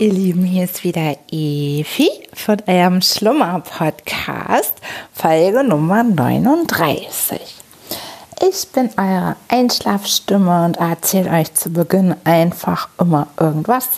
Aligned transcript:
Ihr 0.00 0.12
Lieben, 0.12 0.44
hier 0.44 0.62
ist 0.62 0.84
wieder 0.84 1.16
Evi 1.32 2.08
von 2.32 2.58
eurem 2.68 3.02
Schlummer-Podcast, 3.02 4.74
Folge 5.12 5.64
Nummer 5.64 6.04
39. 6.04 7.40
Ich 8.48 8.68
bin 8.68 8.90
eure 8.96 9.34
Einschlafstimme 9.48 10.66
und 10.66 10.76
erzähle 10.76 11.32
euch 11.32 11.52
zu 11.54 11.70
Beginn 11.70 12.14
einfach 12.22 12.88
immer 13.00 13.26
irgendwas, 13.40 13.88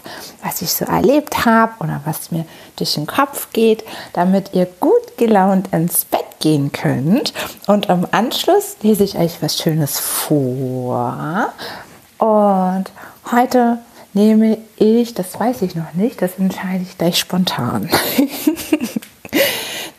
was 0.43 0.63
ich 0.63 0.73
so 0.73 0.87
erlebt 0.87 1.45
habe 1.45 1.73
oder 1.81 2.01
was 2.07 2.31
mir 2.31 2.47
durch 2.77 2.95
den 2.95 3.07
Kopf 3.07 3.49
geht, 3.53 3.85
damit 4.15 4.55
ihr 4.55 4.65
gut 4.81 5.19
gelaunt 5.19 5.69
ins 5.75 6.07
Bett 6.07 6.25
gehen 6.39 6.73
könnt. 6.73 7.35
Und 7.67 7.91
im 7.91 8.07
Anschluss 8.11 8.77
lese 8.81 9.05
ich 9.05 9.19
euch 9.19 9.43
was 9.43 9.59
Schönes 9.59 10.01
vor. 10.01 11.53
Und 12.17 12.87
heute 13.31 13.81
nehme 14.13 14.59
ich, 14.77 15.15
das 15.15 15.39
weiß 15.39 15.63
ich 15.63 15.75
noch 15.75 15.95
nicht, 15.95 16.21
das 16.23 16.39
entscheide 16.39 16.83
ich 16.83 16.99
gleich 16.99 17.19
spontan. 17.19 17.89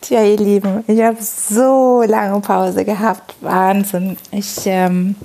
Tja, 0.02 0.23
ihr 0.23 0.38
Lieben, 0.38 0.83
ich 0.88 1.02
habe 1.02 1.17
so 1.22 2.03
lange 2.05 2.39
Pause 2.41 2.83
gehabt. 2.83 3.35
Wahnsinn. 3.39 4.17
Ich 4.31 4.66
ähm, 4.66 5.16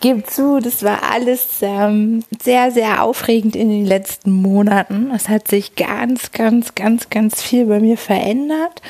gebe 0.00 0.22
zu, 0.22 0.60
das 0.60 0.82
war 0.82 1.10
alles 1.10 1.46
ähm, 1.62 2.22
sehr, 2.42 2.70
sehr 2.70 3.02
aufregend 3.02 3.56
in 3.56 3.70
den 3.70 3.86
letzten 3.86 4.30
Monaten. 4.30 5.10
Es 5.10 5.28
hat 5.28 5.48
sich 5.48 5.74
ganz, 5.74 6.32
ganz, 6.32 6.74
ganz, 6.74 7.08
ganz 7.08 7.42
viel 7.42 7.66
bei 7.66 7.80
mir 7.80 7.96
verändert. 7.96 8.82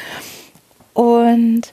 Und 0.93 1.73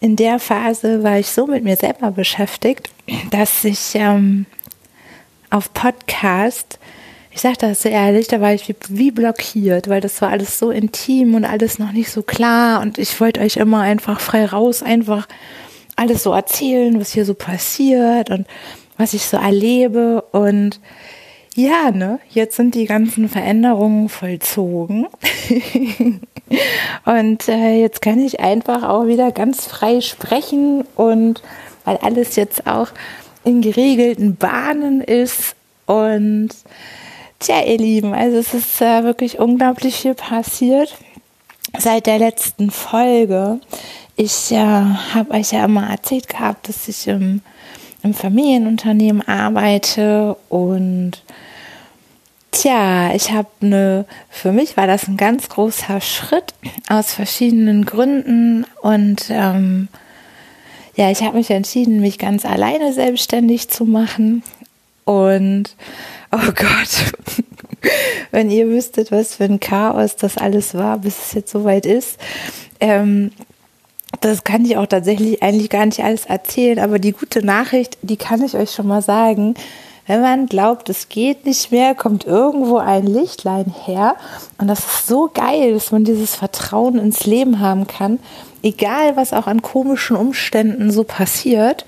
in 0.00 0.16
der 0.16 0.38
Phase 0.38 1.02
war 1.02 1.18
ich 1.18 1.30
so 1.30 1.46
mit 1.46 1.64
mir 1.64 1.76
selber 1.76 2.10
beschäftigt, 2.10 2.90
dass 3.30 3.64
ich 3.64 3.94
ähm, 3.94 4.44
auf 5.54 5.72
Podcast, 5.72 6.80
ich 7.30 7.40
sage 7.40 7.56
das 7.60 7.82
so 7.82 7.88
ehrlich, 7.88 8.26
da 8.26 8.40
war 8.40 8.52
ich 8.52 8.68
wie, 8.68 8.74
wie, 8.88 9.10
blockiert, 9.12 9.88
weil 9.88 10.00
das 10.00 10.20
war 10.20 10.30
alles 10.30 10.58
so 10.58 10.70
intim 10.70 11.34
und 11.34 11.44
alles 11.44 11.78
noch 11.78 11.92
nicht 11.92 12.10
so 12.10 12.22
klar. 12.22 12.80
Und 12.80 12.98
ich 12.98 13.20
wollte 13.20 13.40
euch 13.40 13.56
immer 13.56 13.80
einfach 13.80 14.20
frei 14.20 14.46
raus, 14.46 14.82
einfach 14.82 15.28
alles 15.94 16.24
so 16.24 16.32
erzählen, 16.32 16.98
was 16.98 17.12
hier 17.12 17.24
so 17.24 17.34
passiert 17.34 18.30
und 18.30 18.46
was 18.98 19.14
ich 19.14 19.26
so 19.26 19.36
erlebe. 19.36 20.22
Und 20.32 20.80
ja, 21.54 21.92
ne, 21.92 22.18
jetzt 22.30 22.56
sind 22.56 22.74
die 22.74 22.86
ganzen 22.86 23.28
Veränderungen 23.28 24.08
vollzogen. 24.08 25.06
und 27.04 27.48
äh, 27.48 27.80
jetzt 27.80 28.02
kann 28.02 28.18
ich 28.18 28.40
einfach 28.40 28.82
auch 28.82 29.06
wieder 29.06 29.30
ganz 29.30 29.66
frei 29.66 30.00
sprechen 30.00 30.84
und 30.96 31.42
weil 31.84 31.98
alles 31.98 32.34
jetzt 32.34 32.66
auch 32.66 32.88
in 33.44 33.62
geregelten 33.62 34.36
Bahnen 34.36 35.00
ist. 35.00 35.54
Und 35.86 36.50
tja, 37.38 37.62
ihr 37.62 37.78
Lieben, 37.78 38.14
also 38.14 38.38
es 38.38 38.54
ist 38.54 38.80
äh, 38.80 39.04
wirklich 39.04 39.38
unglaublich 39.38 39.96
viel 39.96 40.14
passiert 40.14 40.94
seit 41.78 42.06
der 42.06 42.18
letzten 42.18 42.70
Folge. 42.70 43.60
Ich 44.16 44.52
äh, 44.52 44.56
habe 44.56 45.32
euch 45.32 45.52
ja 45.52 45.64
immer 45.64 45.88
erzählt 45.90 46.28
gehabt, 46.28 46.68
dass 46.68 46.88
ich 46.88 47.06
im, 47.08 47.42
im 48.02 48.14
Familienunternehmen 48.14 49.26
arbeite 49.26 50.36
und 50.48 51.22
Tja, 52.54 53.12
ich 53.12 53.32
habe 53.32 53.48
eine, 53.62 54.04
für 54.30 54.52
mich 54.52 54.76
war 54.76 54.86
das 54.86 55.08
ein 55.08 55.16
ganz 55.16 55.48
großer 55.48 56.00
Schritt 56.00 56.54
aus 56.88 57.12
verschiedenen 57.12 57.84
Gründen 57.84 58.64
und 58.80 59.26
ähm, 59.28 59.88
ja, 60.96 61.10
ich 61.10 61.22
habe 61.22 61.36
mich 61.36 61.50
entschieden, 61.50 62.00
mich 62.00 62.18
ganz 62.18 62.44
alleine 62.44 62.92
selbstständig 62.92 63.68
zu 63.68 63.84
machen. 63.84 64.42
Und 65.04 65.76
oh 66.32 66.52
Gott, 66.54 67.44
wenn 68.30 68.50
ihr 68.50 68.68
wüsstet, 68.68 69.10
was 69.12 69.36
für 69.36 69.44
ein 69.44 69.60
Chaos 69.60 70.16
das 70.16 70.38
alles 70.38 70.74
war, 70.74 70.98
bis 70.98 71.18
es 71.18 71.32
jetzt 71.32 71.52
soweit 71.52 71.86
ist. 71.86 72.18
Ähm, 72.80 73.32
das 74.20 74.44
kann 74.44 74.64
ich 74.64 74.76
auch 74.76 74.86
tatsächlich 74.86 75.42
eigentlich 75.42 75.70
gar 75.70 75.84
nicht 75.86 76.02
alles 76.02 76.26
erzählen, 76.26 76.78
aber 76.78 76.98
die 76.98 77.12
gute 77.12 77.44
Nachricht, 77.44 77.98
die 78.02 78.16
kann 78.16 78.42
ich 78.42 78.54
euch 78.56 78.70
schon 78.70 78.86
mal 78.86 79.02
sagen. 79.02 79.54
Wenn 80.06 80.20
man 80.20 80.46
glaubt, 80.46 80.90
es 80.90 81.08
geht 81.08 81.46
nicht 81.46 81.72
mehr, 81.72 81.94
kommt 81.94 82.26
irgendwo 82.26 82.76
ein 82.76 83.06
Lichtlein 83.06 83.74
her. 83.84 84.16
Und 84.58 84.68
das 84.68 84.80
ist 84.80 85.06
so 85.06 85.30
geil, 85.32 85.72
dass 85.72 85.92
man 85.92 86.04
dieses 86.04 86.34
Vertrauen 86.34 86.98
ins 86.98 87.24
Leben 87.24 87.60
haben 87.60 87.86
kann, 87.86 88.18
egal 88.62 89.16
was 89.16 89.32
auch 89.32 89.46
an 89.46 89.62
komischen 89.62 90.16
Umständen 90.16 90.90
so 90.90 91.04
passiert, 91.04 91.86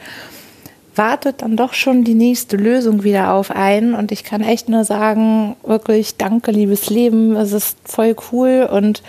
wartet 0.94 1.42
dann 1.42 1.56
doch 1.56 1.74
schon 1.74 2.04
die 2.04 2.14
nächste 2.14 2.56
Lösung 2.56 3.04
wieder 3.04 3.32
auf 3.34 3.50
einen. 3.50 3.94
Und 3.94 4.12
ich 4.12 4.24
kann 4.24 4.40
echt 4.40 4.68
nur 4.70 4.84
sagen, 4.84 5.56
wirklich 5.62 6.16
danke, 6.16 6.50
liebes 6.52 6.88
Leben. 6.88 7.36
Es 7.36 7.52
ist 7.52 7.76
voll 7.84 8.16
cool 8.32 8.68
und 8.70 9.02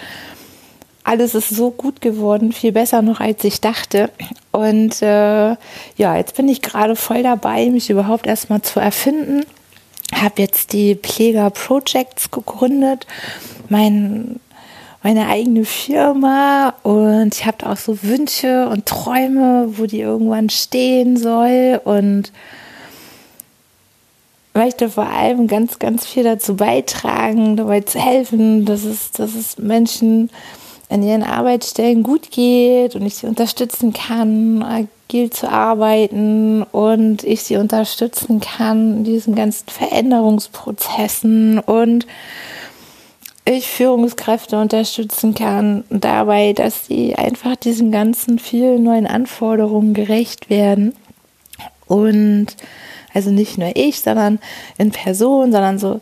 alles 1.07 1.35
ist 1.35 1.50
so 1.50 1.72
gut 1.72 2.01
geworden, 2.01 2.51
viel 2.51 2.73
besser 2.73 3.01
noch 3.01 3.22
als 3.22 3.44
ich 3.45 3.62
dachte. 3.62 4.09
Und 4.51 5.01
äh, 5.01 5.56
ja, 5.95 6.18
jetzt 6.18 6.35
bin 6.35 6.50
ich 6.50 6.62
gerade 6.62 6.97
voll 6.97 7.23
dabei, 7.23 7.69
mich 7.69 7.90
überhaupt 7.90 8.28
erstmal 8.28 8.62
zu 8.62 8.81
erfinden. 8.81 9.45
Habe 10.13 10.41
jetzt 10.41 10.73
die 10.73 10.95
Pfleger 10.95 11.50
Projects 11.50 12.29
gegründet. 12.29 13.07
Mein 13.69 14.40
meine 15.03 15.28
eigene 15.28 15.63
Firma 15.63 16.73
und 16.84 17.34
ich 17.34 17.45
habe 17.45 17.69
auch 17.69 17.78
so 17.78 18.03
Wünsche 18.03 18.68
und 18.68 18.88
Träume, 18.88 19.69
wo 19.78 19.85
die 19.85 20.01
irgendwann 20.01 20.50
stehen 20.50 21.16
soll 21.16 21.79
und 21.85 22.34
möchte 24.53 24.89
vor 24.89 25.07
allem 25.07 25.47
ganz, 25.47 25.79
ganz 25.79 26.06
viel 26.06 26.24
dazu 26.24 26.57
beitragen, 26.57 27.56
dabei 27.56 27.81
zu 27.81 28.00
helfen, 28.03 28.66
dass 28.66 28.84
es, 28.84 29.12
dass 29.12 29.35
es 29.35 29.57
Menschen 29.57 30.29
in 30.90 31.03
ihren 31.03 31.24
Arbeitsstellen 31.24 32.03
gut 32.03 32.31
geht 32.31 32.96
und 32.96 33.06
ich 33.06 33.16
sie 33.16 33.28
unterstützen 33.28 33.94
kann, 33.94 34.64
agil 34.64 35.30
zu 35.30 35.50
arbeiten 35.50 36.64
und 36.64 37.24
ich 37.24 37.44
sie 37.44 37.58
unterstützen 37.58 38.40
kann 38.40 38.98
in 38.98 39.03
diesen 39.03 39.36
ganzen 39.36 39.68
Veränderungsprozessen 39.68 41.59
und 41.59 42.08
ich 43.50 43.70
Führungskräfte 43.70 44.59
unterstützen 44.59 45.34
kann 45.34 45.86
dabei, 45.90 46.52
dass 46.52 46.88
sie 46.88 47.16
einfach 47.16 47.56
diesen 47.56 47.92
ganzen 47.92 48.40
vielen 48.40 48.84
neuen 48.84 49.08
Anforderungen 49.08 49.94
gerecht 49.94 50.50
werden. 50.50 50.94
Und 51.86 52.48
also 53.14 53.31
nicht 53.31 53.58
nur 53.58 53.72
ich, 53.75 54.02
sondern 54.02 54.40
in 54.78 54.92
Person, 54.92 55.54
sondern 55.54 55.80
so 55.80 56.02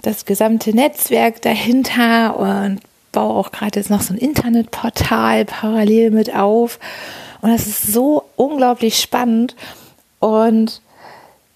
das 0.00 0.24
gesamte 0.24 0.74
Netzwerk 0.74 1.42
dahinter 1.42 2.38
und 2.38 2.80
baue 3.16 3.34
auch 3.34 3.50
gerade 3.50 3.80
jetzt 3.80 3.88
noch 3.88 4.02
so 4.02 4.12
ein 4.12 4.18
Internetportal 4.18 5.46
parallel 5.46 6.10
mit 6.10 6.34
auf. 6.36 6.78
Und 7.40 7.50
das 7.50 7.66
ist 7.66 7.90
so 7.90 8.24
unglaublich 8.36 9.00
spannend. 9.00 9.56
Und 10.20 10.82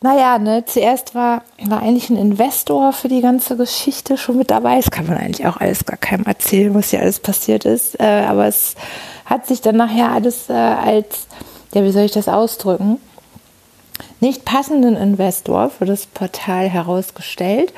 naja, 0.00 0.38
ne, 0.38 0.64
zuerst 0.64 1.14
war, 1.14 1.43
war 1.67 1.82
eigentlich 1.82 2.08
ein 2.08 2.17
Investor 2.17 2.94
für 2.94 3.08
die 3.08 3.20
ganze 3.20 3.58
Geschichte 3.58 4.17
schon 4.17 4.38
mit 4.38 4.50
dabei. 4.50 4.76
Das 4.76 4.90
kann 4.90 5.06
man 5.06 5.19
eigentlich 5.19 5.46
auch 5.46 5.58
alles 5.58 5.85
gar 5.85 5.99
keinem 5.99 6.25
erzählen, 6.25 6.75
was 6.75 6.88
hier 6.88 7.00
alles 7.00 7.20
passiert 7.20 7.67
ist. 7.67 8.00
Äh, 8.00 8.25
aber 8.26 8.46
es 8.46 8.75
hat 9.26 9.46
sich 9.46 9.61
dann 9.61 9.76
nachher 9.76 10.12
alles 10.12 10.49
äh, 10.49 10.55
als, 10.55 11.26
ja, 11.75 11.85
wie 11.85 11.93
soll 11.93 12.05
ich 12.05 12.12
das 12.12 12.29
ausdrücken, 12.29 12.96
nicht 14.20 14.46
passenden 14.46 14.96
Investor 14.96 15.69
für 15.69 15.85
das 15.85 16.06
Portal 16.06 16.70
herausgestellt. 16.70 17.75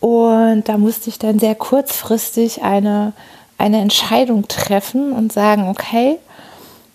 Und 0.00 0.68
da 0.68 0.78
musste 0.78 1.10
ich 1.10 1.18
dann 1.18 1.38
sehr 1.38 1.54
kurzfristig 1.54 2.62
eine, 2.62 3.12
eine 3.58 3.80
Entscheidung 3.80 4.48
treffen 4.48 5.12
und 5.12 5.32
sagen, 5.32 5.68
okay, 5.68 6.18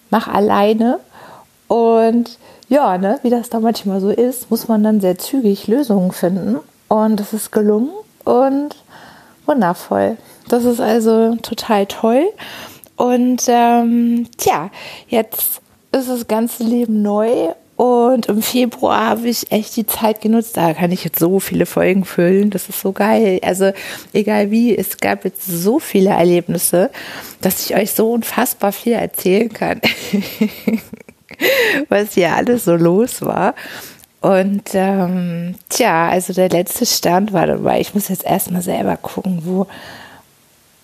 mach 0.10 0.28
alleine. 0.28 1.00
Und 1.68 2.38
ja, 2.68 2.98
ne, 2.98 3.20
wie 3.22 3.30
das 3.30 3.50
da 3.50 3.60
manchmal 3.60 4.02
so 4.02 4.10
ist, 4.10 4.50
muss 4.50 4.68
man 4.68 4.84
dann 4.84 5.02
sehr 5.02 5.18
zügig 5.18 5.68
Lösungen 5.68 6.12
finden. 6.12 6.58
Und 6.88 7.20
das 7.20 7.34
ist 7.34 7.52
gelungen 7.52 7.92
und 8.24 8.76
wundervoll. 9.46 10.18
Das 10.50 10.66
ist 10.66 10.82
also 10.82 11.36
total 11.36 11.86
toll. 11.86 12.26
Und 12.96 13.44
ähm, 13.48 14.28
tja, 14.38 14.70
jetzt 15.08 15.62
ist 15.92 16.10
das 16.10 16.28
ganze 16.28 16.64
Leben 16.64 17.02
neu 17.02 17.50
und 17.76 18.28
im 18.28 18.42
Februar 18.42 19.10
habe 19.10 19.28
ich 19.28 19.52
echt 19.52 19.76
die 19.76 19.86
Zeit 19.86 20.22
genutzt. 20.22 20.56
Da 20.56 20.74
kann 20.74 20.92
ich 20.92 21.04
jetzt 21.04 21.20
so 21.20 21.42
viele 21.42 21.66
Folgen 21.66 22.06
füllen. 22.06 22.50
Das 22.50 22.70
ist 22.70 22.80
so 22.80 22.94
geil. 22.94 23.40
Also 23.44 23.74
egal 24.14 24.50
wie, 24.50 24.78
es 24.78 24.98
gab 24.98 25.26
jetzt 25.26 25.46
so 25.46 25.80
viele 25.80 26.12
Erlebnisse, 26.12 26.90
dass 27.42 27.66
ich 27.66 27.76
euch 27.76 27.92
so 27.92 28.12
unfassbar 28.12 28.72
viel 28.72 28.94
erzählen 28.94 29.52
kann. 29.52 29.82
was 31.90 32.14
hier 32.14 32.34
alles 32.34 32.64
so 32.64 32.76
los 32.76 33.22
war. 33.22 33.56
Und 34.22 34.70
ähm, 34.74 35.56
tja, 35.70 36.10
also 36.10 36.34
der 36.34 36.50
letzte 36.50 36.86
Stand 36.86 37.34
war 37.34 37.46
dabei. 37.46 37.82
Ich 37.82 37.94
muss 37.94 38.08
jetzt 38.08 38.26
erstmal 38.26 38.62
selber 38.62 38.98
gucken, 38.98 39.42
wo, 39.44 39.68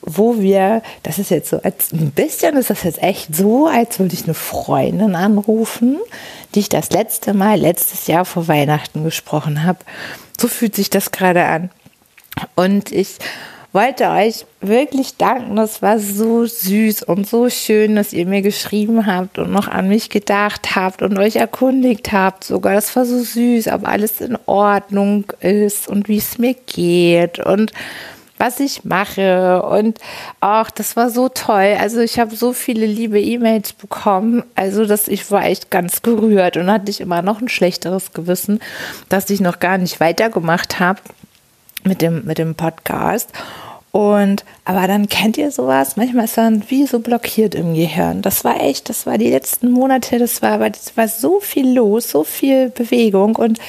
wo 0.01 0.39
wir, 0.39 0.81
das 1.03 1.19
ist 1.19 1.30
jetzt 1.30 1.50
so, 1.50 1.62
als, 1.62 1.92
ein 1.92 2.12
bisschen 2.12 2.57
ist 2.57 2.69
das 2.69 2.83
jetzt 2.83 3.01
echt 3.01 3.36
so, 3.36 3.68
als 3.68 4.00
würde 4.00 4.13
ich 4.13 4.24
eine 4.24 4.33
Freundin 4.33 5.15
anrufen, 5.15 5.98
die 6.56 6.59
ich 6.59 6.69
das 6.69 6.92
letzte 6.92 7.33
Mal 7.33 7.59
letztes 7.59 8.07
Jahr 8.07 8.25
vor 8.25 8.48
Weihnachten 8.48 9.03
gesprochen 9.03 9.63
habe. 9.63 9.80
So 10.39 10.48
fühlt 10.48 10.75
sich 10.75 10.89
das 10.89 11.12
gerade 11.12 11.45
an. 11.45 11.69
Und 12.56 12.92
ich 12.92 13.18
wollte 13.74 14.09
euch 14.09 14.45
wirklich 14.59 15.18
danken. 15.18 15.56
Das 15.56 15.81
war 15.81 16.00
so 16.00 16.45
süß 16.45 17.04
und 17.04 17.27
so 17.27 17.50
schön, 17.50 17.95
dass 17.95 18.12
ihr 18.12 18.25
mir 18.25 18.42
geschrieben 18.42 19.06
habt 19.06 19.38
und 19.38 19.51
noch 19.51 19.68
an 19.68 19.88
mich 19.88 20.09
gedacht 20.09 20.75
habt 20.75 21.01
und 21.01 21.18
euch 21.18 21.38
erkundigt 21.38 22.12
habt. 22.12 22.44
Sogar 22.44 22.74
das 22.74 22.95
war 22.95 23.06
so 23.06 23.21
süß, 23.21 23.68
ob 23.68 23.88
alles 23.88 24.19
in 24.19 24.38
Ordnung 24.45 25.25
ist 25.39 25.88
und 25.88 26.09
wie 26.09 26.18
es 26.18 26.38
mir 26.38 26.56
geht 26.65 27.39
und 27.39 27.71
was 28.41 28.59
ich 28.59 28.83
mache. 28.83 29.61
Und 29.61 29.99
auch 30.39 30.71
das 30.71 30.95
war 30.95 31.11
so 31.11 31.29
toll. 31.29 31.77
Also 31.79 31.99
ich 31.99 32.19
habe 32.19 32.35
so 32.35 32.53
viele 32.53 32.88
liebe 32.88 33.21
E-Mails 33.21 33.73
bekommen. 33.73 34.43
Also 34.55 34.85
dass 34.85 35.07
ich 35.07 35.29
war 35.29 35.45
echt 35.45 35.69
ganz 35.69 36.01
gerührt 36.01 36.57
und 36.57 36.69
hatte 36.69 36.89
ich 36.89 37.01
immer 37.01 37.21
noch 37.21 37.39
ein 37.39 37.49
schlechteres 37.49 38.13
Gewissen, 38.13 38.59
dass 39.09 39.29
ich 39.29 39.41
noch 39.41 39.59
gar 39.59 39.77
nicht 39.77 39.99
weitergemacht 39.99 40.79
habe 40.79 40.99
mit 41.83 42.01
dem, 42.01 42.25
mit 42.25 42.39
dem 42.39 42.55
Podcast. 42.55 43.29
Und, 43.91 44.44
aber 44.65 44.87
dann 44.87 45.07
kennt 45.07 45.37
ihr 45.37 45.51
sowas, 45.51 45.97
manchmal 45.97 46.25
ist 46.25 46.37
dann 46.37 46.63
wie 46.69 46.87
so 46.87 46.99
blockiert 46.99 47.53
im 47.53 47.75
Gehirn. 47.75 48.21
Das 48.21 48.44
war 48.44 48.61
echt, 48.61 48.89
das 48.89 49.05
war 49.05 49.17
die 49.17 49.29
letzten 49.29 49.69
Monate, 49.69 50.17
das 50.17 50.41
war, 50.41 50.57
das 50.69 50.95
war 50.95 51.09
so 51.09 51.41
viel 51.41 51.73
los, 51.73 52.09
so 52.09 52.23
viel 52.23 52.69
Bewegung 52.69 53.35
und 53.35 53.59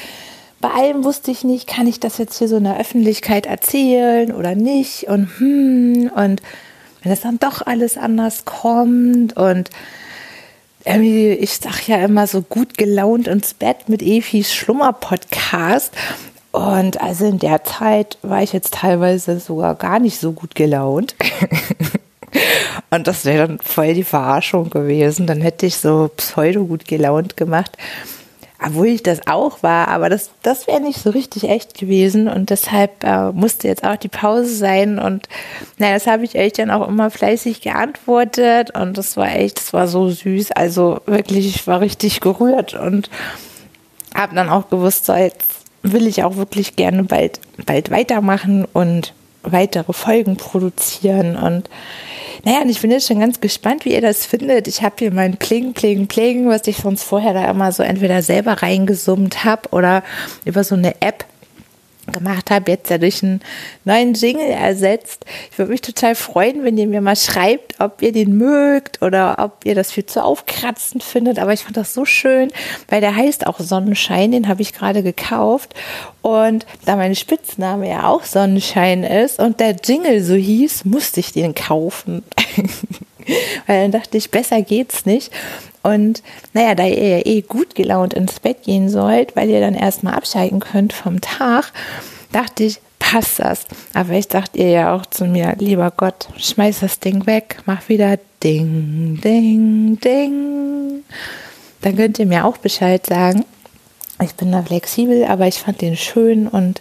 bei 0.63 0.71
allem 0.71 1.05
wusste 1.05 1.31
ich 1.31 1.45
nicht, 1.45 1.67
kann 1.67 1.87
ich 1.87 2.01
das 2.01 2.17
jetzt 2.17 2.39
hier 2.39 2.49
so 2.49 2.57
in 2.57 2.65
der 2.65 2.79
Öffentlichkeit 2.79 3.45
erzählen 3.45 4.33
oder 4.33 4.55
nicht 4.55 5.09
und 5.09 5.29
hm, 5.39 6.11
und 6.15 6.41
wenn 7.03 7.11
das 7.11 7.21
dann 7.21 7.39
doch 7.39 7.67
alles 7.67 7.99
anders 7.99 8.47
kommt 8.47 9.37
und 9.37 9.69
irgendwie, 10.85 11.31
ich 11.31 11.59
sag 11.59 11.87
ja 11.87 11.97
immer 11.97 12.27
so 12.27 12.43
gut 12.43 12.79
gelaunt 12.79 13.29
ins 13.29 13.55
Bett 13.55 13.89
mit 13.89 14.03
Efis 14.03 14.55
Schlummer-Podcast 14.55 15.93
und 16.53 17.01
also 17.01 17.27
in 17.27 17.39
der 17.39 17.65
Zeit 17.65 18.19
war 18.23 18.43
ich 18.43 18.53
jetzt 18.53 18.75
teilweise 18.75 19.41
sogar 19.41 19.75
gar 19.75 19.99
nicht 19.99 20.21
so 20.21 20.33
gut 20.33 20.55
gelaunt. 20.55 21.15
Und 22.91 23.07
das 23.07 23.25
wäre 23.25 23.49
dann 23.49 23.59
voll 23.59 23.95
die 23.95 24.05
Verarschung 24.05 24.69
gewesen. 24.69 25.27
Dann 25.27 25.41
hätte 25.41 25.65
ich 25.65 25.77
so 25.77 26.11
pseudo 26.15 26.67
gut 26.67 26.87
gelaunt 26.87 27.39
gemacht. 27.39 27.77
Obwohl 28.65 28.89
ich 28.89 29.03
das 29.03 29.27
auch 29.27 29.63
war, 29.63 29.89
aber 29.89 30.09
das, 30.09 30.31
das 30.43 30.67
wäre 30.67 30.81
nicht 30.81 31.01
so 31.03 31.11
richtig 31.11 31.49
echt 31.49 31.79
gewesen. 31.79 32.29
Und 32.29 32.51
deshalb 32.51 33.03
äh, 33.05 33.33
musste 33.33 33.69
jetzt 33.69 33.85
auch 33.85 33.97
die 33.97 34.09
Pause 34.09 34.55
sein. 34.55 34.99
Und 34.99 35.29
naja, 35.79 35.95
das 35.95 36.07
habe 36.07 36.25
ich 36.25 36.37
euch 36.37 36.53
dann 36.53 36.71
auch 36.71 36.87
immer 36.87 37.11
fleißig 37.11 37.61
geantwortet. 37.61 38.71
Und 38.77 38.99
das 38.99 39.17
war 39.17 39.35
echt, 39.35 39.59
das 39.59 39.73
war 39.73 39.89
so 39.89 40.09
süß. 40.09 40.53
Also 40.53 41.01
wirklich, 41.07 41.47
ich 41.47 41.67
war 41.67 41.81
richtig 41.81 42.21
gerührt 42.21 42.75
und 42.75 43.11
habe 44.15 44.35
dann 44.35 44.49
auch 44.49 44.69
gewusst, 44.69 45.07
so 45.07 45.15
jetzt 45.15 45.47
will 45.83 46.07
ich 46.07 46.23
auch 46.23 46.37
wirklich 46.37 46.77
gerne 46.77 47.05
bald, 47.05 47.41
bald 47.67 47.91
weitermachen 47.91 48.67
und 48.73 49.15
weitere 49.43 49.93
Folgen 49.93 50.37
produzieren. 50.37 51.37
Und 51.37 51.69
naja, 52.45 52.63
und 52.63 52.69
ich 52.69 52.81
bin 52.81 52.91
jetzt 52.91 53.07
schon 53.07 53.21
ganz 53.21 53.41
gespannt, 53.41 53.85
wie 53.85 53.93
ihr 53.93 54.01
das 54.01 54.27
findet. 54.27 54.67
Ich 54.67 54.83
habe 54.83 54.97
hier 54.99 55.13
mein 55.13 55.37
Pling, 55.37 55.75
Pling, 55.75 56.09
Pling, 56.09 56.49
was 56.49 56.67
ich 56.67 56.79
sonst 56.79 57.05
vorher 57.05 57.35
da 57.35 57.49
immer 57.49 57.71
so 57.71 57.83
entweder 57.83 58.23
selber 58.23 58.63
reingesummt 58.63 59.45
habe 59.45 59.69
oder 59.71 60.03
über 60.45 60.65
so 60.65 60.75
eine 60.75 61.01
App 61.01 61.25
gemacht 62.13 62.51
habe, 62.51 62.71
jetzt 62.71 62.91
ja 62.91 62.99
durch 62.99 63.23
einen 63.23 63.41
neuen 63.85 64.15
Jingle 64.15 64.51
ersetzt. 64.51 65.25
Ich 65.51 65.59
würde 65.59 65.73
mich 65.73 65.81
total 65.81 66.15
freuen, 66.15 66.65
wenn 66.65 66.79
ihr 66.79 66.87
mir 66.87 67.01
mal 67.01 67.17
schreibt, 67.17 67.81
ob 67.81 68.03
ihr 68.03 68.13
den 68.13 68.37
mögt 68.37 69.03
oder 69.03 69.37
ob 69.39 69.65
ihr 69.65 69.75
das 69.75 69.93
viel 69.93 70.07
zu 70.07 70.23
aufkratzend 70.23 71.03
findet. 71.03 71.39
Aber 71.39 71.53
ich 71.53 71.65
fand 71.65 71.77
das 71.77 71.95
so 71.95 72.05
schön, 72.05 72.51
weil 72.89 73.01
der 73.01 73.17
heißt 73.17 73.47
auch 73.47 73.61
Sonnenschein, 73.61 74.33
den 74.33 74.49
habe 74.49 74.63
ich 74.63 74.73
gerade 74.73 75.03
gekauft. 75.03 75.75
Und 76.23 76.67
da 76.85 76.97
mein 76.97 77.15
Spitzname 77.15 77.89
ja 77.89 78.07
auch 78.09 78.25
Sonnenschein 78.25 79.03
ist 79.03 79.41
und 79.41 79.61
der 79.61 79.77
Jingle 79.85 80.23
so 80.23 80.35
hieß, 80.35 80.85
musste 80.85 81.21
ich 81.21 81.33
den 81.33 81.55
kaufen. 81.55 82.23
weil 83.67 83.83
dann 83.83 83.93
dachte 83.93 84.17
ich, 84.19 84.31
besser 84.31 84.63
geht's 84.63 85.07
nicht. 85.07 85.33
Und 85.83 86.23
naja, 86.53 86.75
da 86.75 86.87
ihr 86.87 87.19
ja 87.19 87.27
eh 87.27 87.43
gut 87.43 87.75
gelaunt 87.75 88.15
ins 88.15 88.41
Bett 88.41 88.63
gehen 88.63 88.89
sollt, 88.89 89.35
weil 89.35 89.51
ihr 89.51 89.61
dann 89.61 89.75
erstmal 89.75 90.15
abschalten 90.15 90.61
könnt 90.61 90.93
vom 90.93 91.21
Tag, 91.21 91.73
dachte 92.33 92.65
ich, 92.65 92.81
passt 92.99 93.41
das. 93.41 93.65
Aber 93.95 94.13
ich 94.13 94.29
dachte 94.29 94.59
ihr 94.59 94.69
ja 94.69 94.95
auch 94.95 95.07
zu 95.07 95.25
mir, 95.25 95.57
lieber 95.59 95.91
Gott, 95.91 96.29
schmeiß 96.37 96.81
das 96.81 97.01
Ding 97.01 97.27
weg, 97.27 97.59
mach 97.67 97.89
wieder 97.89 98.19
Ding, 98.43 99.21
Ding, 99.23 99.99
Ding. 100.01 101.05
Dann 101.81 101.97
könnt 101.97 102.19
ihr 102.19 102.27
mir 102.27 102.45
auch 102.45 102.59
Bescheid 102.59 103.05
sagen. 103.05 103.45
Ich 104.23 104.35
bin 104.35 104.53
da 104.53 104.63
flexibel, 104.63 105.25
aber 105.25 105.49
ich 105.49 105.57
fand 105.57 105.81
den 105.81 105.97
schön 105.97 106.47
und 106.47 106.81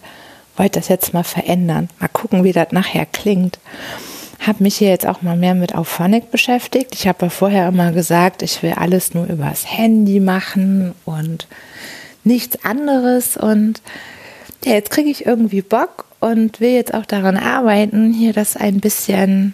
wollte 0.58 0.80
das 0.80 0.90
jetzt 0.90 1.14
mal 1.14 1.24
verändern. 1.24 1.90
Mal 2.00 2.08
gucken, 2.08 2.44
wie 2.44 2.52
das 2.52 2.72
nachher 2.72 3.08
klingt 3.08 3.58
habe 4.42 4.64
mich 4.64 4.78
hier 4.78 4.90
jetzt 4.90 5.06
auch 5.06 5.22
mal 5.22 5.38
mehr 5.38 5.54
mit 5.54 5.76
Auphonic 5.76 6.32
beschäftigt. 6.32 6.96
Ich 6.96 7.08
habe 7.08 7.26
ja 7.26 7.30
vorher 7.30 7.68
immer 7.68 7.92
gesagt, 7.92 8.42
ich 8.42 8.64
will 8.64 8.74
alles 8.76 9.14
nur 9.14 9.28
übers 9.28 9.72
Handy 9.72 10.20
machen 10.20 10.94
und 11.06 11.48
nichts 12.24 12.66
anderes. 12.66 13.38
Und 13.38 13.82
ja, 14.66 14.74
jetzt 14.74 14.90
kriege 14.90 15.10
ich 15.10 15.26
irgendwie 15.28 15.62
Bock 15.62 16.06
und 16.20 16.60
will 16.60 16.72
jetzt 16.72 16.94
auch 16.94 17.06
daran 17.06 17.38
arbeiten, 17.38 18.14
hier 18.14 18.34
das 18.34 18.58
ein 18.58 18.80
bisschen, 18.80 19.54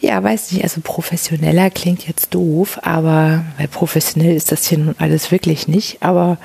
ja, 0.00 0.22
weiß 0.22 0.52
nicht, 0.52 0.64
also 0.64 0.80
professioneller 0.82 1.70
klingt 1.70 2.06
jetzt 2.08 2.34
doof, 2.34 2.80
aber, 2.82 3.44
weil 3.58 3.68
professionell 3.68 4.34
ist 4.34 4.50
das 4.50 4.66
hier 4.66 4.78
nun 4.78 4.96
alles 4.98 5.30
wirklich 5.30 5.68
nicht, 5.68 6.02
aber 6.02 6.38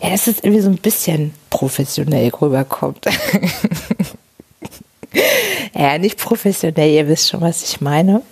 ja, 0.00 0.10
es 0.10 0.26
irgendwie 0.26 0.60
so 0.60 0.68
ein 0.68 0.76
bisschen 0.76 1.32
professionell 1.50 2.28
rüberkommt. 2.28 3.06
ja, 5.74 5.98
nicht 5.98 6.18
professionell, 6.18 6.90
ihr 6.90 7.08
wisst 7.08 7.30
schon, 7.30 7.40
was 7.40 7.62
ich 7.62 7.80
meine. 7.80 8.22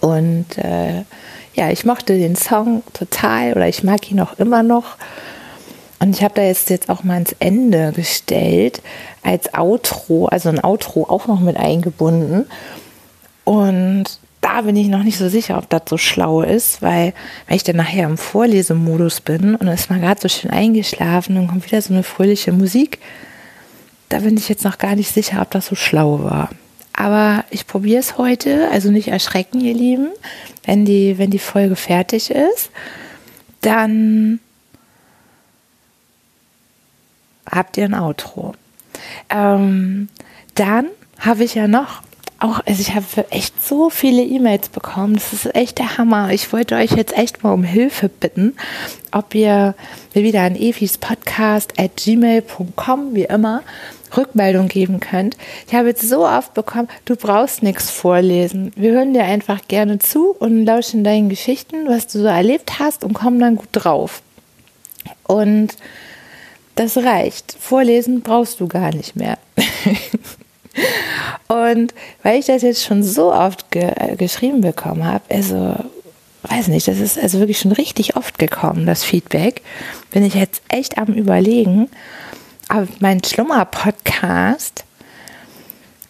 Und 0.00 0.58
äh, 0.58 1.04
ja, 1.54 1.70
ich 1.70 1.84
mochte 1.84 2.16
den 2.18 2.36
Song 2.36 2.82
total 2.92 3.52
oder 3.52 3.68
ich 3.68 3.82
mag 3.82 4.10
ihn 4.10 4.20
auch 4.20 4.38
immer 4.38 4.62
noch. 4.62 4.96
Und 6.00 6.14
ich 6.14 6.22
habe 6.22 6.34
da 6.34 6.42
jetzt, 6.42 6.70
jetzt 6.70 6.88
auch 6.88 7.02
mal 7.02 7.18
ins 7.18 7.34
Ende 7.40 7.92
gestellt 7.92 8.82
als 9.22 9.52
Outro, 9.54 10.26
also 10.26 10.48
ein 10.48 10.62
Outro 10.62 11.04
auch 11.08 11.26
noch 11.26 11.40
mit 11.40 11.56
eingebunden. 11.56 12.46
Und 13.44 14.04
da 14.40 14.60
bin 14.60 14.76
ich 14.76 14.88
noch 14.88 15.02
nicht 15.02 15.18
so 15.18 15.28
sicher, 15.28 15.58
ob 15.58 15.68
das 15.68 15.82
so 15.88 15.96
schlau 15.96 16.42
ist, 16.42 16.80
weil 16.80 17.12
wenn 17.46 17.56
ich 17.56 17.64
dann 17.64 17.76
nachher 17.76 18.06
im 18.06 18.16
Vorlesemodus 18.18 19.20
bin 19.20 19.56
und 19.56 19.66
ist 19.66 19.90
mal 19.90 19.98
gerade 19.98 20.20
so 20.20 20.28
schön 20.28 20.50
eingeschlafen, 20.50 21.34
dann 21.34 21.48
kommt 21.48 21.66
wieder 21.66 21.82
so 21.82 21.92
eine 21.92 22.04
fröhliche 22.04 22.52
Musik 22.52 23.00
da 24.08 24.20
bin 24.20 24.36
ich 24.36 24.48
jetzt 24.48 24.64
noch 24.64 24.78
gar 24.78 24.96
nicht 24.96 25.12
sicher, 25.12 25.42
ob 25.42 25.50
das 25.50 25.66
so 25.66 25.74
schlau 25.74 26.22
war. 26.22 26.50
Aber 26.92 27.44
ich 27.50 27.66
probiere 27.66 28.00
es 28.00 28.18
heute, 28.18 28.68
also 28.70 28.90
nicht 28.90 29.08
erschrecken, 29.08 29.60
ihr 29.60 29.74
Lieben. 29.74 30.08
Wenn 30.64 30.84
die, 30.84 31.16
wenn 31.18 31.30
die 31.30 31.38
Folge 31.38 31.76
fertig 31.76 32.30
ist, 32.30 32.70
dann 33.60 34.40
habt 37.50 37.76
ihr 37.76 37.84
ein 37.84 37.94
Outro. 37.94 38.54
Ähm, 39.30 40.08
dann 40.54 40.86
habe 41.18 41.44
ich 41.44 41.54
ja 41.54 41.68
noch 41.68 42.02
auch, 42.40 42.60
also 42.66 42.80
ich 42.80 42.94
habe 42.94 43.04
echt 43.30 43.64
so 43.64 43.90
viele 43.90 44.22
E-Mails 44.22 44.68
bekommen. 44.68 45.14
Das 45.14 45.32
ist 45.32 45.54
echt 45.56 45.78
der 45.78 45.98
Hammer. 45.98 46.30
Ich 46.32 46.52
wollte 46.52 46.76
euch 46.76 46.92
jetzt 46.92 47.16
echt 47.16 47.42
mal 47.42 47.52
um 47.52 47.64
Hilfe 47.64 48.08
bitten, 48.08 48.56
ob 49.10 49.34
ihr 49.34 49.74
mir 50.14 50.22
wieder 50.22 50.42
an 50.42 50.54
Evis 50.54 50.98
Podcast 50.98 51.74
at 51.78 51.96
gmail.com, 51.96 53.14
wie 53.14 53.24
immer, 53.24 53.62
Rückmeldung 54.16 54.68
geben 54.68 55.00
könnt. 55.00 55.36
Ich 55.66 55.74
habe 55.74 55.88
jetzt 55.88 56.08
so 56.08 56.26
oft 56.26 56.54
bekommen, 56.54 56.88
du 57.06 57.16
brauchst 57.16 57.62
nichts 57.62 57.90
vorlesen. 57.90 58.72
Wir 58.76 58.92
hören 58.92 59.14
dir 59.14 59.24
einfach 59.24 59.66
gerne 59.66 59.98
zu 59.98 60.30
und 60.38 60.64
lauschen 60.64 61.02
deinen 61.02 61.28
Geschichten, 61.28 61.88
was 61.88 62.06
du 62.06 62.20
so 62.20 62.26
erlebt 62.26 62.78
hast 62.78 63.02
und 63.02 63.14
kommen 63.14 63.40
dann 63.40 63.56
gut 63.56 63.68
drauf. 63.72 64.22
Und 65.24 65.76
das 66.76 66.96
reicht. 66.96 67.56
Vorlesen 67.58 68.22
brauchst 68.22 68.60
du 68.60 68.68
gar 68.68 68.94
nicht 68.94 69.16
mehr. 69.16 69.38
und 71.48 71.94
weil 72.22 72.38
ich 72.38 72.46
das 72.46 72.62
jetzt 72.62 72.84
schon 72.84 73.02
so 73.02 73.32
oft 73.32 73.70
ge 73.70 73.90
äh, 73.96 74.16
geschrieben 74.16 74.60
bekommen 74.60 75.04
habe, 75.04 75.24
also 75.30 75.76
weiß 76.42 76.68
nicht, 76.68 76.88
das 76.88 76.98
ist 76.98 77.18
also 77.18 77.40
wirklich 77.40 77.58
schon 77.58 77.72
richtig 77.72 78.16
oft 78.16 78.38
gekommen, 78.38 78.86
das 78.86 79.04
Feedback, 79.04 79.62
bin 80.10 80.24
ich 80.24 80.34
jetzt 80.34 80.62
echt 80.68 80.98
am 80.98 81.08
Überlegen, 81.08 81.88
aber 82.68 82.86
mein 83.00 83.22
Schlummer-Podcast, 83.22 84.84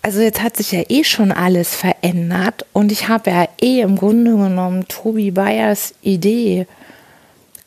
also 0.02 0.20
jetzt 0.20 0.42
hat 0.42 0.56
sich 0.56 0.72
ja 0.72 0.82
eh 0.88 1.04
schon 1.04 1.32
alles 1.32 1.74
verändert 1.74 2.64
und 2.72 2.92
ich 2.92 3.08
habe 3.08 3.30
ja 3.30 3.48
eh 3.60 3.80
im 3.80 3.96
Grunde 3.96 4.32
genommen 4.32 4.86
Tobi 4.88 5.30
Bayers 5.30 5.94
Idee 6.02 6.66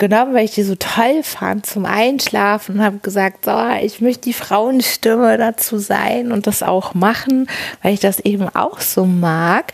genommen, 0.01 0.34
weil 0.34 0.46
ich 0.46 0.55
die 0.55 0.63
so 0.63 0.74
toll 0.75 1.22
fand 1.22 1.67
zum 1.67 1.86
Einschlafen 1.86 2.75
und 2.75 2.84
habe 2.84 2.98
gesagt, 2.98 3.46
so, 3.46 3.55
ich 3.81 4.01
möchte 4.01 4.24
die 4.24 4.34
Frauenstimme 4.34 5.38
dazu 5.38 5.77
sein 5.77 6.31
und 6.31 6.48
das 6.48 6.63
auch 6.63 6.96
machen, 6.96 7.48
weil 7.84 7.93
ich 7.93 8.00
das 8.00 8.20
eben 8.20 8.50
auch 8.50 8.81
so 8.81 9.05
mag. 9.05 9.74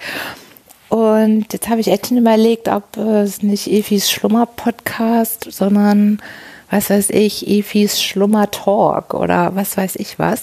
Und 0.89 1.51
jetzt 1.53 1.69
habe 1.69 1.79
ich 1.79 1.87
echt 1.87 2.11
überlegt, 2.11 2.67
ob 2.67 2.97
es 2.97 3.41
nicht 3.41 3.67
Efis 3.67 4.11
Schlummer-Podcast, 4.11 5.47
sondern 5.49 6.21
was 6.69 6.89
weiß 6.89 7.09
ich, 7.11 7.47
Efis 7.47 8.03
Schlummer-Talk 8.03 9.13
oder 9.13 9.55
was 9.55 9.77
weiß 9.77 9.95
ich 9.95 10.19
was, 10.19 10.41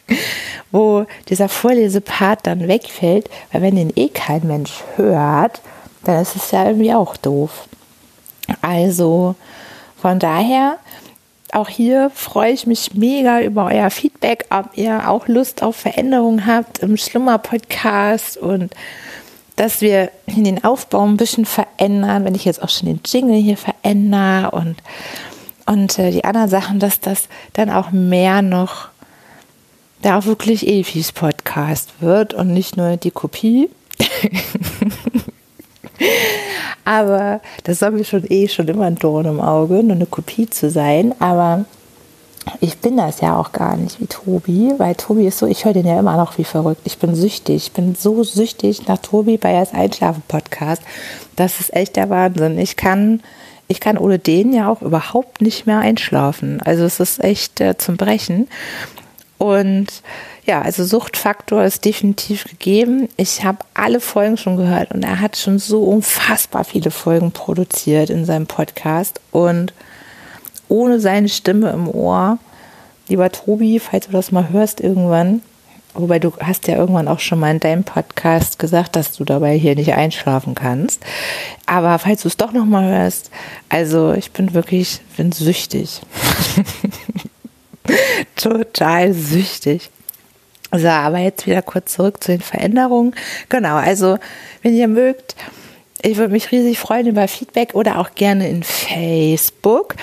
wo 0.70 1.06
dieser 1.30 1.48
Vorlesepart 1.48 2.46
dann 2.46 2.68
wegfällt, 2.68 3.30
weil 3.50 3.62
wenn 3.62 3.76
den 3.76 3.92
eh 3.96 4.08
kein 4.08 4.46
Mensch 4.46 4.84
hört, 4.96 5.62
dann 6.04 6.20
ist 6.20 6.36
es 6.36 6.50
ja 6.50 6.66
irgendwie 6.66 6.92
auch 6.92 7.16
doof. 7.16 7.66
Also 8.62 9.34
von 10.00 10.18
daher, 10.18 10.78
auch 11.52 11.68
hier 11.68 12.10
freue 12.14 12.52
ich 12.52 12.66
mich 12.66 12.94
mega 12.94 13.40
über 13.40 13.66
euer 13.66 13.90
Feedback, 13.90 14.46
ob 14.50 14.76
ihr 14.76 15.08
auch 15.08 15.28
Lust 15.28 15.62
auf 15.62 15.76
Veränderungen 15.76 16.46
habt 16.46 16.78
im 16.78 16.96
Schlummer-Podcast 16.96 18.36
und 18.36 18.74
dass 19.56 19.80
wir 19.80 20.10
den 20.26 20.64
Aufbau 20.64 21.04
ein 21.04 21.16
bisschen 21.16 21.44
verändern, 21.44 22.24
wenn 22.24 22.34
ich 22.34 22.44
jetzt 22.44 22.62
auch 22.62 22.70
schon 22.70 22.86
den 22.86 23.00
Jingle 23.04 23.36
hier 23.36 23.58
verändere 23.58 24.52
und, 24.52 24.76
und 25.66 25.98
äh, 25.98 26.12
die 26.12 26.24
anderen 26.24 26.48
Sachen, 26.48 26.78
dass 26.78 27.00
das 27.00 27.28
dann 27.52 27.68
auch 27.68 27.90
mehr 27.90 28.40
noch 28.42 28.88
da 30.02 30.18
auch 30.18 30.24
wirklich 30.24 30.66
Elfis 30.66 31.12
Podcast 31.12 31.90
wird 32.00 32.32
und 32.32 32.54
nicht 32.54 32.76
nur 32.76 32.96
die 32.96 33.10
Kopie. 33.10 33.68
Aber 36.84 37.40
das 37.64 37.78
soll 37.78 37.92
mir 37.92 38.04
schon 38.04 38.24
eh 38.28 38.48
schon 38.48 38.68
immer 38.68 38.86
ein 38.86 38.96
Dorn 38.96 39.26
im 39.26 39.40
Auge, 39.40 39.82
nur 39.82 39.96
eine 39.96 40.06
Kopie 40.06 40.48
zu 40.48 40.70
sein. 40.70 41.14
Aber 41.20 41.64
ich 42.60 42.78
bin 42.78 42.96
das 42.96 43.20
ja 43.20 43.36
auch 43.36 43.52
gar 43.52 43.76
nicht 43.76 44.00
wie 44.00 44.06
Tobi, 44.06 44.72
weil 44.78 44.94
Tobi 44.94 45.26
ist 45.26 45.38
so, 45.38 45.46
ich 45.46 45.64
höre 45.64 45.72
den 45.72 45.86
ja 45.86 45.98
immer 45.98 46.16
noch 46.16 46.38
wie 46.38 46.44
verrückt. 46.44 46.80
Ich 46.84 46.98
bin 46.98 47.14
süchtig. 47.14 47.56
Ich 47.56 47.72
bin 47.72 47.94
so 47.94 48.24
süchtig 48.24 48.86
nach 48.88 48.98
Tobi 48.98 49.36
bei 49.36 49.52
das 49.52 49.72
Einschlafen-Podcast. 49.72 50.82
Das 51.36 51.60
ist 51.60 51.74
echt 51.74 51.96
der 51.96 52.10
Wahnsinn. 52.10 52.58
Ich 52.58 52.76
kann, 52.76 53.22
ich 53.68 53.80
kann 53.80 53.98
ohne 53.98 54.18
den 54.18 54.52
ja 54.52 54.70
auch 54.70 54.82
überhaupt 54.82 55.42
nicht 55.42 55.66
mehr 55.66 55.78
einschlafen. 55.78 56.60
Also 56.62 56.84
es 56.84 56.98
ist 56.98 57.22
echt 57.22 57.60
äh, 57.60 57.76
zum 57.76 57.96
Brechen. 57.96 58.48
Und 59.40 60.02
ja, 60.44 60.60
also 60.60 60.84
Suchtfaktor 60.84 61.64
ist 61.64 61.86
definitiv 61.86 62.44
gegeben. 62.44 63.08
Ich 63.16 63.42
habe 63.42 63.60
alle 63.72 64.00
Folgen 64.00 64.36
schon 64.36 64.58
gehört 64.58 64.92
und 64.92 65.02
er 65.02 65.18
hat 65.18 65.38
schon 65.38 65.58
so 65.58 65.84
unfassbar 65.84 66.62
viele 66.62 66.90
Folgen 66.90 67.32
produziert 67.32 68.10
in 68.10 68.26
seinem 68.26 68.46
Podcast 68.46 69.18
und 69.30 69.72
ohne 70.68 71.00
seine 71.00 71.30
Stimme 71.30 71.70
im 71.70 71.88
Ohr. 71.88 72.36
Lieber 73.08 73.32
Tobi, 73.32 73.80
falls 73.80 74.08
du 74.08 74.12
das 74.12 74.30
mal 74.30 74.50
hörst 74.50 74.82
irgendwann, 74.82 75.40
wobei 75.94 76.18
du 76.18 76.34
hast 76.38 76.68
ja 76.68 76.76
irgendwann 76.76 77.08
auch 77.08 77.20
schon 77.20 77.40
mal 77.40 77.50
in 77.50 77.60
deinem 77.60 77.84
Podcast 77.84 78.58
gesagt, 78.58 78.94
dass 78.94 79.12
du 79.12 79.24
dabei 79.24 79.56
hier 79.56 79.74
nicht 79.74 79.94
einschlafen 79.94 80.54
kannst. 80.54 81.02
Aber 81.64 81.98
falls 81.98 82.20
du 82.20 82.28
es 82.28 82.36
doch 82.36 82.52
noch 82.52 82.66
mal 82.66 82.84
hörst, 82.84 83.30
also 83.70 84.12
ich 84.12 84.32
bin 84.32 84.52
wirklich, 84.52 85.00
bin 85.16 85.32
süchtig. 85.32 86.02
Total 88.36 89.12
süchtig. 89.12 89.90
So, 90.72 90.88
aber 90.88 91.18
jetzt 91.18 91.46
wieder 91.46 91.62
kurz 91.62 91.94
zurück 91.94 92.22
zu 92.22 92.32
den 92.32 92.40
Veränderungen. 92.40 93.14
Genau, 93.48 93.76
also 93.76 94.18
wenn 94.62 94.74
ihr 94.74 94.88
mögt, 94.88 95.34
ich 96.02 96.16
würde 96.16 96.32
mich 96.32 96.52
riesig 96.52 96.78
freuen 96.78 97.06
über 97.06 97.26
Feedback 97.28 97.74
oder 97.74 97.98
auch 97.98 98.14
gerne 98.14 98.48
in 98.48 98.62
Facebook. 98.62 99.96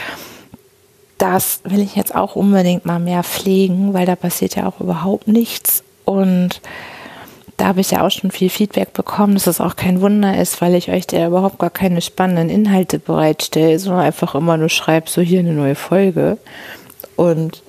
Das 1.18 1.62
will 1.64 1.80
ich 1.80 1.96
jetzt 1.96 2.14
auch 2.14 2.36
unbedingt 2.36 2.86
mal 2.86 3.00
mehr 3.00 3.24
pflegen, 3.24 3.94
weil 3.94 4.06
da 4.06 4.16
passiert 4.16 4.56
ja 4.56 4.68
auch 4.68 4.80
überhaupt 4.80 5.28
nichts. 5.28 5.84
Und 6.06 6.62
da 7.56 7.68
habe 7.68 7.82
ich 7.82 7.90
ja 7.90 8.06
auch 8.06 8.12
schon 8.12 8.30
viel 8.30 8.50
Feedback 8.50 8.94
bekommen, 8.94 9.34
dass 9.34 9.48
es 9.48 9.60
auch 9.60 9.76
kein 9.76 10.02
Wunder 10.02 10.40
ist, 10.40 10.62
weil 10.62 10.76
ich 10.76 10.92
euch 10.92 11.08
da 11.08 11.26
überhaupt 11.26 11.58
gar 11.58 11.72
keine 11.72 12.02
spannenden 12.02 12.50
Inhalte 12.50 13.00
bereitstelle, 13.00 13.80
sondern 13.80 14.06
einfach 14.06 14.36
immer 14.36 14.58
nur 14.58 14.70
schreibe, 14.70 15.10
so 15.10 15.22
hier 15.22 15.40
eine 15.40 15.54
neue 15.54 15.76
Folge. 15.76 16.38
Und 17.16 17.64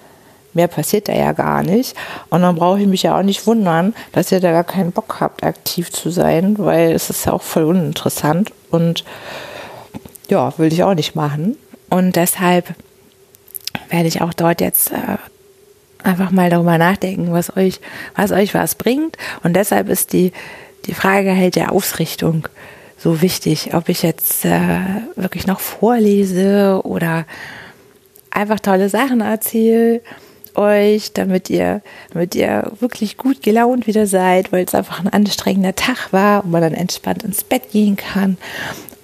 mehr 0.58 0.68
passiert 0.68 1.08
da 1.08 1.12
ja 1.12 1.32
gar 1.32 1.62
nicht. 1.62 1.96
Und 2.30 2.42
dann 2.42 2.56
brauche 2.56 2.80
ich 2.80 2.86
mich 2.88 3.04
ja 3.04 3.16
auch 3.16 3.22
nicht 3.22 3.46
wundern, 3.46 3.94
dass 4.10 4.32
ihr 4.32 4.40
da 4.40 4.50
gar 4.50 4.64
keinen 4.64 4.90
Bock 4.90 5.18
habt, 5.20 5.44
aktiv 5.44 5.92
zu 5.92 6.10
sein, 6.10 6.56
weil 6.58 6.90
es 6.92 7.10
ist 7.10 7.26
ja 7.26 7.32
auch 7.32 7.42
voll 7.42 7.62
uninteressant 7.62 8.52
und 8.70 9.04
ja, 10.28 10.52
will 10.58 10.72
ich 10.72 10.82
auch 10.82 10.94
nicht 10.94 11.14
machen. 11.14 11.56
Und 11.90 12.16
deshalb 12.16 12.74
werde 13.88 14.08
ich 14.08 14.20
auch 14.20 14.34
dort 14.34 14.60
jetzt 14.60 14.90
äh, 14.90 15.16
einfach 16.02 16.32
mal 16.32 16.50
darüber 16.50 16.76
nachdenken, 16.76 17.32
was 17.32 17.56
euch, 17.56 17.80
was 18.16 18.32
euch 18.32 18.52
was 18.52 18.74
bringt. 18.74 19.16
Und 19.44 19.54
deshalb 19.54 19.88
ist 19.88 20.12
die, 20.12 20.32
die 20.86 20.94
Frage 20.94 21.36
halt 21.36 21.54
der 21.54 21.70
Ausrichtung 21.70 22.48
so 22.98 23.22
wichtig, 23.22 23.74
ob 23.74 23.88
ich 23.88 24.02
jetzt 24.02 24.44
äh, 24.44 24.80
wirklich 25.14 25.46
noch 25.46 25.60
vorlese 25.60 26.80
oder 26.82 27.26
einfach 28.30 28.58
tolle 28.58 28.88
Sachen 28.88 29.20
erzähle 29.20 30.00
euch, 30.58 31.12
damit 31.12 31.48
ihr, 31.48 31.80
damit 32.12 32.34
ihr 32.34 32.72
wirklich 32.80 33.16
gut 33.16 33.42
gelaunt 33.42 33.86
wieder 33.86 34.06
seid, 34.06 34.52
weil 34.52 34.64
es 34.64 34.74
einfach 34.74 35.00
ein 35.00 35.08
anstrengender 35.08 35.74
Tag 35.74 36.12
war 36.12 36.44
und 36.44 36.50
man 36.50 36.60
dann 36.60 36.74
entspannt 36.74 37.22
ins 37.22 37.44
Bett 37.44 37.70
gehen 37.72 37.96
kann 37.96 38.36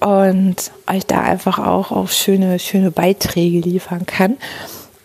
und 0.00 0.70
euch 0.86 1.06
da 1.06 1.20
einfach 1.20 1.58
auch, 1.58 1.90
auch 1.90 2.08
schöne, 2.08 2.58
schöne 2.58 2.90
Beiträge 2.90 3.60
liefern 3.60 4.04
kann. 4.04 4.36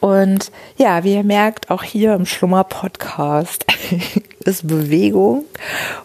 Und 0.02 0.52
ja, 0.78 1.04
wie 1.04 1.14
ihr 1.14 1.24
merkt, 1.24 1.70
auch 1.70 1.84
hier 1.84 2.14
im 2.14 2.26
Schlummer-Podcast 2.26 3.66
ist 4.46 4.68
Bewegung 4.68 5.46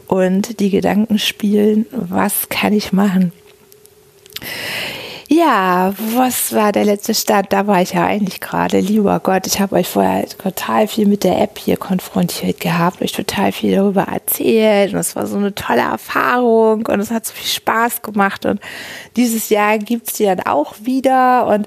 und 0.07 0.61
die 0.61 0.71
Gedanken 0.71 1.19
spielen, 1.19 1.87
was 1.91 2.49
kann 2.49 2.73
ich 2.73 2.93
machen? 2.93 3.33
Ja, 5.29 5.95
was 6.15 6.53
war 6.53 6.73
der 6.73 6.85
letzte 6.85 7.15
Start? 7.15 7.53
Da 7.53 7.67
war 7.67 7.81
ich 7.81 7.93
ja 7.93 8.05
eigentlich 8.05 8.41
gerade. 8.41 8.81
Lieber 8.81 9.21
Gott, 9.21 9.47
ich 9.47 9.59
habe 9.59 9.77
euch 9.77 9.89
vorher 9.89 10.29
total 10.29 10.87
viel 10.87 11.07
mit 11.07 11.25
der 11.25 11.41
App 11.41 11.59
hier 11.59 11.79
konfrontiert 11.79 12.61
gehabt, 12.61 13.01
euch 13.01 13.13
total 13.13 13.51
viel 13.51 13.75
darüber 13.75 14.03
erzählt 14.03 14.93
und 14.93 14.99
es 14.99 15.17
war 15.17 15.27
so 15.27 15.39
eine 15.39 15.55
tolle 15.55 15.81
Erfahrung 15.81 16.87
und 16.87 17.01
es 17.01 17.11
hat 17.11 17.25
so 17.25 17.33
viel 17.33 17.47
Spaß 17.47 18.03
gemacht 18.03 18.45
und 18.45 18.61
dieses 19.17 19.49
Jahr 19.49 19.79
gibt 19.79 20.09
es 20.09 20.15
die 20.15 20.25
dann 20.25 20.41
auch 20.41 20.75
wieder 20.83 21.47
und 21.47 21.67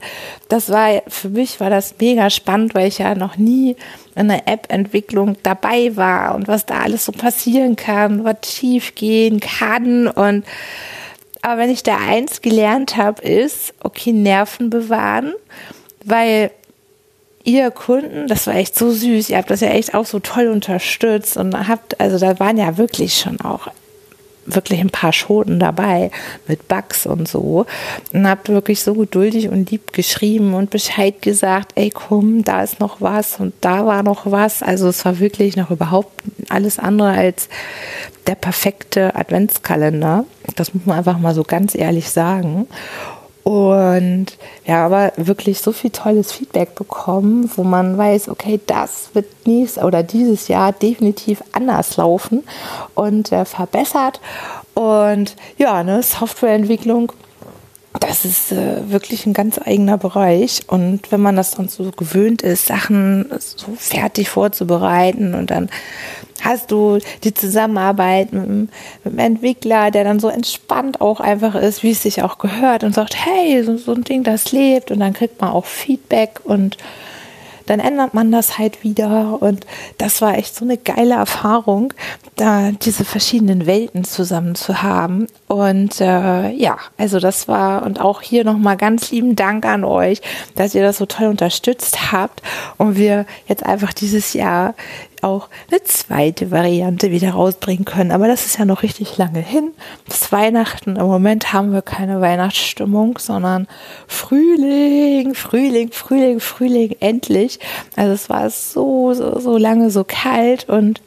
das 0.49 0.69
war, 0.69 1.01
für 1.07 1.29
mich 1.29 1.59
war 1.59 1.71
das 1.71 1.95
mega 1.99 2.29
spannend, 2.29 2.75
weil 2.75 2.87
ich 2.87 2.99
ja 2.99 3.15
noch 3.15 3.37
nie 3.37 3.75
in 4.15 4.27
der 4.27 4.47
App-Entwicklung 4.47 5.35
dabei 5.41 5.95
war 5.95 6.35
und 6.35 6.47
was 6.47 6.65
da 6.65 6.79
alles 6.79 7.05
so 7.05 7.11
passieren 7.11 7.75
kann, 7.75 8.23
was 8.23 8.37
schief 8.45 8.93
gehen 8.93 9.39
kann 9.39 10.07
und 10.07 10.45
aber 11.41 11.61
wenn 11.61 11.69
ich 11.69 11.83
da 11.83 11.97
eins 11.97 12.41
gelernt 12.41 12.97
habe, 12.97 13.21
ist, 13.21 13.73
okay, 13.83 14.11
Nerven 14.11 14.69
bewahren, 14.69 15.33
weil 16.03 16.51
ihr 17.43 17.71
Kunden, 17.71 18.27
das 18.27 18.47
war 18.47 18.55
echt 18.55 18.77
so 18.77 18.91
süß, 18.91 19.29
ihr 19.29 19.37
habt 19.37 19.49
das 19.49 19.61
ja 19.61 19.69
echt 19.69 19.93
auch 19.93 20.05
so 20.05 20.19
toll 20.19 20.47
unterstützt 20.47 21.37
und 21.37 21.67
habt, 21.67 21.99
also 21.99 22.19
da 22.19 22.39
waren 22.39 22.57
ja 22.57 22.77
wirklich 22.77 23.17
schon 23.17 23.39
auch 23.41 23.67
wirklich 24.47 24.79
ein 24.79 24.89
paar 24.89 25.13
Schoten 25.13 25.59
dabei 25.59 26.09
mit 26.47 26.67
Bugs 26.67 27.05
und 27.05 27.27
so 27.27 27.65
und 28.13 28.27
habt 28.27 28.49
wirklich 28.49 28.81
so 28.81 28.93
geduldig 28.93 29.49
und 29.49 29.69
lieb 29.69 29.93
geschrieben 29.93 30.53
und 30.53 30.69
Bescheid 30.69 31.21
gesagt, 31.21 31.73
ey 31.75 31.89
komm, 31.89 32.43
da 32.43 32.63
ist 32.63 32.79
noch 32.79 33.01
was 33.01 33.39
und 33.39 33.53
da 33.61 33.85
war 33.85 34.03
noch 34.03 34.31
was. 34.31 34.63
Also 34.63 34.87
es 34.87 35.03
war 35.05 35.19
wirklich 35.19 35.55
noch 35.57 35.69
überhaupt 35.69 36.23
alles 36.49 36.79
andere 36.79 37.09
als 37.09 37.49
der 38.25 38.35
perfekte 38.35 39.15
Adventskalender. 39.15 40.25
Das 40.55 40.73
muss 40.73 40.85
man 40.85 40.97
einfach 40.97 41.19
mal 41.19 41.35
so 41.35 41.43
ganz 41.43 41.75
ehrlich 41.75 42.09
sagen. 42.09 42.67
Und 43.47 44.37
ja, 44.65 44.85
aber 44.85 45.13
wirklich 45.15 45.61
so 45.61 45.71
viel 45.71 45.91
tolles 45.91 46.33
Feedback 46.33 46.75
bekommen, 46.75 47.49
wo 47.55 47.63
man 47.63 47.97
weiß, 47.97 48.27
okay, 48.27 48.59
das 48.67 49.11
wird 49.13 49.47
nächstes 49.47 49.81
oder 49.81 50.03
dieses 50.03 50.49
Jahr 50.49 50.73
definitiv 50.73 51.41
anders 51.53 51.95
laufen 51.95 52.43
und 52.93 53.31
äh, 53.31 53.45
verbessert. 53.45 54.19
Und 54.73 55.37
ja, 55.57 55.81
ne, 55.85 56.03
Softwareentwicklung 56.03 57.13
das 57.99 58.25
ist 58.25 58.51
äh, 58.51 58.89
wirklich 58.89 59.25
ein 59.25 59.33
ganz 59.33 59.59
eigener 59.59 59.97
Bereich. 59.97 60.61
Und 60.67 61.11
wenn 61.11 61.21
man 61.21 61.35
das 61.35 61.51
dann 61.51 61.67
so 61.67 61.91
gewöhnt 61.91 62.41
ist, 62.41 62.65
Sachen 62.65 63.29
so 63.39 63.73
fertig 63.77 64.29
vorzubereiten 64.29 65.35
und 65.35 65.51
dann 65.51 65.69
hast 66.41 66.71
du 66.71 66.99
die 67.23 67.33
Zusammenarbeit 67.33 68.33
mit, 68.33 68.47
mit 68.47 68.69
dem 69.05 69.19
Entwickler, 69.19 69.91
der 69.91 70.03
dann 70.03 70.19
so 70.19 70.29
entspannt 70.29 71.01
auch 71.01 71.19
einfach 71.19 71.55
ist, 71.55 71.83
wie 71.83 71.91
es 71.91 72.03
sich 72.03 72.21
auch 72.23 72.37
gehört 72.37 72.83
und 72.83 72.93
sagt, 72.93 73.15
hey, 73.25 73.63
so, 73.63 73.77
so 73.77 73.93
ein 73.93 74.03
Ding, 74.03 74.23
das 74.23 74.51
lebt 74.51 74.91
und 74.91 74.99
dann 74.99 75.13
kriegt 75.13 75.41
man 75.41 75.51
auch 75.51 75.65
Feedback 75.65 76.41
und 76.43 76.77
dann 77.67 77.79
ändert 77.79 78.13
man 78.13 78.31
das 78.31 78.57
halt 78.57 78.83
wieder. 78.83 79.41
Und 79.41 79.67
das 79.97 80.21
war 80.21 80.37
echt 80.37 80.55
so 80.55 80.65
eine 80.65 80.77
geile 80.77 81.15
Erfahrung, 81.15 81.93
da 82.35 82.71
diese 82.71 83.05
verschiedenen 83.05 83.65
Welten 83.67 84.03
zusammen 84.03 84.55
zu 84.55 84.81
haben. 84.81 85.27
Und 85.47 86.01
äh, 86.01 86.49
ja, 86.51 86.77
also 86.97 87.19
das 87.19 87.47
war 87.47 87.83
und 87.83 88.01
auch 88.01 88.21
hier 88.21 88.43
nochmal 88.43 88.77
ganz 88.77 89.11
lieben 89.11 89.35
Dank 89.35 89.65
an 89.65 89.83
euch, 89.83 90.21
dass 90.55 90.73
ihr 90.73 90.81
das 90.81 90.97
so 90.97 91.05
toll 91.05 91.27
unterstützt 91.27 92.11
habt 92.11 92.41
und 92.77 92.97
wir 92.97 93.25
jetzt 93.47 93.65
einfach 93.65 93.93
dieses 93.93 94.33
Jahr 94.33 94.73
auch 95.23 95.49
eine 95.69 95.83
zweite 95.83 96.51
Variante 96.51 97.11
wieder 97.11 97.31
rausbringen 97.31 97.85
können. 97.85 98.11
Aber 98.11 98.27
das 98.27 98.45
ist 98.45 98.57
ja 98.57 98.65
noch 98.65 98.83
richtig 98.83 99.17
lange 99.17 99.39
hin. 99.39 99.71
Bis 100.07 100.31
Weihnachten. 100.31 100.95
Im 100.95 101.07
Moment 101.07 101.53
haben 101.53 101.73
wir 101.73 101.81
keine 101.81 102.21
Weihnachtsstimmung, 102.21 103.17
sondern 103.17 103.67
Frühling, 104.07 105.33
Frühling, 105.33 105.91
Frühling, 105.91 106.39
Frühling, 106.39 106.95
endlich. 106.99 107.59
Also 107.95 108.13
es 108.13 108.29
war 108.29 108.49
so, 108.49 109.13
so, 109.13 109.39
so 109.39 109.57
lange 109.57 109.89
so 109.89 110.03
kalt 110.03 110.69
und 110.69 111.01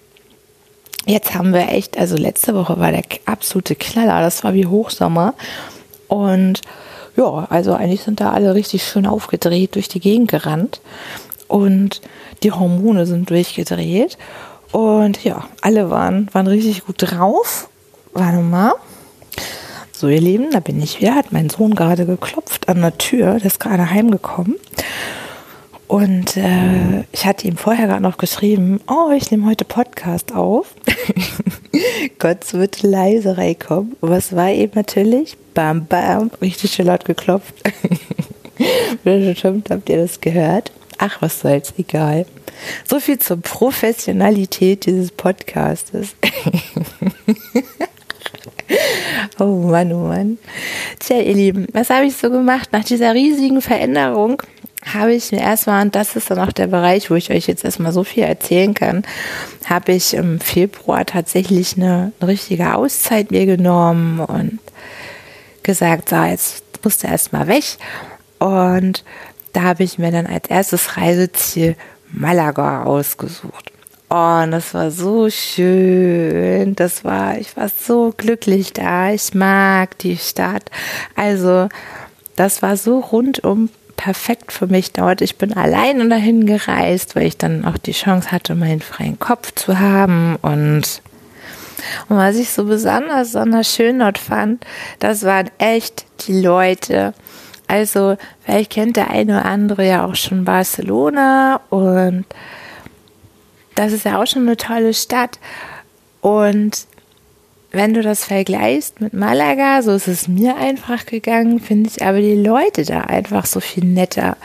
jetzt 1.07 1.35
haben 1.35 1.53
wir 1.53 1.69
echt, 1.69 1.99
also 1.99 2.17
letzte 2.17 2.55
Woche 2.55 2.79
war 2.79 2.93
der 2.93 3.05
absolute 3.27 3.75
Knaller. 3.75 4.21
Das 4.21 4.45
war 4.45 4.55
wie 4.55 4.67
Hochsommer. 4.67 5.35
Und 6.09 6.61
ja, 7.17 7.47
also 7.51 7.75
eigentlich 7.75 8.03
sind 8.03 8.21
da 8.21 8.31
alle 8.33 8.55
richtig 8.55 8.85
schön 8.85 9.07
aufgedreht 9.07 9.75
durch 9.75 9.89
die 9.89 10.01
Gegend 10.01 10.31
gerannt. 10.31 10.81
Und 11.51 12.01
die 12.45 12.53
Hormone 12.53 13.07
sind 13.07 13.29
durchgedreht. 13.29 14.17
Und 14.71 15.25
ja, 15.25 15.49
alle 15.63 15.91
waren, 15.91 16.29
waren 16.33 16.47
richtig 16.47 16.87
gut 16.87 16.97
drauf. 16.99 17.69
Warte 18.13 18.39
mal. 18.39 18.75
So, 19.93 20.07
ihr 20.07 20.21
Lieben, 20.21 20.53
da 20.53 20.61
bin 20.61 20.81
ich 20.81 21.01
wieder. 21.01 21.17
Hat 21.17 21.33
mein 21.33 21.51
Sohn 21.51 21.75
gerade 21.75 22.07
geklopft 22.07 22.69
an 22.69 22.81
der 22.81 22.97
Tür. 22.97 23.35
Der 23.35 23.47
ist 23.47 23.59
gerade 23.59 23.91
heimgekommen. 23.91 24.55
Und 25.89 26.37
äh, 26.37 27.01
ich 27.11 27.27
hatte 27.27 27.49
ihm 27.49 27.57
vorher 27.57 27.89
gerade 27.89 28.03
noch 28.03 28.17
geschrieben, 28.17 28.81
oh, 28.87 29.11
ich 29.11 29.33
nehme 29.33 29.47
heute 29.47 29.65
Podcast 29.65 30.33
auf. 30.33 30.77
Gott 32.21 32.55
wird 32.55 32.85
leise 32.85 33.37
reinkommen. 33.37 33.97
Was 34.01 34.37
war 34.37 34.51
eben 34.51 34.75
natürlich? 34.77 35.37
Bam, 35.53 35.87
bam, 35.87 36.31
richtig 36.41 36.75
schön 36.75 36.87
laut 36.87 37.05
geklopft. 37.05 37.55
Bestimmt 39.05 39.69
habt 39.69 39.89
ihr 39.89 39.97
das 39.97 40.21
gehört. 40.21 40.71
Ach, 41.03 41.23
was 41.23 41.41
soll's, 41.41 41.73
egal. 41.79 42.27
So 42.87 43.01
viel 43.01 43.19
zur 43.19 43.41
Professionalität 43.41 44.85
dieses 44.85 45.11
Podcastes. 45.11 46.15
oh 49.39 49.47
Mann, 49.47 49.91
oh 49.95 50.09
Mann. 50.09 50.37
Tja, 50.99 51.17
ihr 51.17 51.33
Lieben, 51.33 51.69
was 51.73 51.89
habe 51.89 52.05
ich 52.05 52.17
so 52.17 52.29
gemacht? 52.29 52.69
Nach 52.73 52.85
dieser 52.85 53.15
riesigen 53.15 53.63
Veränderung 53.63 54.43
habe 54.93 55.15
ich 55.15 55.33
mir 55.33 55.41
erstmal, 55.41 55.87
und 55.87 55.95
das 55.95 56.17
ist 56.17 56.31
dann 56.31 56.39
auch 56.39 56.53
der 56.53 56.67
Bereich, 56.67 57.11
wo 57.11 57.15
ich 57.15 57.31
euch 57.31 57.47
jetzt 57.47 57.65
erstmal 57.65 57.93
so 57.93 58.05
viel 58.05 58.25
erzählen 58.25 58.75
kann, 58.75 59.03
habe 59.65 59.93
ich 59.93 60.13
im 60.13 60.39
Februar 60.39 61.07
tatsächlich 61.07 61.79
eine, 61.79 62.13
eine 62.21 62.29
richtige 62.29 62.75
Auszeit 62.75 63.31
mir 63.31 63.47
genommen 63.47 64.21
und 64.21 64.59
gesagt, 65.63 66.11
so, 66.11 66.23
jetzt 66.23 66.63
musst 66.85 67.05
du 67.05 67.07
erstmal 67.07 67.47
weg. 67.47 67.65
Und 68.39 69.03
da 69.53 69.63
habe 69.63 69.83
ich 69.83 69.99
mir 69.99 70.13
dann 70.13 70.27
als 70.27 70.49
erstes 70.49 70.97
Reiseziel 70.97 71.77
Malaga 72.13 72.85
ausgesucht. 72.85 73.73
Oh, 74.09 74.41
und 74.43 74.51
das 74.51 74.75
war 74.75 74.91
so 74.91 75.31
schön. 75.31 76.75
Das 76.75 77.05
war, 77.05 77.39
ich 77.39 77.57
war 77.57 77.69
so 77.69 78.13
glücklich 78.17 78.73
da. 78.73 79.13
Ich 79.13 79.35
mag 79.35 79.97
die 79.99 80.17
Stadt. 80.17 80.65
Also, 81.15 81.69
das 82.35 82.61
war 82.61 82.77
so 82.77 82.99
rundum 82.99 83.69
perfekt 83.97 84.51
für 84.51 84.67
mich 84.67 84.93
dort. 84.93 85.21
Ich 85.21 85.37
bin 85.37 85.53
alleine 85.53 86.09
dahin 86.09 86.47
gereist, 86.47 87.15
weil 87.15 87.27
ich 87.27 87.37
dann 87.37 87.65
auch 87.65 87.79
die 87.79 87.93
Chance 87.93 88.33
hatte, 88.33 88.55
meinen 88.55 88.81
freien 88.81 89.19
Kopf 89.19 89.55
zu 89.55 89.79
haben 89.79 90.37
und 90.43 91.03
und 92.09 92.17
was 92.17 92.37
ich 92.37 92.51
so 92.51 92.65
besonders, 92.65 93.29
besonders 93.29 93.75
schön 93.75 94.01
dort 94.01 94.19
fand, 94.19 94.65
das 94.99 95.25
waren 95.25 95.51
echt 95.59 96.05
die 96.27 96.41
Leute. 96.41 97.15
Also, 97.71 98.17
vielleicht 98.45 98.73
kennt 98.73 98.97
der 98.97 99.11
eine 99.11 99.39
oder 99.39 99.45
andere 99.45 99.87
ja 99.87 100.05
auch 100.05 100.17
schon 100.17 100.45
Barcelona 100.45 101.61
und 101.71 102.25
das 103.77 103.93
ist 103.93 104.05
ja 104.05 104.21
auch 104.21 104.27
schon 104.27 104.43
eine 104.43 104.57
tolle 104.57 104.93
Stadt. 104.93 105.39
Und 106.21 106.89
wenn 107.71 107.95
du 107.95 108.03
das 108.03 108.25
vergleichst 108.25 109.01
mit 109.01 109.13
Malaga, 109.13 109.83
so 109.83 109.93
ist 109.93 110.09
es 110.09 110.27
mir 110.27 110.57
einfach 110.57 111.07
gegangen, 111.07 111.61
finde 111.61 111.91
ich 111.91 112.03
aber 112.05 112.21
die 112.21 112.35
Leute 112.35 112.85
da 112.85 113.03
einfach 113.03 113.47
so 113.47 113.61
viel 113.61 113.85
netter. 113.85 114.37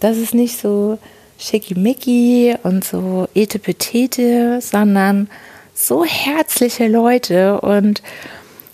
Das 0.00 0.16
ist 0.16 0.32
nicht 0.32 0.58
so 0.58 0.98
schickimicki 1.38 2.54
und 2.62 2.82
so 2.82 3.28
etepetete, 3.34 4.62
sondern 4.62 5.28
so 5.74 6.02
herzliche 6.02 6.88
Leute 6.88 7.60
und 7.60 8.02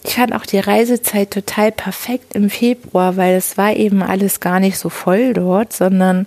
ich 0.07 0.15
fand 0.15 0.33
auch 0.35 0.47
die 0.47 0.61
Reisezeit 0.61 1.33
total 1.33 1.73
perfekt 1.73 2.35
im 2.35 2.49
Februar, 2.49 3.17
weil 3.17 3.35
es 3.35 3.59
war 3.59 3.75
eben 3.75 4.03
alles 4.03 4.39
gar 4.39 4.61
nicht 4.61 4.79
so 4.79 4.89
voll 4.89 5.33
dort, 5.33 5.73
sondern 5.73 6.27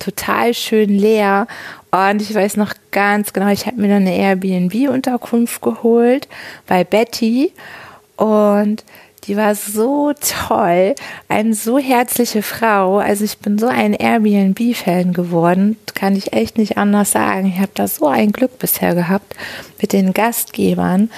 total 0.00 0.52
schön 0.52 0.90
leer. 0.90 1.46
Und 1.92 2.22
ich 2.22 2.34
weiß 2.34 2.56
noch 2.56 2.74
ganz 2.90 3.32
genau, 3.32 3.48
ich 3.48 3.66
habe 3.66 3.80
mir 3.80 3.88
dann 3.88 4.06
eine 4.06 4.16
Airbnb-Unterkunft 4.16 5.62
geholt 5.62 6.26
bei 6.66 6.82
Betty 6.82 7.52
und 8.16 8.84
die 9.24 9.36
war 9.36 9.54
so 9.54 10.12
toll, 10.48 10.94
eine 11.28 11.54
so 11.54 11.78
herzliche 11.78 12.42
Frau. 12.42 12.98
Also 12.98 13.24
ich 13.24 13.38
bin 13.38 13.58
so 13.58 13.66
ein 13.66 13.94
Airbnb-Fan 13.94 15.12
geworden, 15.12 15.76
kann 15.94 16.16
ich 16.16 16.32
echt 16.32 16.58
nicht 16.58 16.78
anders 16.78 17.12
sagen. 17.12 17.46
Ich 17.46 17.60
habe 17.60 17.72
da 17.74 17.86
so 17.86 18.08
ein 18.08 18.32
Glück 18.32 18.58
bisher 18.58 18.94
gehabt 18.94 19.36
mit 19.80 19.92
den 19.92 20.14
Gastgebern 20.14 21.10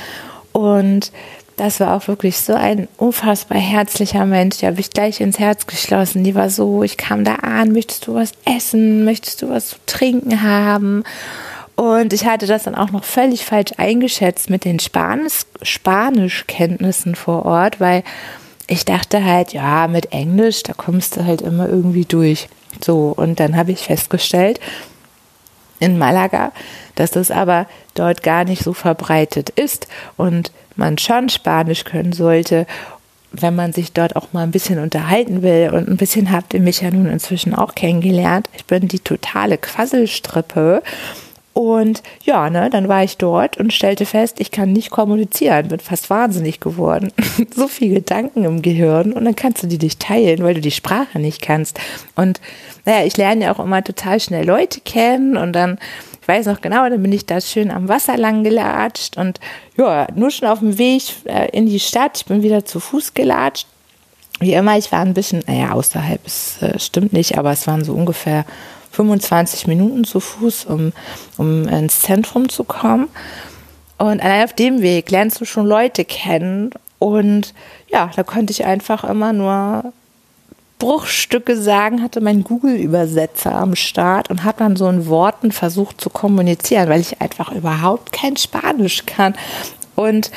und 0.52 1.12
das 1.56 1.80
war 1.80 1.96
auch 1.96 2.08
wirklich 2.08 2.38
so 2.38 2.54
ein 2.54 2.88
unfassbar 2.96 3.58
herzlicher 3.58 4.26
Mensch. 4.26 4.58
Die 4.58 4.66
habe 4.66 4.80
ich 4.80 4.90
gleich 4.90 5.20
ins 5.20 5.38
Herz 5.38 5.66
geschlossen. 5.66 6.24
Die 6.24 6.34
war 6.34 6.50
so, 6.50 6.82
ich 6.82 6.96
kam 6.96 7.24
da 7.24 7.36
an, 7.36 7.72
möchtest 7.72 8.06
du 8.06 8.14
was 8.14 8.32
essen? 8.44 9.04
Möchtest 9.04 9.42
du 9.42 9.50
was 9.50 9.68
zu 9.68 9.76
trinken 9.86 10.42
haben? 10.42 11.04
Und 11.74 12.12
ich 12.12 12.26
hatte 12.26 12.46
das 12.46 12.64
dann 12.64 12.74
auch 12.74 12.90
noch 12.90 13.04
völlig 13.04 13.44
falsch 13.44 13.72
eingeschätzt 13.76 14.50
mit 14.50 14.64
den 14.64 14.78
Spanisch 14.78 15.46
Spanischkenntnissen 15.62 17.14
vor 17.14 17.46
Ort, 17.46 17.80
weil 17.80 18.02
ich 18.66 18.84
dachte 18.84 19.24
halt, 19.24 19.52
ja, 19.52 19.88
mit 19.88 20.12
Englisch, 20.12 20.62
da 20.62 20.72
kommst 20.72 21.16
du 21.16 21.24
halt 21.24 21.42
immer 21.42 21.68
irgendwie 21.68 22.04
durch. 22.04 22.48
So, 22.84 23.12
und 23.16 23.40
dann 23.40 23.56
habe 23.56 23.72
ich 23.72 23.80
festgestellt, 23.80 24.60
in 25.82 25.98
Malaga, 25.98 26.52
dass 26.94 27.10
das 27.10 27.30
aber 27.30 27.66
dort 27.94 28.22
gar 28.22 28.44
nicht 28.44 28.62
so 28.62 28.72
verbreitet 28.72 29.50
ist 29.50 29.88
und 30.16 30.52
man 30.76 30.96
schon 30.96 31.28
Spanisch 31.28 31.84
können 31.84 32.12
sollte, 32.12 32.66
wenn 33.32 33.54
man 33.54 33.72
sich 33.72 33.92
dort 33.92 34.14
auch 34.14 34.32
mal 34.32 34.42
ein 34.44 34.50
bisschen 34.52 34.78
unterhalten 34.78 35.42
will. 35.42 35.70
Und 35.74 35.88
ein 35.88 35.96
bisschen 35.96 36.30
habt 36.30 36.54
ihr 36.54 36.60
mich 36.60 36.82
ja 36.82 36.90
nun 36.90 37.06
inzwischen 37.06 37.54
auch 37.54 37.74
kennengelernt. 37.74 38.48
Ich 38.54 38.64
bin 38.66 38.88
die 38.88 39.00
totale 39.00 39.58
Quasselstrippe. 39.58 40.82
Und 41.54 42.02
ja, 42.24 42.48
ne, 42.48 42.70
dann 42.70 42.88
war 42.88 43.04
ich 43.04 43.18
dort 43.18 43.58
und 43.58 43.72
stellte 43.72 44.06
fest, 44.06 44.40
ich 44.40 44.50
kann 44.50 44.72
nicht 44.72 44.90
kommunizieren, 44.90 45.68
bin 45.68 45.80
fast 45.80 46.08
wahnsinnig 46.08 46.60
geworden. 46.60 47.12
so 47.54 47.68
viel 47.68 47.94
Gedanken 47.94 48.44
im 48.44 48.62
Gehirn 48.62 49.12
und 49.12 49.24
dann 49.24 49.36
kannst 49.36 49.62
du 49.62 49.66
die 49.66 49.78
nicht 49.78 50.00
teilen, 50.00 50.42
weil 50.42 50.54
du 50.54 50.62
die 50.62 50.70
Sprache 50.70 51.18
nicht 51.18 51.42
kannst. 51.42 51.78
Und 52.16 52.40
naja, 52.86 53.04
ich 53.04 53.16
lerne 53.18 53.44
ja 53.44 53.54
auch 53.54 53.62
immer 53.62 53.84
total 53.84 54.18
schnell 54.18 54.46
Leute 54.46 54.80
kennen 54.80 55.36
und 55.36 55.52
dann 55.52 55.78
ich 56.22 56.28
weiß 56.28 56.46
noch 56.46 56.60
genau, 56.60 56.88
dann 56.88 57.02
bin 57.02 57.12
ich 57.12 57.26
da 57.26 57.40
schön 57.40 57.72
am 57.72 57.88
Wasser 57.88 58.16
lang 58.16 58.44
gelatscht 58.44 59.16
und 59.16 59.40
ja, 59.76 60.06
nur 60.14 60.30
schon 60.30 60.46
auf 60.46 60.60
dem 60.60 60.78
Weg 60.78 61.02
äh, 61.24 61.48
in 61.50 61.66
die 61.66 61.80
Stadt. 61.80 62.16
Ich 62.16 62.26
bin 62.26 62.44
wieder 62.44 62.64
zu 62.64 62.78
Fuß 62.78 63.14
gelatscht. 63.14 63.66
Wie 64.38 64.52
immer, 64.52 64.78
ich 64.78 64.92
war 64.92 65.00
ein 65.00 65.14
bisschen, 65.14 65.42
naja, 65.48 65.72
außerhalb, 65.72 66.24
es 66.24 66.62
äh, 66.62 66.78
stimmt 66.78 67.12
nicht, 67.12 67.38
aber 67.38 67.50
es 67.50 67.66
waren 67.66 67.84
so 67.84 67.92
ungefähr 67.92 68.44
25 68.92 69.66
Minuten 69.66 70.04
zu 70.04 70.20
Fuß, 70.20 70.66
um, 70.66 70.92
um 71.38 71.66
ins 71.68 72.00
Zentrum 72.00 72.48
zu 72.48 72.64
kommen. 72.64 73.08
Und 73.98 74.22
allein 74.22 74.44
auf 74.44 74.52
dem 74.52 74.82
Weg 74.82 75.10
lernst 75.10 75.40
du 75.40 75.44
schon 75.44 75.66
Leute 75.66 76.04
kennen. 76.04 76.70
Und 76.98 77.54
ja, 77.88 78.10
da 78.14 78.22
konnte 78.22 78.52
ich 78.52 78.64
einfach 78.64 79.04
immer 79.04 79.32
nur 79.32 79.92
Bruchstücke 80.78 81.56
sagen, 81.56 82.02
hatte 82.02 82.20
mein 82.20 82.42
Google-Übersetzer 82.42 83.54
am 83.54 83.76
Start 83.76 84.30
und 84.30 84.42
habe 84.42 84.58
dann 84.58 84.74
so 84.76 84.88
in 84.88 85.06
Worten 85.06 85.52
versucht 85.52 86.00
zu 86.00 86.10
kommunizieren, 86.10 86.88
weil 86.88 87.00
ich 87.00 87.20
einfach 87.20 87.52
überhaupt 87.52 88.12
kein 88.12 88.36
Spanisch 88.36 89.06
kann. 89.06 89.34
Und 89.94 90.32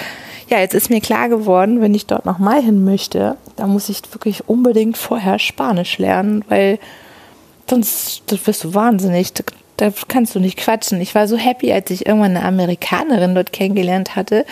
ja, 0.48 0.60
jetzt 0.60 0.76
ist 0.76 0.92
mir 0.92 1.02
klar 1.02 1.30
geworden, 1.30 1.82
wenn 1.82 1.96
ich 1.96 2.06
dort 2.06 2.26
nochmal 2.26 2.62
hin 2.62 2.86
möchte, 2.86 3.38
da 3.56 3.66
muss 3.66 3.90
ich 3.90 4.02
wirklich 4.14 4.48
unbedingt 4.48 4.98
vorher 4.98 5.40
Spanisch 5.40 5.98
lernen, 5.98 6.46
weil 6.48 6.78
sonst 7.70 8.24
wirst 8.46 8.64
du 8.64 8.74
wahnsinnig 8.74 9.34
da 9.78 9.92
kannst 10.08 10.34
du 10.36 10.40
nicht 10.40 10.58
quatschen. 10.58 11.02
Ich 11.02 11.16
war 11.16 11.28
so 11.28 11.36
happy, 11.36 11.74
als 11.74 11.90
ich 11.90 12.06
irgendwann 12.06 12.38
eine 12.38 12.46
Amerikanerin 12.46 13.36
dort 13.36 13.52
kennengelernt 13.52 14.16
hatte, 14.16 14.46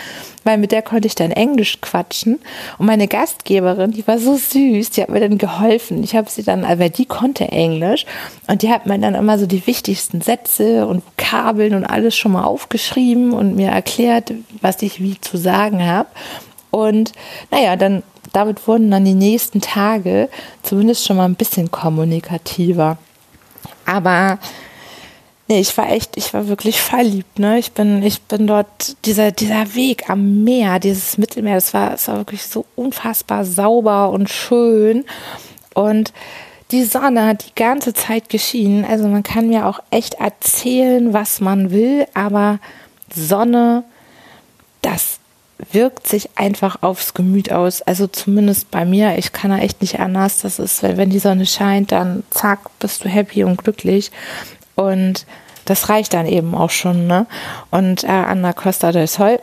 weil 0.44 0.58
mit 0.58 0.70
der 0.70 0.82
konnte 0.82 1.06
ich 1.06 1.14
dann 1.14 1.30
Englisch 1.30 1.80
quatschen. 1.80 2.40
Und 2.78 2.86
meine 2.86 3.08
Gastgeberin, 3.08 3.92
die 3.92 4.06
war 4.06 4.18
so 4.18 4.36
süß, 4.36 4.90
die 4.90 5.02
hat 5.02 5.08
mir 5.08 5.20
dann 5.20 5.38
geholfen. 5.38 6.02
Ich 6.02 6.14
habe 6.14 6.28
sie 6.28 6.42
dann, 6.42 6.62
weil 6.78 6.90
die 6.90 7.06
konnte 7.06 7.48
Englisch 7.48 8.04
und 8.48 8.62
die 8.62 8.70
hat 8.70 8.84
mir 8.86 8.98
dann 8.98 9.14
immer 9.14 9.38
so 9.38 9.46
die 9.46 9.66
wichtigsten 9.66 10.20
Sätze 10.20 10.86
und 10.86 11.02
Vokabeln 11.06 11.74
und 11.74 11.86
alles 11.86 12.14
schon 12.14 12.32
mal 12.32 12.44
aufgeschrieben 12.44 13.32
und 13.32 13.56
mir 13.56 13.68
erklärt, 13.68 14.32
was 14.60 14.82
ich 14.82 15.00
wie 15.00 15.18
zu 15.20 15.38
sagen 15.38 15.86
habe. 15.86 16.08
Und 16.70 17.12
naja, 17.50 17.76
dann 17.76 18.02
damit 18.34 18.66
wurden 18.68 18.90
dann 18.90 19.04
die 19.04 19.14
nächsten 19.14 19.60
Tage 19.60 20.28
zumindest 20.62 21.06
schon 21.06 21.16
mal 21.16 21.24
ein 21.24 21.36
bisschen 21.36 21.70
kommunikativer. 21.70 22.98
Aber 23.86 24.38
Nee, 25.46 25.60
ich 25.60 25.76
war 25.76 25.90
echt, 25.90 26.16
ich 26.16 26.32
war 26.32 26.48
wirklich 26.48 26.80
verliebt, 26.80 27.38
ne? 27.38 27.58
Ich 27.58 27.72
bin, 27.72 28.02
ich 28.02 28.22
bin 28.22 28.46
dort, 28.46 28.96
dieser, 29.04 29.30
dieser 29.30 29.74
Weg 29.74 30.08
am 30.08 30.42
Meer, 30.42 30.78
dieses 30.78 31.18
Mittelmeer, 31.18 31.56
das 31.56 31.74
war, 31.74 31.90
das 31.90 32.08
war 32.08 32.16
wirklich 32.16 32.44
so 32.44 32.64
unfassbar 32.76 33.44
sauber 33.44 34.08
und 34.08 34.30
schön. 34.30 35.04
Und 35.74 36.14
die 36.70 36.84
Sonne 36.84 37.26
hat 37.26 37.46
die 37.46 37.54
ganze 37.54 37.92
Zeit 37.92 38.30
geschienen. 38.30 38.86
Also 38.86 39.06
man 39.06 39.22
kann 39.22 39.48
mir 39.48 39.66
auch 39.66 39.80
echt 39.90 40.14
erzählen, 40.14 41.12
was 41.12 41.42
man 41.42 41.70
will, 41.70 42.06
aber 42.14 42.58
Sonne, 43.14 43.84
das 44.80 45.20
wirkt 45.72 46.06
sich 46.06 46.30
einfach 46.36 46.82
aufs 46.82 47.14
Gemüt 47.14 47.52
aus. 47.52 47.82
Also 47.82 48.06
zumindest 48.06 48.70
bei 48.70 48.84
mir. 48.84 49.18
Ich 49.18 49.32
kann 49.32 49.50
da 49.50 49.58
echt 49.58 49.80
nicht 49.80 50.00
anders. 50.00 50.38
Das 50.42 50.58
ist, 50.58 50.82
wenn 50.82 51.10
die 51.10 51.18
Sonne 51.18 51.46
scheint, 51.46 51.92
dann 51.92 52.24
zack, 52.30 52.78
bist 52.78 53.04
du 53.04 53.08
happy 53.08 53.44
und 53.44 53.62
glücklich. 53.62 54.10
Und 54.74 55.26
das 55.64 55.88
reicht 55.88 56.14
dann 56.14 56.26
eben 56.26 56.54
auch 56.54 56.70
schon. 56.70 57.06
Ne? 57.06 57.26
Und 57.70 58.04
äh, 58.04 58.08
an 58.08 58.42
der 58.42 58.54
Costa 58.54 58.92
del 58.92 59.06
Sol 59.06 59.38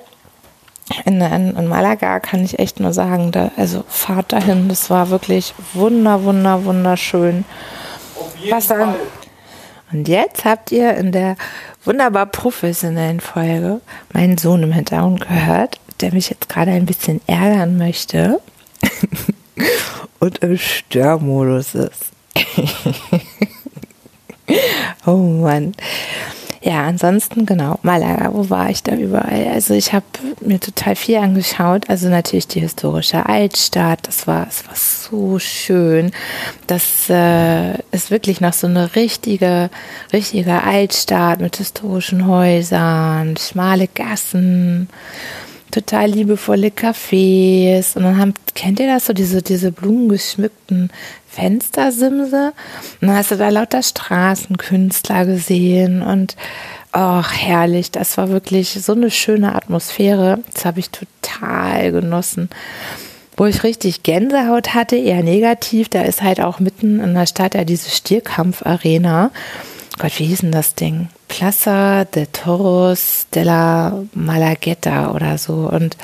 in, 1.05 1.21
in, 1.21 1.55
in, 1.55 1.67
Malaga 1.67 2.19
kann 2.19 2.43
ich 2.43 2.59
echt 2.59 2.79
nur 2.79 2.93
sagen, 2.93 3.31
da, 3.31 3.51
also 3.55 3.83
fahrt 3.87 4.33
dahin, 4.33 4.67
das 4.67 4.89
war 4.89 5.09
wirklich 5.09 5.53
wunder, 5.73 6.23
wunder, 6.23 6.65
wunderschön. 6.65 7.45
Was 8.49 8.67
dann? 8.67 8.95
Und 9.91 10.07
jetzt 10.07 10.45
habt 10.45 10.71
ihr 10.71 10.93
in 10.95 11.11
der 11.11 11.35
wunderbar 11.83 12.25
professionellen 12.25 13.19
Folge 13.19 13.81
meinen 14.13 14.37
Sohn 14.37 14.63
im 14.63 14.71
Hintergrund 14.71 15.27
gehört, 15.27 15.79
der 16.01 16.13
mich 16.13 16.29
jetzt 16.29 16.49
gerade 16.49 16.71
ein 16.71 16.85
bisschen 16.85 17.21
ärgern 17.27 17.77
möchte 17.77 18.39
und 20.19 20.39
im 20.39 20.57
Störmodus 20.57 21.75
ist. 21.75 22.05
oh 25.05 25.17
Mann. 25.17 25.73
Ja, 26.63 26.83
ansonsten 26.83 27.47
genau, 27.47 27.79
Malaga, 27.81 28.33
wo 28.33 28.51
war 28.51 28.69
ich 28.69 28.83
da 28.83 28.95
überall? 28.95 29.47
Also 29.47 29.73
ich 29.73 29.93
habe 29.93 30.05
mir 30.41 30.59
total 30.59 30.95
viel 30.95 31.17
angeschaut. 31.17 31.89
Also 31.89 32.07
natürlich 32.07 32.47
die 32.47 32.59
historische 32.59 33.25
Altstadt, 33.25 34.07
das 34.07 34.27
war, 34.27 34.45
es 34.47 34.67
war 34.67 34.75
so 34.75 35.39
schön. 35.39 36.11
Das 36.67 37.09
äh, 37.09 37.79
ist 37.91 38.11
wirklich 38.11 38.41
noch 38.41 38.53
so 38.53 38.67
eine 38.67 38.95
richtige, 38.95 39.71
richtige 40.13 40.61
Altstadt 40.61 41.41
mit 41.41 41.57
historischen 41.57 42.27
Häusern, 42.27 43.37
schmale 43.37 43.87
Gassen 43.87 44.87
total 45.71 46.09
liebevolle 46.09 46.67
Cafés 46.67 47.95
und 47.95 48.03
dann 48.03 48.17
haben, 48.17 48.33
kennt 48.55 48.79
ihr 48.79 48.87
das 48.87 49.05
so, 49.05 49.13
diese, 49.13 49.41
diese 49.41 49.71
blumengeschmückten 49.71 50.91
Fenstersimse? 51.27 52.53
Und 53.01 53.07
dann 53.07 53.17
hast 53.17 53.31
du 53.31 53.37
da 53.37 53.49
lauter 53.49 53.81
Straßenkünstler 53.81 55.25
gesehen 55.25 56.01
und 56.01 56.35
ach, 56.91 57.33
herrlich, 57.33 57.91
das 57.91 58.17
war 58.17 58.29
wirklich 58.29 58.79
so 58.81 58.93
eine 58.93 59.11
schöne 59.11 59.55
Atmosphäre. 59.55 60.39
Das 60.53 60.65
habe 60.65 60.79
ich 60.79 60.89
total 60.89 61.91
genossen. 61.91 62.49
Wo 63.37 63.45
ich 63.45 63.63
richtig 63.63 64.03
Gänsehaut 64.03 64.73
hatte, 64.73 64.97
eher 64.97 65.23
negativ, 65.23 65.89
da 65.89 66.01
ist 66.01 66.21
halt 66.21 66.41
auch 66.41 66.59
mitten 66.59 66.99
in 66.99 67.13
der 67.13 67.25
Stadt 67.25 67.55
ja 67.55 67.63
diese 67.63 67.89
Stierkampf-Arena. 67.89 69.31
Gott, 69.97 70.19
wie 70.19 70.25
hieß 70.25 70.39
denn 70.39 70.51
das 70.51 70.75
Ding? 70.75 71.09
Plaza 71.31 72.03
de 72.03 72.25
Toros 72.25 73.25
de 73.33 73.43
la 73.43 74.03
Malagueta 74.13 75.11
oder 75.11 75.37
so. 75.37 75.69
Und 75.71 75.95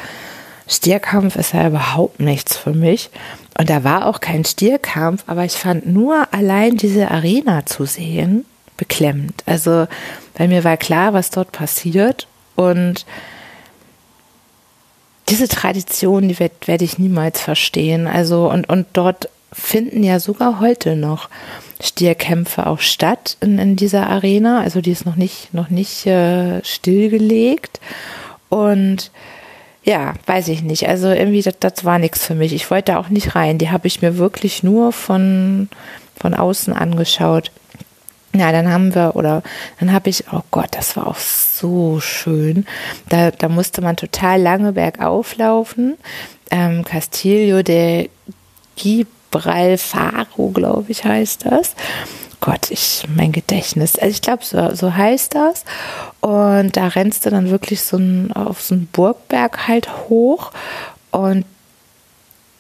Stierkampf 0.70 1.36
ist 1.36 1.54
ja 1.54 1.68
überhaupt 1.68 2.22
nichts 2.22 2.56
für 2.56 2.72
mich. 2.72 3.10
Und 3.60 3.70
da 3.70 3.84
war 3.84 4.06
auch 4.06 4.22
kein 4.22 4.46
Stierkampf, 4.46 5.26
aber 5.28 5.44
ich 5.44 5.58
fand 5.58 5.86
nur 5.86 6.30
allein 6.32 6.78
diese 6.78 7.12
Arena 7.12 7.66
zu 7.66 7.86
sehen 7.86 8.46
beklemmend. 8.78 9.44
Also, 9.46 9.88
weil 10.38 10.48
mir 10.48 10.64
war 10.64 10.78
klar, 10.78 11.12
was 11.12 11.30
dort 11.30 11.52
passiert. 11.52 12.26
Und 12.56 13.06
diese 15.28 15.50
Tradition, 15.50 16.30
die 16.30 16.40
werde 16.40 16.56
werd 16.68 16.82
ich 16.82 17.00
niemals 17.00 17.42
verstehen. 17.42 18.08
Also, 18.08 18.50
und, 18.50 18.70
und 18.70 18.88
dort 18.94 19.28
finden 19.52 20.04
ja 20.04 20.20
sogar 20.20 20.60
heute 20.60 20.96
noch 20.96 21.30
Stierkämpfe 21.80 22.68
auch 22.68 22.80
statt 22.80 23.38
in, 23.40 23.60
in 23.60 23.76
dieser 23.76 24.08
Arena. 24.10 24.62
Also 24.62 24.82
die 24.82 24.92
ist 24.92 25.06
noch 25.06 25.16
nicht, 25.16 25.54
noch 25.54 25.70
nicht 25.70 26.06
äh, 26.06 26.64
stillgelegt. 26.64 27.80
Und 28.50 29.12
ja, 29.84 30.14
weiß 30.26 30.50
ich 30.50 30.64
nicht. 30.64 30.88
Also 30.90 31.08
irgendwie, 31.10 31.42
das, 31.42 31.56
das 31.60 31.86
war 31.86 32.00
nichts 32.00 32.26
für 32.26 32.36
mich. 32.36 32.54
Ich 32.54 32.70
wollte 32.72 32.94
da 32.94 33.00
auch 33.00 33.10
nicht 33.10 33.36
rein. 33.36 33.58
Die 33.58 33.70
habe 33.70 33.88
ich 33.88 34.02
mir 34.02 34.18
wirklich 34.18 34.64
nur 34.64 34.92
von, 34.92 35.70
von 36.20 36.34
außen 36.34 36.74
angeschaut. 36.74 37.52
Ja, 38.36 38.52
dann 38.52 38.72
haben 38.72 38.94
wir, 38.94 39.16
oder 39.16 39.44
dann 39.80 39.94
habe 39.94 40.10
ich, 40.10 40.26
oh 40.32 40.42
Gott, 40.52 40.70
das 40.72 40.98
war 40.98 41.08
auch 41.08 41.16
so 41.18 42.00
schön. 42.00 42.66
Da, 43.10 43.32
da 43.32 43.50
musste 43.50 43.82
man 43.82 43.96
total 43.96 44.42
lange 44.42 44.74
bergauf 44.74 45.38
laufen. 45.38 45.98
Ähm, 46.52 46.84
Castillo 46.84 47.64
de 47.64 48.10
Gib 48.76 49.08
Gibralfaro, 49.32 50.50
glaube 50.50 50.92
ich, 50.92 51.04
heißt 51.04 51.46
das. 51.46 51.76
Gott, 52.40 52.70
ich, 52.70 53.04
mein 53.16 53.32
Gedächtnis. 53.32 53.98
Also 53.98 54.12
ich 54.12 54.22
glaube, 54.22 54.46
so, 54.46 54.74
so 54.76 54.94
heißt 54.94 55.34
das. 55.36 55.66
Und 56.22 56.78
da 56.78 56.88
rennst 56.88 57.26
du 57.26 57.30
dann 57.30 57.50
wirklich 57.50 57.82
so 57.82 57.98
ein, 57.98 58.32
auf 58.34 58.62
so 58.62 58.76
einen 58.76 58.88
Burgberg 58.88 59.68
halt 59.68 59.90
hoch. 60.10 60.52
Und 61.12 61.46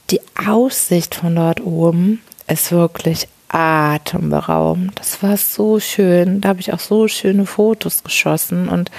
die 0.09 0.21
Aussicht 0.47 1.15
von 1.15 1.35
dort 1.35 1.61
oben 1.61 2.21
ist 2.47 2.71
wirklich 2.71 3.27
atemberaubend. 3.49 4.99
Das 4.99 5.21
war 5.21 5.37
so 5.37 5.79
schön. 5.79 6.41
Da 6.41 6.49
habe 6.49 6.59
ich 6.59 6.73
auch 6.73 6.79
so 6.79 7.07
schöne 7.07 7.45
Fotos 7.45 8.03
geschossen. 8.03 8.67
Und 8.69 8.89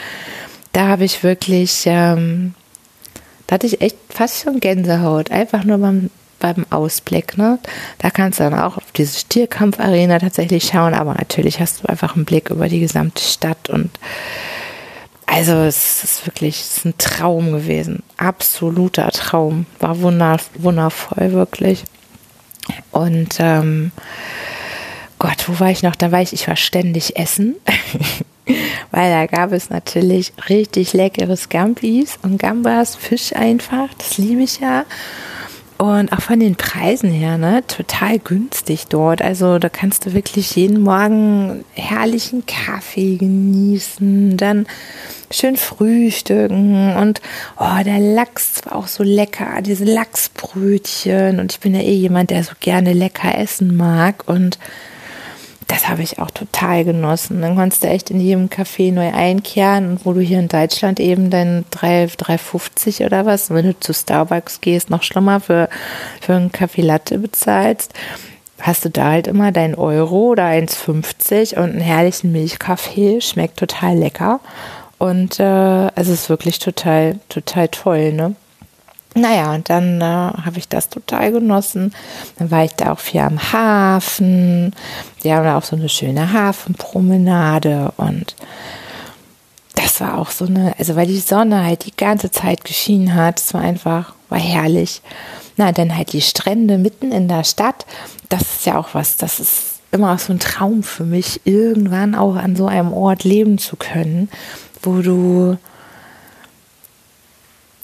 da 0.73 0.87
habe 0.87 1.05
ich 1.05 1.25
wirklich, 1.25 1.83
ähm, 1.87 2.55
da 3.47 3.55
hatte 3.55 3.67
ich 3.67 3.81
echt 3.81 3.97
fast 4.09 4.43
schon 4.45 4.61
Gänsehaut. 4.61 5.33
Einfach 5.33 5.65
nur 5.65 5.79
beim 5.79 6.11
beim 6.39 6.67
Ausblick. 6.71 7.37
Ne? 7.39 7.59
Da 7.99 8.11
kannst 8.11 8.41
du 8.41 8.45
dann 8.45 8.59
auch 8.59 8.77
auf 8.77 8.93
diese 8.93 9.19
Stierkampfarena 9.19 10.19
tatsächlich 10.19 10.65
schauen, 10.65 10.95
aber 10.95 11.15
natürlich 11.15 11.61
hast 11.61 11.83
du 11.83 11.89
einfach 11.89 12.17
einen 12.17 12.25
Blick 12.25 12.51
über 12.51 12.69
die 12.69 12.81
gesamte 12.81 13.23
Stadt 13.23 13.69
und 13.69 13.91
also 15.27 15.53
es 15.53 16.03
ist 16.05 16.27
wirklich 16.27 16.57
es 16.61 16.79
ist 16.79 16.87
ein 16.87 16.95
Traum 16.97 17.53
gewesen. 17.53 18.03
Absoluter 18.17 19.11
Traum. 19.11 19.67
War 19.79 20.01
wunder, 20.01 20.39
wundervoll, 20.55 21.33
wirklich. 21.33 21.85
Und 22.93 23.37
ähm, 23.39 23.93
Gott, 25.19 25.49
wo 25.49 25.61
war 25.61 25.71
ich 25.71 25.83
noch? 25.83 25.97
Da 25.97 26.13
war 26.13 26.23
ich, 26.23 26.33
ich 26.33 26.49
war 26.49 26.57
ständig 26.57 27.19
essen. 27.19 27.57
Weil 28.91 29.11
da 29.11 29.27
gab 29.27 29.53
es 29.53 29.69
natürlich 29.69 30.33
richtig 30.49 30.95
leckeres 30.95 31.51
Gambis 31.51 32.19
und 32.23 32.39
Gambas, 32.39 32.97
Fisch 32.97 33.35
einfach. 33.35 33.89
Das 33.99 34.17
liebe 34.17 34.43
ich 34.43 34.61
ja. 34.61 34.85
Und 35.79 36.13
auch 36.13 36.21
von 36.21 36.41
den 36.41 36.57
Preisen 36.57 37.11
her, 37.11 37.39
ne, 37.39 37.63
total 37.69 38.19
günstig 38.19 38.87
dort. 38.89 39.23
Also 39.23 39.61
da 39.61 39.69
kannst 39.69 40.07
du 40.07 40.13
wirklich 40.13 40.57
jeden 40.57 40.83
Morgen 40.83 41.65
herrlichen 41.75 42.45
Kaffee 42.47 43.17
genießen, 43.17 44.37
dann 44.37 44.67
schön 45.31 45.57
frühstücken 45.57 46.97
und 46.97 47.21
oh, 47.59 47.85
der 47.85 48.01
Lachs 48.01 48.63
war 48.65 48.75
auch 48.75 48.89
so 48.89 49.05
lecker, 49.05 49.63
diese 49.63 49.85
Lachsbrötchen. 49.85 51.39
Und 51.39 51.53
ich 51.53 51.61
bin 51.61 51.77
ja 51.77 51.81
eh 51.81 51.95
jemand, 51.95 52.31
der 52.31 52.43
so 52.43 52.55
gerne 52.59 52.93
lecker 52.93 53.39
essen 53.39 53.77
mag 53.77 54.25
und 54.27 54.59
das 55.69 55.87
habe 55.87 56.03
ich 56.03 56.19
auch 56.19 56.31
total 56.31 56.85
genossen. 56.85 57.43
Dann 57.43 57.55
konntest 57.55 57.85
du 57.85 57.89
echt 57.89 58.11
in 58.11 58.21
jedem 58.21 58.49
Café 58.49 58.93
neu 58.93 59.13
einkehren 59.13 59.91
und 59.91 60.07
wo 60.07 60.15
du 60.15 60.21
hier 60.21 60.41
in 60.41 60.49
Deutschland 60.49 60.99
eben 60.99 61.31
dein 61.31 61.67
3,50 61.71 63.05
oder 63.05 63.27
was, 63.27 63.51
wenn 63.51 63.67
du 63.67 63.79
zu 63.79 63.93
Starbucks 63.93 64.63
gehst, 64.63 64.89
noch 64.89 65.03
schlimmer 65.03 65.41
für, 65.41 65.69
für 66.23 66.35
einen 66.35 66.53
Kaffee 66.53 66.83
Latte 66.83 67.19
bezahlst, 67.19 67.93
hast 68.61 68.87
du 68.87 68.91
da 68.91 69.11
halt 69.11 69.27
immer 69.27 69.53
dein 69.53 69.75
Euro 69.75 70.31
oder 70.31 70.45
1,50 70.45 71.57
und 71.57 71.71
einen 71.71 71.81
herrlichen 71.81 72.33
Milchkaffee, 72.33 73.21
schmeckt 73.21 73.59
total 73.59 73.97
lecker. 73.99 74.41
Und 74.97 75.39
äh, 75.39 75.45
also 75.45 76.13
es 76.13 76.23
ist 76.23 76.31
wirklich 76.31 76.59
total, 76.59 77.21
total 77.29 77.69
toll, 77.69 78.13
ne? 78.13 78.35
Naja, 79.15 79.55
und 79.55 79.69
dann 79.71 80.01
äh, 80.01 80.05
habe 80.05 80.59
ich 80.59 80.69
das 80.69 80.91
total 80.91 81.33
genossen. 81.33 81.93
Dann 82.39 82.51
war 82.51 82.65
ich 82.65 82.75
da 82.75 82.93
auch 82.93 82.99
viel 82.99 83.21
am 83.21 83.53
Hafen. 83.53 84.75
Die 85.25 85.33
haben 85.33 85.45
da 85.45 85.59
auch 85.59 85.65
so 85.65 85.77
eine 85.77 85.89
schöne 85.89 86.33
Hafenpromenade 86.33 87.93
und 87.97 88.37
das 89.75 90.01
war 90.01 90.19
auch 90.19 90.31
so 90.31 90.45
eine, 90.45 90.75
also 90.79 90.97
weil 90.97 91.07
die 91.07 91.21
Sonne 91.21 91.65
halt 91.65 91.87
die 91.87 91.97
ganze 91.97 92.31
Zeit 92.31 92.65
geschienen 92.65 93.15
hat, 93.15 93.41
es 93.41 93.55
war 93.55 93.61
einfach, 93.61 94.15
war 94.29 94.39
herrlich. 94.39 95.03
Na, 95.57 95.73
dann 95.73 95.97
halt 95.97 96.13
die 96.13 96.21
Strände 96.21 96.79
mitten 96.79 97.13
in 97.13 97.29
der 97.29 97.45
Stadt, 97.45 97.87
das 98.29 98.43
ist 98.43 98.67
ja 98.67 98.77
auch 98.77 98.89
was, 98.93 99.17
das 99.17 99.41
ist 99.41 99.81
immer 99.91 100.15
auch 100.15 100.19
so 100.19 100.33
ein 100.33 100.41
Traum 100.41 100.83
für 100.83 101.05
mich, 101.05 101.41
irgendwann 101.45 102.15
auch 102.15 102.37
an 102.37 102.57
so 102.57 102.67
einem 102.67 102.93
Ort 102.93 103.25
leben 103.25 103.59
zu 103.59 103.77
können, 103.77 104.29
wo 104.83 105.01
du 105.01 105.57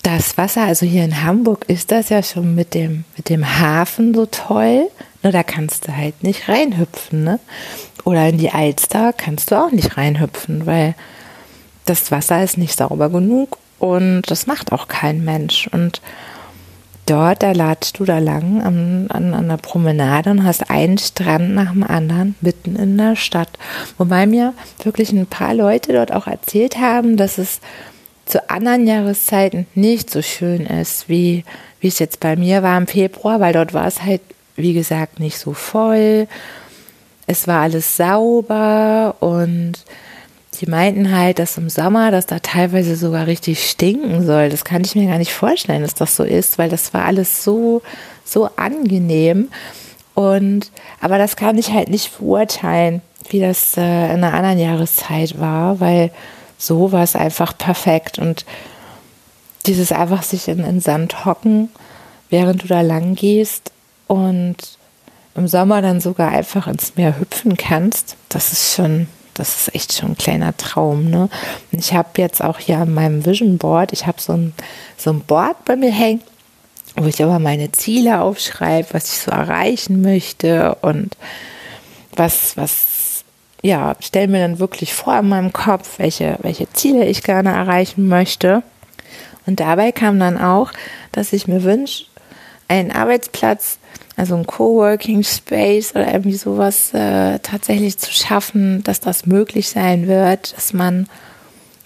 das 0.04 0.36
Wasser, 0.36 0.64
also 0.64 0.86
hier 0.86 1.02
in 1.02 1.24
Hamburg 1.24 1.64
ist 1.66 1.90
das 1.90 2.10
ja 2.10 2.22
schon 2.22 2.54
mit 2.54 2.74
dem, 2.74 3.04
mit 3.16 3.30
dem 3.30 3.58
Hafen 3.58 4.14
so 4.14 4.26
toll. 4.26 4.88
Nur 5.22 5.32
da 5.32 5.42
kannst 5.42 5.88
du 5.88 5.96
halt 5.96 6.22
nicht 6.22 6.48
reinhüpfen, 6.48 7.24
ne? 7.24 7.40
Oder 8.04 8.28
in 8.28 8.36
die 8.36 8.50
Alster 8.50 9.14
kannst 9.14 9.50
du 9.50 9.56
auch 9.56 9.70
nicht 9.70 9.96
reinhüpfen, 9.96 10.66
weil 10.66 10.94
das 11.86 12.10
Wasser 12.10 12.44
ist 12.44 12.58
nicht 12.58 12.76
sauber 12.76 13.08
genug 13.08 13.58
und 13.78 14.22
das 14.30 14.46
macht 14.46 14.72
auch 14.72 14.88
kein 14.88 15.24
Mensch. 15.24 15.68
Und 15.72 16.02
dort, 17.06 17.42
da 17.42 17.52
latschst 17.52 17.98
du 17.98 18.04
da 18.04 18.18
lang 18.18 18.60
an, 18.60 19.06
an, 19.08 19.32
an 19.32 19.48
der 19.48 19.56
Promenade 19.56 20.30
und 20.30 20.44
hast 20.44 20.70
einen 20.70 20.98
Strand 20.98 21.54
nach 21.54 21.72
dem 21.72 21.82
anderen 21.82 22.34
mitten 22.42 22.76
in 22.76 22.98
der 22.98 23.16
Stadt. 23.16 23.50
Wobei 23.96 24.26
mir 24.26 24.52
wirklich 24.82 25.12
ein 25.12 25.26
paar 25.26 25.54
Leute 25.54 25.94
dort 25.94 26.12
auch 26.12 26.26
erzählt 26.26 26.78
haben, 26.78 27.16
dass 27.16 27.38
es 27.38 27.60
zu 28.26 28.48
anderen 28.50 28.86
Jahreszeiten 28.86 29.66
nicht 29.74 30.10
so 30.10 30.22
schön 30.22 30.66
ist, 30.66 31.08
wie, 31.08 31.44
wie 31.80 31.88
es 31.88 31.98
jetzt 31.98 32.20
bei 32.20 32.36
mir 32.36 32.62
war 32.62 32.78
im 32.78 32.86
Februar, 32.86 33.40
weil 33.40 33.52
dort 33.52 33.74
war 33.74 33.86
es 33.86 34.02
halt, 34.02 34.22
wie 34.56 34.72
gesagt, 34.72 35.20
nicht 35.20 35.38
so 35.38 35.52
voll. 35.52 36.26
Es 37.26 37.46
war 37.46 37.62
alles 37.62 37.96
sauber 37.96 39.16
und 39.20 39.74
die 40.60 40.66
meinten 40.66 41.14
halt, 41.14 41.38
dass 41.38 41.58
im 41.58 41.68
Sommer, 41.68 42.10
dass 42.10 42.26
da 42.26 42.38
teilweise 42.38 42.96
sogar 42.96 43.26
richtig 43.26 43.68
stinken 43.68 44.24
soll. 44.24 44.50
Das 44.50 44.64
kann 44.64 44.82
ich 44.82 44.94
mir 44.94 45.08
gar 45.08 45.18
nicht 45.18 45.32
vorstellen, 45.32 45.82
dass 45.82 45.94
das 45.94 46.16
so 46.16 46.22
ist, 46.22 46.58
weil 46.58 46.70
das 46.70 46.94
war 46.94 47.04
alles 47.04 47.42
so, 47.42 47.82
so 48.24 48.48
angenehm. 48.56 49.48
Und, 50.14 50.70
aber 51.00 51.18
das 51.18 51.36
kann 51.36 51.58
ich 51.58 51.72
halt 51.72 51.88
nicht 51.88 52.18
beurteilen, 52.18 53.02
wie 53.30 53.40
das 53.40 53.76
äh, 53.76 53.80
in 53.80 54.22
einer 54.22 54.34
anderen 54.34 54.58
Jahreszeit 54.58 55.40
war, 55.40 55.80
weil 55.80 56.10
so 56.66 56.92
war 56.92 57.02
es 57.02 57.16
einfach 57.16 57.56
perfekt. 57.56 58.18
Und 58.18 58.44
dieses 59.66 59.92
einfach 59.92 60.22
sich 60.22 60.48
in 60.48 60.62
den 60.62 60.80
Sand 60.80 61.24
hocken, 61.24 61.70
während 62.30 62.62
du 62.62 62.66
da 62.66 62.80
lang 62.80 63.14
gehst 63.14 63.72
und 64.06 64.56
im 65.34 65.48
Sommer 65.48 65.82
dann 65.82 66.00
sogar 66.00 66.30
einfach 66.30 66.66
ins 66.66 66.96
Meer 66.96 67.18
hüpfen 67.18 67.56
kannst, 67.56 68.16
das 68.28 68.52
ist 68.52 68.74
schon, 68.74 69.08
das 69.34 69.56
ist 69.56 69.74
echt 69.74 69.94
schon 69.94 70.12
ein 70.12 70.18
kleiner 70.18 70.56
Traum. 70.56 71.10
Ne? 71.10 71.28
Und 71.72 71.78
ich 71.78 71.92
habe 71.92 72.08
jetzt 72.18 72.42
auch 72.42 72.58
hier 72.58 72.78
an 72.78 72.94
meinem 72.94 73.26
Vision 73.26 73.58
Board, 73.58 73.92
ich 73.92 74.06
habe 74.06 74.20
so 74.20 74.34
ein, 74.34 74.54
so 74.96 75.10
ein 75.10 75.20
Board 75.20 75.64
bei 75.64 75.76
mir 75.76 75.90
hängen, 75.90 76.22
wo 76.96 77.06
ich 77.06 77.22
aber 77.22 77.38
meine 77.38 77.72
Ziele 77.72 78.20
aufschreibe, 78.20 78.88
was 78.92 79.12
ich 79.12 79.18
so 79.20 79.30
erreichen 79.32 80.02
möchte 80.02 80.76
und 80.82 81.16
was, 82.14 82.56
was 82.56 82.93
ja, 83.64 83.96
stelle 84.00 84.28
mir 84.28 84.40
dann 84.40 84.58
wirklich 84.58 84.92
vor 84.92 85.18
in 85.18 85.30
meinem 85.30 85.52
Kopf, 85.54 85.98
welche, 85.98 86.36
welche 86.42 86.70
Ziele 86.74 87.06
ich 87.06 87.22
gerne 87.22 87.48
erreichen 87.48 88.08
möchte. 88.08 88.62
Und 89.46 89.58
dabei 89.58 89.90
kam 89.90 90.20
dann 90.20 90.38
auch, 90.38 90.70
dass 91.12 91.32
ich 91.32 91.48
mir 91.48 91.64
wünsche, 91.64 92.04
einen 92.68 92.92
Arbeitsplatz, 92.92 93.78
also 94.16 94.36
ein 94.36 94.46
Coworking 94.46 95.24
Space 95.24 95.92
oder 95.94 96.12
irgendwie 96.12 96.34
sowas 96.36 96.92
äh, 96.92 97.38
tatsächlich 97.38 97.96
zu 97.96 98.12
schaffen, 98.12 98.84
dass 98.84 99.00
das 99.00 99.24
möglich 99.24 99.70
sein 99.70 100.08
wird, 100.08 100.54
dass 100.54 100.74
man 100.74 101.08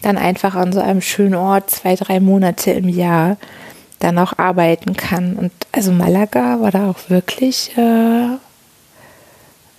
dann 0.03 0.19
einfach 0.19 0.57
an 0.57 0.73
so 0.73 0.81
einem 0.81 1.01
schönen 1.01 1.37
Ort 1.37 1.71
zwei, 1.71 1.95
drei 1.95 2.19
Monate 2.19 2.73
im 2.73 2.89
Jahr 2.89 3.37
dann 4.01 4.19
auch 4.19 4.37
arbeiten 4.37 4.97
kann. 4.97 5.37
Und 5.37 5.53
also 5.71 5.93
Malaga 5.93 6.61
war 6.61 6.73
da 6.73 6.91
auch 6.91 7.09
wirklich 7.09 7.71
äh, 7.77 8.37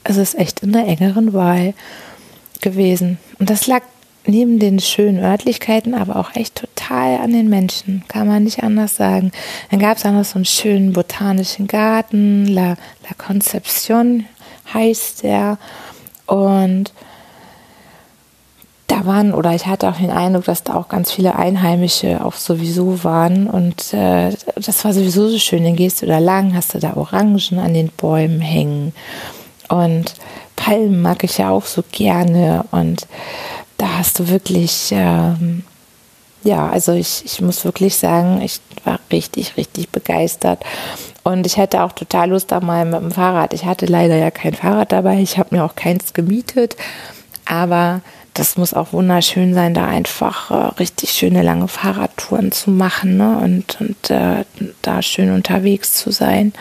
es 0.10 0.18
ist 0.18 0.38
echt 0.38 0.62
in 0.62 0.74
der 0.74 0.88
engeren 0.88 1.34
Wahl 1.34 1.74
gewesen. 2.62 3.18
Und 3.40 3.50
das 3.50 3.68
lag 3.68 3.84
neben 4.26 4.60
den 4.60 4.80
schönen 4.80 5.24
Örtlichkeiten 5.24 5.94
aber 5.94 6.18
auch 6.18 6.36
echt 6.36 6.56
total 6.56 7.18
an 7.18 7.32
den 7.32 7.50
Menschen, 7.50 8.04
kann 8.08 8.28
man 8.28 8.44
nicht 8.44 8.64
anders 8.64 8.96
sagen. 8.96 9.32
Dann 9.72 9.80
gab 9.80 9.98
es 9.98 10.06
auch 10.06 10.12
noch 10.12 10.26
so 10.26 10.36
einen 10.36 10.46
schönen 10.46 10.94
botanischen 10.94 11.68
Garten, 11.68 12.46
La, 12.46 12.70
La 13.08 13.16
Concepción 13.18 14.26
heißt 14.74 15.24
der. 15.24 15.58
Und 16.26 16.94
da 18.88 19.06
waren, 19.06 19.34
oder 19.34 19.54
ich 19.54 19.68
hatte 19.68 19.90
auch 19.90 19.98
den 19.98 20.12
Eindruck, 20.12 20.46
dass 20.46 20.64
da 20.64 20.76
auch 20.76 20.90
ganz 20.90 21.12
viele 21.12 21.36
Einheimische 21.36 22.24
auch 22.24 22.34
sowieso 22.34 23.04
waren. 23.04 23.48
Und 23.48 23.94
äh, 23.94 24.32
das 24.56 24.84
war 24.84 24.94
sowieso 24.94 25.30
so 25.30 25.38
schön. 25.38 25.64
Dann 25.64 25.76
gehst 25.76 26.02
du 26.02 26.06
da 26.06 26.20
lang, 26.20 26.56
hast 26.56 26.74
du 26.74 26.80
da 26.80 26.96
Orangen 26.96 27.60
an 27.60 27.74
den 27.74 27.90
Bäumen 27.90 28.42
hängen. 28.42 28.94
Und 29.70 30.16
Palmen 30.56 31.02
mag 31.02 31.24
ich 31.24 31.38
ja 31.38 31.50
auch 31.50 31.66
so 31.66 31.84
gerne. 31.92 32.66
Und 32.72 33.08
da 33.78 34.00
hast 34.00 34.20
du 34.20 34.28
wirklich, 34.28 34.90
ähm, 34.92 35.64
ja, 36.44 36.70
also 36.70 36.92
ich, 36.92 37.24
ich 37.24 37.40
muss 37.42 37.64
wirklich 37.64 37.96
sagen, 37.96 38.42
ich 38.42 38.60
war 38.84 39.00
richtig, 39.12 39.56
richtig 39.56 39.90
begeistert. 39.90 40.64
Und 41.24 41.46
ich 41.46 41.58
hätte 41.58 41.84
auch 41.84 41.92
total 41.92 42.32
Lust 42.32 42.52
da 42.52 42.60
mal 42.60 42.86
mit 42.86 43.00
dem 43.00 43.12
Fahrrad. 43.12 43.54
Ich 43.54 43.66
hatte 43.66 43.86
leider 43.86 44.16
ja 44.16 44.32
kein 44.32 44.54
Fahrrad 44.54 44.92
dabei. 44.92 45.22
Ich 45.22 45.38
habe 45.38 45.56
mir 45.56 45.64
auch 45.64 45.76
keins 45.76 46.14
gemietet. 46.14 46.76
Aber 47.46 48.02
das 48.34 48.58
muss 48.58 48.74
auch 48.74 48.94
wunderschön 48.94 49.54
sein, 49.54 49.74
da 49.74 49.86
einfach 49.86 50.52
äh, 50.52 50.80
richtig 50.80 51.12
schöne 51.12 51.42
lange 51.42 51.68
Fahrradtouren 51.68 52.52
zu 52.52 52.72
machen 52.72 53.18
ne? 53.18 53.38
und, 53.38 53.80
und 53.82 54.10
äh, 54.10 54.46
da 54.82 55.02
schön 55.02 55.32
unterwegs 55.32 55.94
zu 55.94 56.12
sein. 56.12 56.54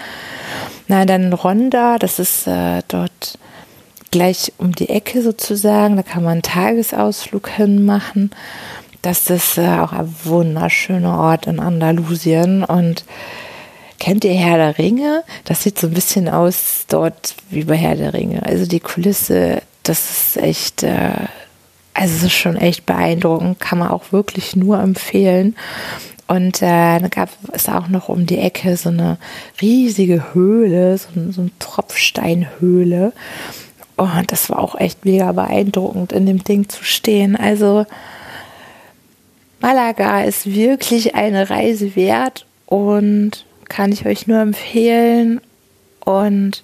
Na, 0.88 1.04
dann 1.04 1.32
Ronda, 1.32 1.98
das 1.98 2.18
ist 2.18 2.46
äh, 2.46 2.82
dort 2.88 3.38
gleich 4.10 4.52
um 4.58 4.74
die 4.74 4.88
Ecke 4.88 5.22
sozusagen. 5.22 5.96
Da 5.96 6.02
kann 6.02 6.22
man 6.22 6.32
einen 6.32 6.42
Tagesausflug 6.42 7.48
hinmachen. 7.48 8.30
Das 9.02 9.30
ist 9.30 9.58
äh, 9.58 9.78
auch 9.78 9.92
ein 9.92 10.14
wunderschöner 10.24 11.18
Ort 11.18 11.46
in 11.46 11.60
Andalusien. 11.60 12.64
Und 12.64 13.04
kennt 13.98 14.24
ihr 14.24 14.34
Herr 14.34 14.56
der 14.56 14.78
Ringe? 14.78 15.24
Das 15.44 15.62
sieht 15.62 15.78
so 15.78 15.86
ein 15.88 15.94
bisschen 15.94 16.28
aus 16.28 16.86
dort 16.88 17.34
wie 17.50 17.64
bei 17.64 17.76
Herr 17.76 17.96
der 17.96 18.14
Ringe. 18.14 18.42
Also 18.44 18.66
die 18.66 18.80
Kulisse, 18.80 19.62
das 19.82 20.10
ist 20.10 20.36
echt, 20.38 20.82
äh, 20.82 21.10
also 21.98 22.14
es 22.14 22.22
ist 22.22 22.34
schon 22.34 22.56
echt 22.56 22.86
beeindruckend, 22.86 23.58
kann 23.58 23.80
man 23.80 23.88
auch 23.88 24.12
wirklich 24.12 24.54
nur 24.54 24.78
empfehlen. 24.78 25.56
Und 26.28 26.62
äh, 26.62 27.00
da 27.00 27.08
gab 27.08 27.30
es 27.52 27.68
auch 27.68 27.88
noch 27.88 28.08
um 28.08 28.24
die 28.24 28.38
Ecke 28.38 28.76
so 28.76 28.90
eine 28.90 29.18
riesige 29.60 30.32
Höhle, 30.32 30.96
so, 30.96 31.08
so 31.32 31.40
eine 31.40 31.50
Tropfsteinhöhle. 31.58 33.12
Und 33.96 34.30
das 34.30 34.48
war 34.48 34.60
auch 34.60 34.78
echt 34.78 35.04
mega 35.04 35.32
beeindruckend, 35.32 36.12
in 36.12 36.26
dem 36.26 36.44
Ding 36.44 36.68
zu 36.68 36.84
stehen. 36.84 37.34
Also 37.34 37.84
Malaga 39.58 40.22
ist 40.22 40.46
wirklich 40.46 41.16
eine 41.16 41.50
Reise 41.50 41.96
wert 41.96 42.46
und 42.66 43.44
kann 43.68 43.90
ich 43.90 44.06
euch 44.06 44.28
nur 44.28 44.38
empfehlen. 44.38 45.40
Und 46.04 46.62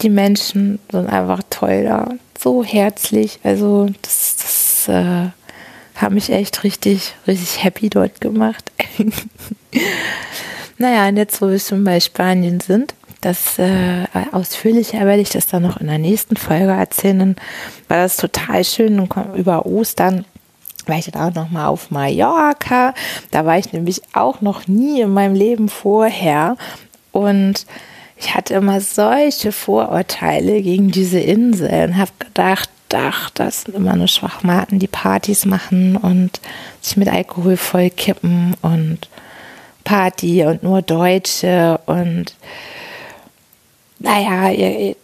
die 0.00 0.08
Menschen 0.08 0.78
sind 0.90 1.08
einfach 1.08 1.42
toll 1.50 1.84
da, 1.84 2.08
so 2.38 2.64
herzlich. 2.64 3.38
Also 3.42 3.88
das, 4.02 4.36
das 4.36 4.88
äh, 4.88 5.30
hat 5.94 6.12
mich 6.12 6.30
echt 6.30 6.64
richtig, 6.64 7.14
richtig 7.26 7.62
happy 7.62 7.90
dort 7.90 8.20
gemacht. 8.20 8.70
naja, 10.78 11.08
und 11.08 11.16
jetzt, 11.16 11.40
wo 11.40 11.48
wir 11.48 11.58
schon 11.58 11.84
bei 11.84 12.00
Spanien 12.00 12.60
sind, 12.60 12.94
das 13.20 13.58
äh, 13.58 14.04
ausführlicher 14.32 15.06
werde 15.06 15.22
ich 15.22 15.30
das 15.30 15.46
dann 15.46 15.62
noch 15.62 15.78
in 15.78 15.86
der 15.86 15.98
nächsten 15.98 16.36
Folge 16.36 16.72
erzählen. 16.72 17.36
War 17.88 17.98
das 17.98 18.18
total 18.18 18.64
schön 18.64 19.00
und 19.00 19.14
über 19.34 19.64
Ostern 19.64 20.26
war 20.86 20.98
ich 20.98 21.06
dann 21.06 21.30
auch 21.30 21.34
noch 21.34 21.50
mal 21.50 21.68
auf 21.68 21.90
Mallorca. 21.90 22.92
Da 23.30 23.46
war 23.46 23.58
ich 23.58 23.72
nämlich 23.72 24.02
auch 24.12 24.42
noch 24.42 24.66
nie 24.66 25.00
in 25.00 25.10
meinem 25.10 25.34
Leben 25.34 25.70
vorher 25.70 26.58
und 27.12 27.66
ich 28.16 28.34
hatte 28.34 28.54
immer 28.54 28.80
solche 28.80 29.52
Vorurteile 29.52 30.62
gegen 30.62 30.90
diese 30.90 31.18
Insel 31.18 31.88
und 31.88 31.96
habe 31.96 32.12
gedacht, 32.18 32.70
ach, 32.92 33.30
das 33.30 33.62
sind 33.62 33.74
immer 33.74 33.96
nur 33.96 34.08
Schwachmaten, 34.08 34.78
die 34.78 34.86
Partys 34.86 35.46
machen 35.46 35.96
und 35.96 36.40
sich 36.80 36.96
mit 36.96 37.08
Alkohol 37.08 37.56
vollkippen 37.56 38.54
und 38.62 39.08
Party 39.82 40.44
und 40.44 40.62
nur 40.62 40.80
Deutsche 40.82 41.80
und 41.86 42.34
naja, 43.98 44.94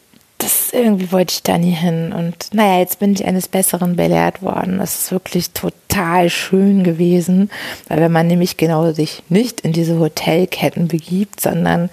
das 0.40 0.72
irgendwie 0.72 1.12
wollte 1.12 1.34
ich 1.34 1.42
da 1.42 1.58
nie 1.58 1.70
hin. 1.70 2.12
Und 2.12 2.52
naja, 2.52 2.80
jetzt 2.80 2.98
bin 2.98 3.12
ich 3.12 3.24
eines 3.24 3.48
Besseren 3.48 3.96
belehrt 3.96 4.42
worden. 4.42 4.78
Das 4.78 4.98
ist 4.98 5.12
wirklich 5.12 5.50
total 5.50 6.30
schön 6.30 6.82
gewesen, 6.82 7.50
weil 7.88 8.00
wenn 8.00 8.12
man 8.12 8.26
nämlich 8.26 8.56
genau 8.56 8.92
sich 8.92 9.22
nicht 9.28 9.60
in 9.60 9.72
diese 9.72 9.98
Hotelketten 9.98 10.88
begibt, 10.88 11.40
sondern 11.40 11.90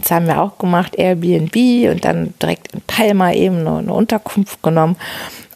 das 0.00 0.10
haben 0.10 0.26
wir 0.26 0.42
auch 0.42 0.58
gemacht, 0.58 0.96
Airbnb 0.96 1.56
und 1.90 2.04
dann 2.04 2.34
direkt 2.42 2.72
in 2.74 2.82
Palma 2.82 3.32
eben 3.32 3.60
eine, 3.60 3.78
eine 3.78 3.92
Unterkunft 3.94 4.62
genommen 4.62 4.96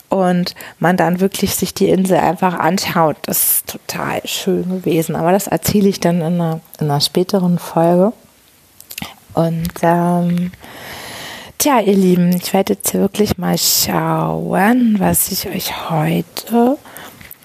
und 0.09 0.55
man 0.79 0.97
dann 0.97 1.21
wirklich 1.21 1.55
sich 1.55 1.75
die 1.75 1.89
Insel 1.89 2.19
einfach 2.19 2.59
anschaut. 2.59 3.17
Das 3.23 3.43
ist 3.43 3.67
total 3.67 4.23
schön 4.25 4.69
gewesen. 4.69 5.17
Aber 5.17 5.33
das 5.33 5.49
erzähle 5.49 5.89
ich 5.89 6.01
dann 6.01 6.17
in 6.17 6.35
einer, 6.35 6.61
in 6.81 6.91
einer 6.91 7.01
späteren 7.01 7.59
Folge. 7.59 8.13
Und 9.35 9.69
ähm, 9.83 10.53
tja, 11.59 11.81
ihr 11.81 11.97
Lieben, 11.97 12.33
ich 12.37 12.55
werde 12.55 12.75
jetzt 12.75 12.95
wirklich 12.95 13.37
mal 13.37 13.59
schauen, 13.59 14.95
was 15.01 15.33
ich 15.33 15.49
euch 15.49 15.91
heute 15.91 16.79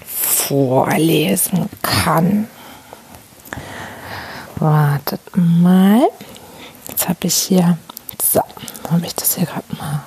vorlesen 0.05 1.67
kann. 1.81 2.47
Wartet 4.57 5.19
mal. 5.35 6.07
Jetzt 6.87 7.09
habe 7.09 7.19
ich 7.23 7.33
hier, 7.33 7.79
so, 8.23 8.41
habe 8.91 9.03
ich 9.03 9.15
das 9.15 9.35
hier 9.35 9.47
gerade 9.47 9.75
mal 9.79 10.03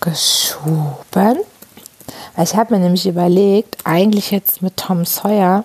geschoben. 0.00 1.38
Ich 2.42 2.56
habe 2.56 2.74
mir 2.74 2.80
nämlich 2.80 3.06
überlegt, 3.06 3.76
eigentlich 3.84 4.32
jetzt 4.32 4.62
mit 4.62 4.76
Tom 4.76 5.04
Sawyer, 5.04 5.64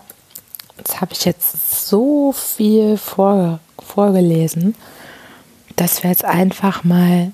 jetzt 0.78 1.02
habe 1.02 1.14
ich 1.14 1.26
jetzt 1.26 1.88
so 1.88 2.32
viel 2.32 2.98
vor, 2.98 3.60
vorgelesen, 3.80 4.76
dass 5.82 6.04
wir 6.04 6.12
jetzt 6.12 6.26
einfach 6.26 6.84
mal 6.84 7.32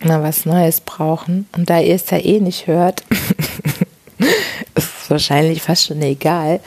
na, 0.00 0.20
was 0.20 0.46
Neues 0.46 0.80
brauchen. 0.80 1.46
Und 1.56 1.70
da 1.70 1.78
ihr 1.78 1.94
es 1.94 2.10
ja 2.10 2.18
eh 2.18 2.40
nicht 2.40 2.66
hört, 2.66 3.04
ist 4.74 4.90
es 5.02 5.10
wahrscheinlich 5.10 5.62
fast 5.62 5.86
schon 5.86 6.02
egal. 6.02 6.58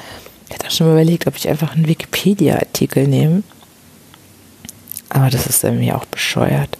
Ich 0.47 0.53
hatte 0.53 0.67
auch 0.67 0.71
schon 0.71 0.87
mal 0.87 0.93
überlegt, 0.93 1.27
ob 1.27 1.35
ich 1.35 1.49
einfach 1.49 1.75
einen 1.75 1.85
Wikipedia-Artikel 1.85 3.09
nehme. 3.09 3.43
Aber 5.09 5.29
das 5.29 5.47
ist 5.47 5.65
irgendwie 5.65 5.91
auch 5.91 6.05
bescheuert. 6.05 6.77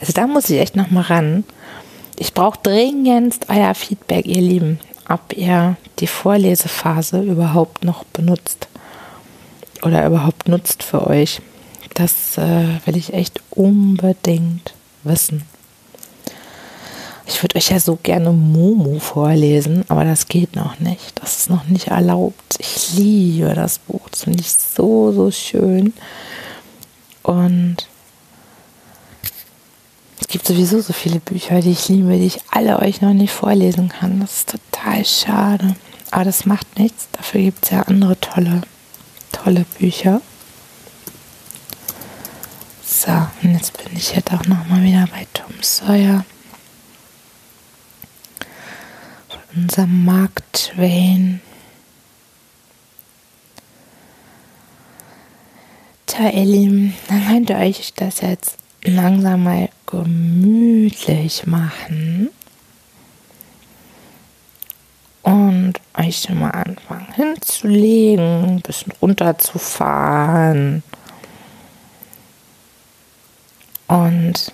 Also 0.00 0.14
da 0.14 0.26
muss 0.26 0.48
ich 0.48 0.60
echt 0.60 0.76
noch 0.76 0.90
mal 0.90 1.02
ran. 1.02 1.44
Ich 2.16 2.32
brauche 2.32 2.60
dringend 2.62 3.40
euer 3.48 3.74
Feedback, 3.74 4.24
ihr 4.24 4.40
Lieben, 4.40 4.80
ob 5.10 5.36
ihr 5.36 5.76
die 5.98 6.06
Vorlesephase 6.06 7.20
überhaupt 7.20 7.84
noch 7.84 8.04
benutzt 8.04 8.66
oder 9.82 10.06
überhaupt 10.06 10.48
nutzt 10.48 10.82
für 10.82 11.06
euch. 11.06 11.42
Das 11.94 12.36
äh, 12.38 12.80
will 12.84 12.96
ich 12.96 13.14
echt 13.14 13.40
unbedingt 13.50 14.74
wissen. 15.04 15.44
Ich 17.26 17.42
würde 17.42 17.56
euch 17.56 17.70
ja 17.70 17.80
so 17.80 17.98
gerne 18.02 18.32
Momo 18.32 18.98
vorlesen, 18.98 19.84
aber 19.88 20.04
das 20.04 20.26
geht 20.28 20.56
noch 20.56 20.78
nicht. 20.78 21.12
Das 21.22 21.38
ist 21.38 21.50
noch 21.50 21.64
nicht 21.64 21.88
erlaubt. 21.88 22.56
Ich 22.58 22.94
liebe 22.94 23.54
das 23.54 23.78
Buch. 23.78 24.08
Das 24.10 24.24
finde 24.24 24.40
ich 24.40 24.52
so, 24.52 25.12
so 25.12 25.30
schön. 25.30 25.94
Und 27.22 27.76
es 30.20 30.28
gibt 30.28 30.46
sowieso 30.46 30.80
so 30.80 30.92
viele 30.92 31.20
Bücher, 31.20 31.60
die 31.60 31.70
ich 31.70 31.88
liebe, 31.88 32.18
die 32.18 32.26
ich 32.26 32.40
alle 32.50 32.80
euch 32.80 33.00
noch 33.00 33.14
nicht 33.14 33.32
vorlesen 33.32 33.88
kann. 33.88 34.20
Das 34.20 34.38
ist 34.38 34.50
total 34.50 35.04
schade. 35.04 35.76
Aber 36.10 36.24
das 36.24 36.44
macht 36.44 36.78
nichts. 36.78 37.08
Dafür 37.12 37.40
gibt 37.40 37.64
es 37.64 37.70
ja 37.70 37.82
andere 37.82 38.20
tolle, 38.20 38.62
tolle 39.32 39.64
Bücher. 39.78 40.20
So, 43.04 43.12
und 43.42 43.52
jetzt 43.52 43.76
bin 43.76 43.94
ich 43.96 44.14
jetzt 44.14 44.32
auch 44.32 44.46
nochmal 44.46 44.82
wieder 44.82 45.06
bei 45.10 45.26
Tom 45.34 45.52
Sawyer. 45.60 46.24
unser 49.54 49.86
Mark 49.86 50.42
Twain. 50.52 51.40
Tja, 56.06 56.30
ihr 56.30 56.44
Lieben, 56.44 56.94
dann 57.08 57.28
könnt 57.28 57.50
ihr 57.50 57.56
euch 57.56 57.92
das 57.94 58.20
jetzt 58.20 58.56
langsam 58.84 59.44
mal 59.44 59.68
gemütlich 59.86 61.46
machen 61.46 62.30
und 65.22 65.74
euch 65.96 66.22
schon 66.22 66.40
mal 66.40 66.50
anfangen 66.50 67.12
hinzulegen, 67.14 68.44
ein 68.44 68.60
bisschen 68.60 68.92
runterzufahren 69.00 70.82
und 73.88 74.52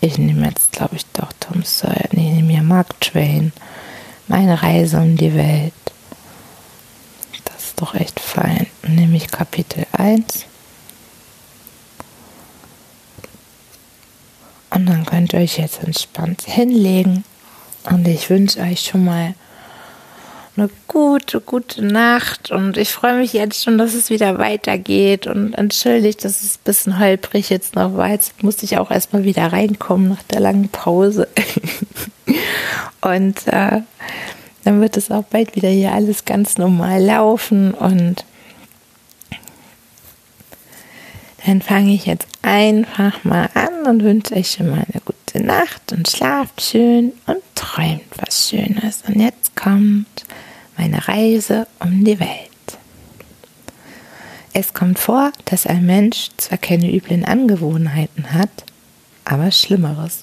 ich 0.00 0.18
nehme 0.18 0.46
jetzt, 0.46 0.72
glaube 0.72 0.96
ich, 0.96 1.06
doch 1.06 1.32
Tom 1.40 1.62
Sawyer. 1.62 2.08
Nee, 2.12 2.28
ich 2.28 2.34
nehme 2.34 2.48
mir 2.48 2.62
Mark 2.62 3.00
Twain. 3.00 3.52
Meine 4.28 4.62
Reise 4.62 4.98
um 4.98 5.16
die 5.16 5.34
Welt. 5.34 5.72
Das 7.44 7.64
ist 7.64 7.80
doch 7.80 7.94
echt 7.94 8.20
fein. 8.20 8.66
Nehme 8.86 9.16
ich 9.16 9.28
Kapitel 9.30 9.86
1. 9.92 10.46
Und 14.70 14.86
dann 14.86 15.06
könnt 15.06 15.32
ihr 15.32 15.40
euch 15.40 15.58
jetzt 15.58 15.82
entspannt 15.82 16.42
hinlegen. 16.42 17.24
Und 17.84 18.06
ich 18.08 18.28
wünsche 18.28 18.60
euch 18.60 18.80
schon 18.80 19.04
mal 19.04 19.34
eine 20.56 20.70
gute, 20.86 21.40
gute 21.40 21.84
Nacht 21.84 22.50
und 22.50 22.76
ich 22.76 22.92
freue 22.92 23.18
mich 23.18 23.32
jetzt 23.32 23.64
schon, 23.64 23.76
dass 23.76 23.94
es 23.94 24.10
wieder 24.10 24.38
weitergeht 24.38 25.26
und 25.26 25.54
entschuldigt, 25.54 26.24
dass 26.24 26.42
es 26.42 26.56
ein 26.56 26.64
bisschen 26.64 26.98
holprig 26.98 27.50
jetzt 27.50 27.74
noch 27.74 27.96
war. 27.96 28.08
Jetzt 28.08 28.42
musste 28.42 28.64
ich 28.64 28.78
auch 28.78 28.90
erstmal 28.90 29.24
wieder 29.24 29.52
reinkommen 29.52 30.08
nach 30.08 30.22
der 30.22 30.40
langen 30.40 30.68
Pause. 30.68 31.28
und 33.00 33.46
äh, 33.48 33.80
dann 34.64 34.80
wird 34.80 34.96
es 34.96 35.10
auch 35.10 35.24
bald 35.24 35.56
wieder 35.56 35.68
hier 35.68 35.92
alles 35.92 36.24
ganz 36.24 36.56
normal 36.56 37.02
laufen 37.02 37.74
und 37.74 38.24
dann 41.44 41.60
fange 41.60 41.92
ich 41.92 42.06
jetzt 42.06 42.26
einfach 42.42 43.24
mal 43.24 43.50
an 43.54 43.63
und 43.86 44.02
wünsche 44.02 44.34
euch 44.34 44.58
mal 44.60 44.84
eine 44.92 45.02
gute 45.04 45.44
Nacht 45.44 45.92
und 45.92 46.08
schlaft 46.08 46.60
schön 46.60 47.12
und 47.26 47.42
träumt 47.54 48.02
was 48.18 48.48
Schönes. 48.48 49.02
Und 49.06 49.20
jetzt 49.20 49.54
kommt 49.56 50.24
meine 50.76 51.06
Reise 51.06 51.66
um 51.80 52.04
die 52.04 52.18
Welt. 52.20 52.50
Es 54.52 54.72
kommt 54.72 54.98
vor, 54.98 55.32
dass 55.46 55.66
ein 55.66 55.84
Mensch 55.84 56.28
zwar 56.36 56.58
keine 56.58 56.92
üblen 56.94 57.24
Angewohnheiten 57.24 58.32
hat, 58.32 58.64
aber 59.24 59.50
Schlimmeres. 59.50 60.22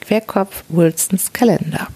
Querkopf 0.00 0.64
Wilsons 0.68 1.32
Kalender. 1.32 1.88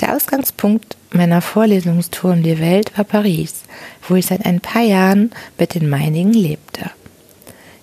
Der 0.00 0.16
Ausgangspunkt 0.16 0.96
meiner 1.12 1.40
Vorlesungstour 1.40 2.32
um 2.32 2.42
die 2.42 2.58
Welt 2.58 2.96
war 2.98 3.04
Paris, 3.04 3.62
wo 4.08 4.16
ich 4.16 4.26
seit 4.26 4.44
ein 4.44 4.60
paar 4.60 4.82
Jahren 4.82 5.30
mit 5.58 5.74
den 5.74 5.88
meinigen 5.88 6.32
lebte. 6.32 6.90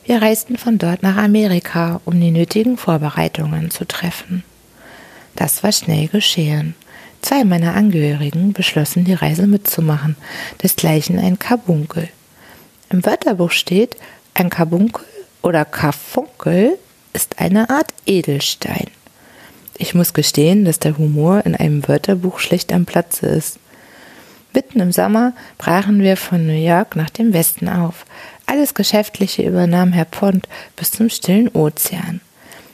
Wir 0.03 0.21
reisten 0.21 0.57
von 0.57 0.79
dort 0.79 1.03
nach 1.03 1.17
Amerika, 1.17 2.01
um 2.05 2.19
die 2.19 2.31
nötigen 2.31 2.77
Vorbereitungen 2.77 3.69
zu 3.69 3.85
treffen. 3.85 4.43
Das 5.35 5.63
war 5.63 5.71
schnell 5.71 6.07
geschehen. 6.07 6.73
Zwei 7.21 7.43
meiner 7.43 7.75
Angehörigen 7.75 8.51
beschlossen, 8.51 9.05
die 9.05 9.13
Reise 9.13 9.45
mitzumachen, 9.45 10.15
desgleichen 10.63 11.19
ein 11.19 11.37
Karbunkel. 11.37 12.09
Im 12.89 13.05
Wörterbuch 13.05 13.51
steht, 13.51 13.95
ein 14.33 14.49
Karbunkel 14.49 15.05
oder 15.43 15.65
Karfunkel 15.65 16.79
ist 17.13 17.39
eine 17.39 17.69
Art 17.69 17.93
Edelstein. 18.07 18.87
Ich 19.77 19.93
muss 19.93 20.13
gestehen, 20.13 20.65
dass 20.65 20.79
der 20.79 20.97
Humor 20.97 21.45
in 21.45 21.55
einem 21.55 21.87
Wörterbuch 21.87 22.39
schlecht 22.39 22.73
am 22.73 22.85
Platze 22.85 23.27
ist. 23.27 23.59
Mitten 24.53 24.79
im 24.79 24.91
Sommer 24.91 25.33
brachen 25.57 26.01
wir 26.01 26.17
von 26.17 26.45
New 26.45 26.53
York 26.53 26.95
nach 26.95 27.09
dem 27.09 27.33
Westen 27.33 27.69
auf. 27.69 28.05
Alles 28.45 28.73
Geschäftliche 28.73 29.43
übernahm 29.43 29.93
Herr 29.93 30.05
Pont 30.05 30.47
bis 30.75 30.91
zum 30.91 31.09
stillen 31.09 31.49
Ozean. 31.49 32.21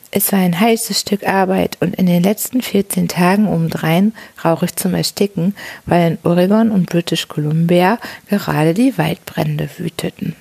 Es 0.10 0.32
war 0.32 0.40
ein 0.40 0.60
heißes 0.60 1.02
Stück 1.02 1.28
Arbeit 1.28 1.78
und 1.82 1.96
in 1.96 2.06
den 2.06 2.24
letzten 2.24 2.62
14 2.62 3.08
Tagen 3.08 3.48
obendrein 3.48 4.14
rauchig 4.44 4.76
zum 4.76 4.94
Ersticken, 4.94 5.54
weil 5.86 6.12
in 6.12 6.18
Oregon 6.24 6.72
und 6.72 6.90
British 6.90 7.28
Columbia 7.28 8.00
gerade 8.30 8.74
die 8.74 8.98
Waldbrände 8.98 9.70
wüteten. 9.78 10.36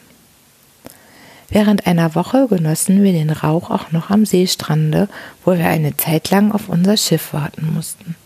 Während 1.48 1.86
einer 1.86 2.14
Woche 2.14 2.46
genossen 2.48 3.02
wir 3.02 3.12
den 3.12 3.30
Rauch 3.30 3.70
auch 3.70 3.92
noch 3.92 4.10
am 4.10 4.24
Seestrande, 4.24 5.08
wo 5.44 5.56
wir 5.56 5.68
eine 5.68 5.96
Zeit 5.96 6.30
lang 6.30 6.52
auf 6.52 6.68
unser 6.68 6.96
Schiff 6.96 7.32
warten 7.32 7.72
mussten. 7.74 8.16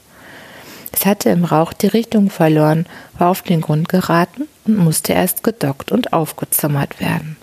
Es 1.01 1.07
hatte 1.07 1.31
im 1.31 1.47
Rauch 1.47 1.73
die 1.73 1.87
Richtung 1.87 2.29
verloren, 2.29 2.85
war 3.17 3.31
auf 3.31 3.41
den 3.41 3.63
Grund 3.63 3.89
geraten 3.89 4.49
und 4.67 4.77
musste 4.77 5.15
erst 5.15 5.43
gedockt 5.43 5.93
und 5.93 6.13
aufgezimmert 6.13 7.01
werden. 7.01 7.39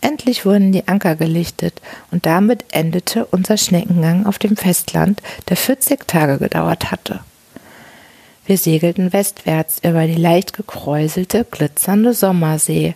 Endlich 0.00 0.46
wurden 0.46 0.72
die 0.72 0.88
Anker 0.88 1.16
gelichtet 1.16 1.82
und 2.10 2.24
damit 2.24 2.64
endete 2.72 3.26
unser 3.26 3.58
Schneckengang 3.58 4.24
auf 4.24 4.38
dem 4.38 4.56
Festland, 4.56 5.20
der 5.50 5.58
40 5.58 6.08
Tage 6.08 6.38
gedauert 6.38 6.90
hatte. 6.90 7.20
Wir 8.46 8.56
segelten 8.56 9.12
westwärts 9.12 9.80
über 9.84 10.06
die 10.06 10.14
leicht 10.14 10.54
gekräuselte, 10.54 11.44
glitzernde 11.44 12.14
Sommersee, 12.14 12.94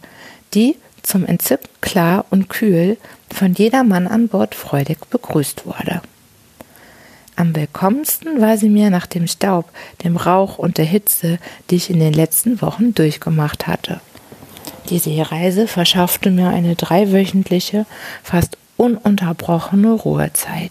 die 0.54 0.76
zum 1.02 1.26
Entzücken 1.26 1.68
klar 1.82 2.24
und 2.30 2.48
kühl 2.48 2.96
von 3.30 3.52
jedermann 3.52 4.06
an 4.06 4.28
Bord 4.28 4.54
freudig 4.54 5.00
begrüßt 5.10 5.66
wurde. 5.66 6.00
Am 7.40 7.56
willkommensten 7.56 8.42
war 8.42 8.58
sie 8.58 8.68
mir 8.68 8.90
nach 8.90 9.06
dem 9.06 9.26
Staub, 9.26 9.64
dem 10.04 10.18
Rauch 10.18 10.58
und 10.58 10.76
der 10.76 10.84
Hitze, 10.84 11.38
die 11.70 11.76
ich 11.76 11.88
in 11.88 11.98
den 11.98 12.12
letzten 12.12 12.60
Wochen 12.60 12.92
durchgemacht 12.94 13.66
hatte. 13.66 14.02
Die 14.90 14.98
Seereise 14.98 15.66
verschaffte 15.66 16.30
mir 16.30 16.50
eine 16.50 16.76
dreiwöchentliche, 16.76 17.86
fast 18.22 18.58
ununterbrochene 18.76 19.90
Ruhezeit. 19.90 20.70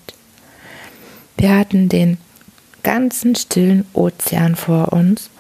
Wir 1.38 1.58
hatten 1.58 1.90
den 1.90 2.20
ganzen 2.84 3.34
stillen 3.34 3.88
Ozean 3.94 4.56
vor 4.56 4.94
uns 4.94 5.32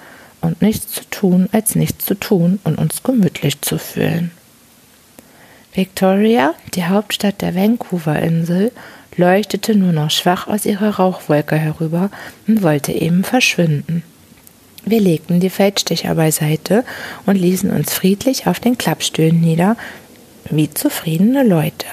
und 0.41 0.63
nichts 0.63 0.93
zu 0.93 1.07
tun, 1.11 1.47
als 1.51 1.75
nichts 1.75 2.05
zu 2.05 2.15
tun 2.15 2.57
und 2.63 2.79
uns 2.79 3.03
gemütlich 3.03 3.61
zu 3.61 3.77
fühlen. 3.77 4.31
Victoria, 5.75 6.55
die 6.73 6.85
Hauptstadt 6.85 7.43
der 7.43 7.53
Vancouver-Insel, 7.53 8.71
leuchtete 9.19 9.75
nur 9.75 9.91
noch 9.91 10.09
schwach 10.09 10.47
aus 10.47 10.65
ihrer 10.65 10.95
Rauchwolke 10.95 11.57
herüber 11.57 12.09
und 12.47 12.63
wollte 12.63 12.93
eben 12.93 13.23
verschwinden. 13.23 14.01
Wir 14.85 15.01
legten 15.01 15.41
die 15.41 15.49
Feldstecher 15.49 16.15
beiseite 16.15 16.85
und 17.25 17.35
ließen 17.35 17.69
uns 17.69 17.93
friedlich 17.93 18.47
auf 18.47 18.59
den 18.61 18.77
Klappstühlen 18.77 19.39
nieder, 19.41 19.75
wie 20.49 20.73
zufriedene 20.73 21.43
Leute. 21.43 21.85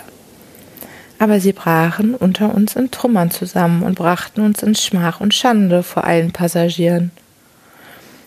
Aber 1.19 1.41
sie 1.41 1.53
brachen 1.53 2.15
unter 2.15 2.55
uns 2.55 2.77
in 2.77 2.91
Trümmern 2.91 3.31
zusammen 3.31 3.83
und 3.83 3.97
brachten 3.97 4.43
uns 4.43 4.63
in 4.63 4.75
Schmach 4.75 5.21
und 5.21 5.35
Schande 5.35 5.83
vor 5.83 6.05
allen 6.05 6.31
Passagieren. 6.31 7.11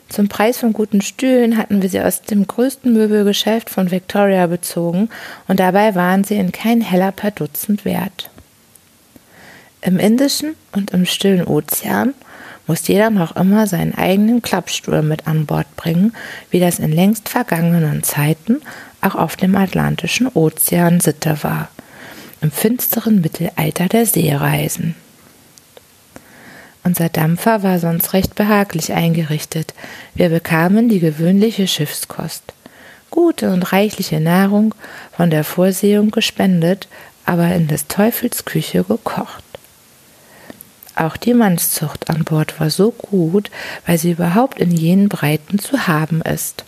Zum 0.09 0.27
Preis 0.27 0.57
von 0.57 0.73
guten 0.73 1.01
Stühlen 1.01 1.57
hatten 1.57 1.81
wir 1.81 1.89
sie 1.89 2.01
aus 2.01 2.23
dem 2.23 2.47
größten 2.47 2.91
Möbelgeschäft 2.91 3.69
von 3.69 3.91
Victoria 3.91 4.47
bezogen 4.47 5.09
und 5.47 5.59
dabei 5.59 5.95
waren 5.95 6.23
sie 6.23 6.35
in 6.35 6.51
kein 6.51 6.81
Heller 6.81 7.11
per 7.11 7.31
Dutzend 7.31 7.85
wert. 7.85 8.29
Im 9.81 9.97
Indischen 9.97 10.55
und 10.73 10.91
im 10.91 11.05
stillen 11.05 11.45
Ozean 11.45 12.13
muss 12.67 12.87
jeder 12.87 13.09
noch 13.09 13.35
immer 13.35 13.65
seinen 13.65 13.95
eigenen 13.95 14.41
Klappstuhl 14.41 15.01
mit 15.01 15.25
an 15.25 15.45
Bord 15.45 15.75
bringen, 15.75 16.13
wie 16.51 16.59
das 16.59 16.79
in 16.79 16.91
längst 16.91 17.29
vergangenen 17.29 18.03
Zeiten 18.03 18.61
auch 19.01 19.15
auf 19.15 19.35
dem 19.35 19.55
Atlantischen 19.55 20.27
Ozean 20.27 20.99
Sitte 20.99 21.39
war, 21.41 21.69
im 22.41 22.51
finsteren 22.51 23.21
Mittelalter 23.21 23.87
der 23.87 24.05
Seereisen. 24.05 24.95
Unser 26.83 27.09
Dampfer 27.09 27.63
war 27.63 27.79
sonst 27.79 28.13
recht 28.13 28.35
behaglich 28.35 28.93
eingerichtet. 28.93 29.73
Wir 30.13 30.29
bekamen 30.29 30.89
die 30.89 30.99
gewöhnliche 30.99 31.67
Schiffskost. 31.67 32.43
Gute 33.09 33.51
und 33.51 33.73
reichliche 33.73 34.19
Nahrung 34.19 34.75
von 35.11 35.29
der 35.29 35.43
Vorsehung 35.43 36.11
gespendet, 36.11 36.87
aber 37.25 37.53
in 37.53 37.67
des 37.67 37.87
Teufels 37.87 38.45
Küche 38.45 38.83
gekocht. 38.83 39.48
Auch 40.99 41.15
die 41.15 41.33
Mannszucht 41.33 42.09
an 42.09 42.25
Bord 42.25 42.59
war 42.59 42.69
so 42.69 42.91
gut, 42.91 43.49
weil 43.85 43.97
sie 43.97 44.11
überhaupt 44.11 44.59
in 44.59 44.69
jenen 44.69 45.07
Breiten 45.07 45.57
zu 45.57 45.87
haben 45.87 46.21
ist. 46.21 46.65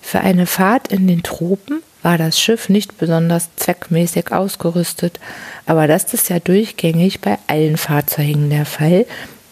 Für 0.00 0.20
eine 0.20 0.46
Fahrt 0.46 0.88
in 0.88 1.06
den 1.06 1.22
Tropen 1.22 1.82
war 2.02 2.16
das 2.16 2.40
Schiff 2.40 2.70
nicht 2.70 2.96
besonders 2.96 3.50
zweckmäßig 3.56 4.32
ausgerüstet, 4.32 5.20
aber 5.66 5.86
das 5.86 6.14
ist 6.14 6.30
ja 6.30 6.38
durchgängig 6.38 7.20
bei 7.20 7.36
allen 7.46 7.76
Fahrzeugen 7.76 8.48
der 8.48 8.64
Fall, 8.64 9.04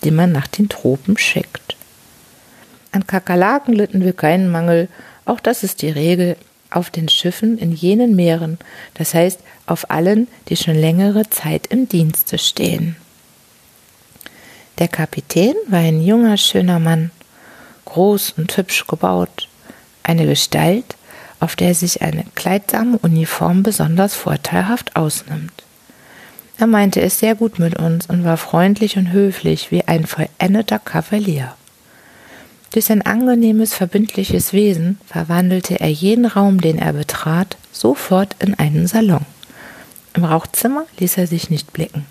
die 0.03 0.11
man 0.11 0.33
nach 0.33 0.47
den 0.47 0.71
Tropen 0.71 1.19
schickt. 1.19 1.77
An 2.91 3.07
Kakerlaken 3.07 3.75
litten 3.75 4.03
wir 4.03 4.15
keinen 4.15 4.51
Mangel, 4.51 4.89
auch 5.27 5.41
das 5.41 5.63
ist 5.63 5.83
die 5.83 5.91
Regel 5.91 6.37
auf 6.71 6.89
den 6.89 7.11
Schiffen 7.11 7.59
in 7.59 7.73
jenen 7.73 8.17
Meeren, 8.17 8.57
das 8.95 9.13
heißt 9.13 9.41
auf 9.67 9.91
allen, 9.91 10.27
die 10.49 10.57
schon 10.57 10.75
längere 10.75 11.29
Zeit 11.29 11.67
im 11.67 11.87
Dienste 11.87 12.39
stehen. 12.39 12.97
Der 14.79 14.89
Kapitän 14.89 15.55
war 15.69 15.79
ein 15.79 16.03
junger, 16.03 16.37
schöner 16.37 16.81
Mann, 16.81 17.11
groß 17.85 18.35
und 18.37 18.57
hübsch 18.57 18.87
gebaut, 18.87 19.49
eine 20.03 20.27
Gestalt, 20.27 20.97
auf 21.39 21.55
der 21.55 21.75
sich 21.75 22.03
eine 22.03 22.25
kleidsame 22.35 22.99
Uniform 22.99 23.63
besonders 23.63 24.15
vorteilhaft 24.15 24.97
ausnimmt. 24.97 25.53
Er 26.59 26.67
meinte 26.67 27.01
es 27.01 27.19
sehr 27.19 27.35
gut 27.35 27.59
mit 27.59 27.77
uns 27.77 28.07
und 28.07 28.25
war 28.25 28.37
freundlich 28.37 28.97
und 28.97 29.13
höflich 29.13 29.71
wie 29.71 29.85
ein 29.85 30.07
vollendeter 30.07 30.79
Kavalier. 30.79 31.55
Durch 32.73 32.87
sein 32.87 33.03
angenehmes, 33.03 33.75
verbindliches 33.75 34.53
Wesen 34.53 34.99
verwandelte 35.07 35.79
er 35.79 35.91
jeden 35.91 36.27
Raum, 36.27 36.61
den 36.61 36.79
er 36.79 36.93
betrat, 36.93 37.57
sofort 37.71 38.35
in 38.41 38.55
einen 38.55 38.89
Salon. 38.89 39.27
Im 40.15 40.25
Rauchzimmer 40.25 40.85
ließ 40.99 41.17
er 41.19 41.29
sich 41.29 41.51
nicht 41.51 41.73
blicken. 41.73 42.07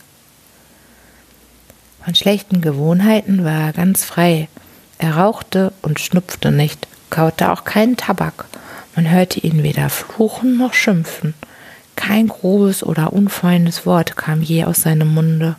Von 2.04 2.16
schlechten 2.16 2.62
Gewohnheiten 2.62 3.44
war 3.44 3.68
er 3.68 3.74
ganz 3.74 4.04
frei. 4.04 4.48
Er 4.98 5.18
rauchte 5.18 5.74
und 5.82 6.00
schnupfte 6.00 6.52
nicht, 6.52 6.88
kaute 7.10 7.52
auch 7.52 7.64
keinen 7.64 7.98
Tabak 7.98 8.46
man 8.96 9.10
hörte 9.10 9.40
ihn 9.40 9.64
weder 9.64 9.90
fluchen 9.90 10.58
noch 10.58 10.74
schimpfen. 10.74 11.34
Kein 11.96 12.28
grobes 12.28 12.84
oder 12.84 13.14
unfeines 13.14 13.86
Wort 13.86 14.16
kam 14.18 14.42
je 14.42 14.66
aus 14.66 14.82
seinem 14.82 15.14
Munde. 15.14 15.56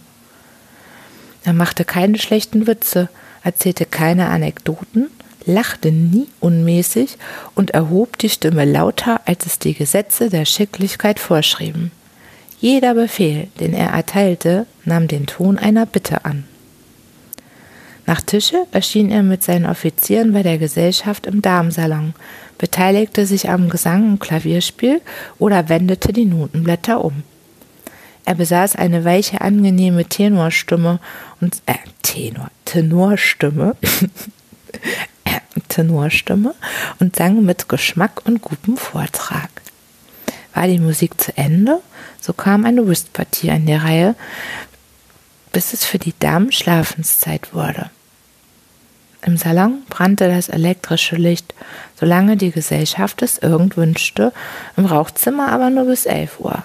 Er 1.45 1.53
machte 1.53 1.84
keine 1.84 2.18
schlechten 2.18 2.66
Witze, 2.66 3.09
erzählte 3.42 3.86
keine 3.86 4.28
Anekdoten, 4.28 5.09
lachte 5.45 5.92
nie 5.92 6.28
unmäßig 6.40 7.18
und 7.55 7.72
erhob 7.72 8.18
die 8.18 8.30
Stimme 8.30 8.64
lauter, 8.64 9.20
als 9.26 9.47
es 9.47 9.59
die 9.59 9.74
Gesetze 9.74 10.30
der 10.30 10.45
Schicklichkeit 10.45 11.18
vorschrieben. 11.18 11.90
Jeder 12.64 12.94
Befehl, 12.94 13.48
den 13.60 13.74
er 13.74 13.90
erteilte, 13.90 14.64
nahm 14.86 15.06
den 15.06 15.26
Ton 15.26 15.58
einer 15.58 15.84
Bitte 15.84 16.24
an. 16.24 16.44
Nach 18.06 18.22
Tische 18.22 18.64
erschien 18.72 19.10
er 19.10 19.22
mit 19.22 19.42
seinen 19.42 19.66
Offizieren 19.66 20.32
bei 20.32 20.42
der 20.42 20.56
Gesellschaft 20.56 21.26
im 21.26 21.42
Damensalon, 21.42 22.14
beteiligte 22.56 23.26
sich 23.26 23.50
am 23.50 23.68
Gesang 23.68 24.12
und 24.12 24.20
Klavierspiel 24.20 25.02
oder 25.38 25.68
wendete 25.68 26.14
die 26.14 26.24
Notenblätter 26.24 27.04
um. 27.04 27.22
Er 28.24 28.34
besaß 28.34 28.76
eine 28.76 29.04
weiche, 29.04 29.42
angenehme 29.42 30.06
Tenorstimme 30.06 31.00
und 31.42 31.56
äh, 31.66 31.74
Tenor, 32.00 32.50
Tenorstimme, 32.64 33.76
Tenorstimme 35.68 36.54
und 36.98 37.14
sang 37.14 37.44
mit 37.44 37.68
Geschmack 37.68 38.22
und 38.24 38.40
gutem 38.40 38.78
Vortrag. 38.78 39.50
War 40.55 40.66
die 40.66 40.78
Musik 40.78 41.20
zu 41.20 41.36
Ende, 41.36 41.80
so 42.20 42.32
kam 42.32 42.64
eine 42.64 42.86
Whistpartie 42.86 43.50
an 43.50 43.66
die 43.66 43.74
Reihe, 43.74 44.14
bis 45.52 45.72
es 45.72 45.84
für 45.84 45.98
die 45.98 46.14
Damen 46.18 46.52
Schlafenszeit 46.52 47.52
wurde. 47.52 47.90
Im 49.22 49.36
Salon 49.36 49.82
brannte 49.88 50.28
das 50.28 50.48
elektrische 50.48 51.16
Licht, 51.16 51.55
solange 51.98 52.36
die 52.36 52.50
Gesellschaft 52.50 53.22
es 53.22 53.38
irgend 53.38 53.76
wünschte, 53.76 54.32
im 54.76 54.84
Rauchzimmer 54.84 55.48
aber 55.48 55.70
nur 55.70 55.86
bis 55.86 56.07
elf 56.07 56.40
Uhr. 56.40 56.64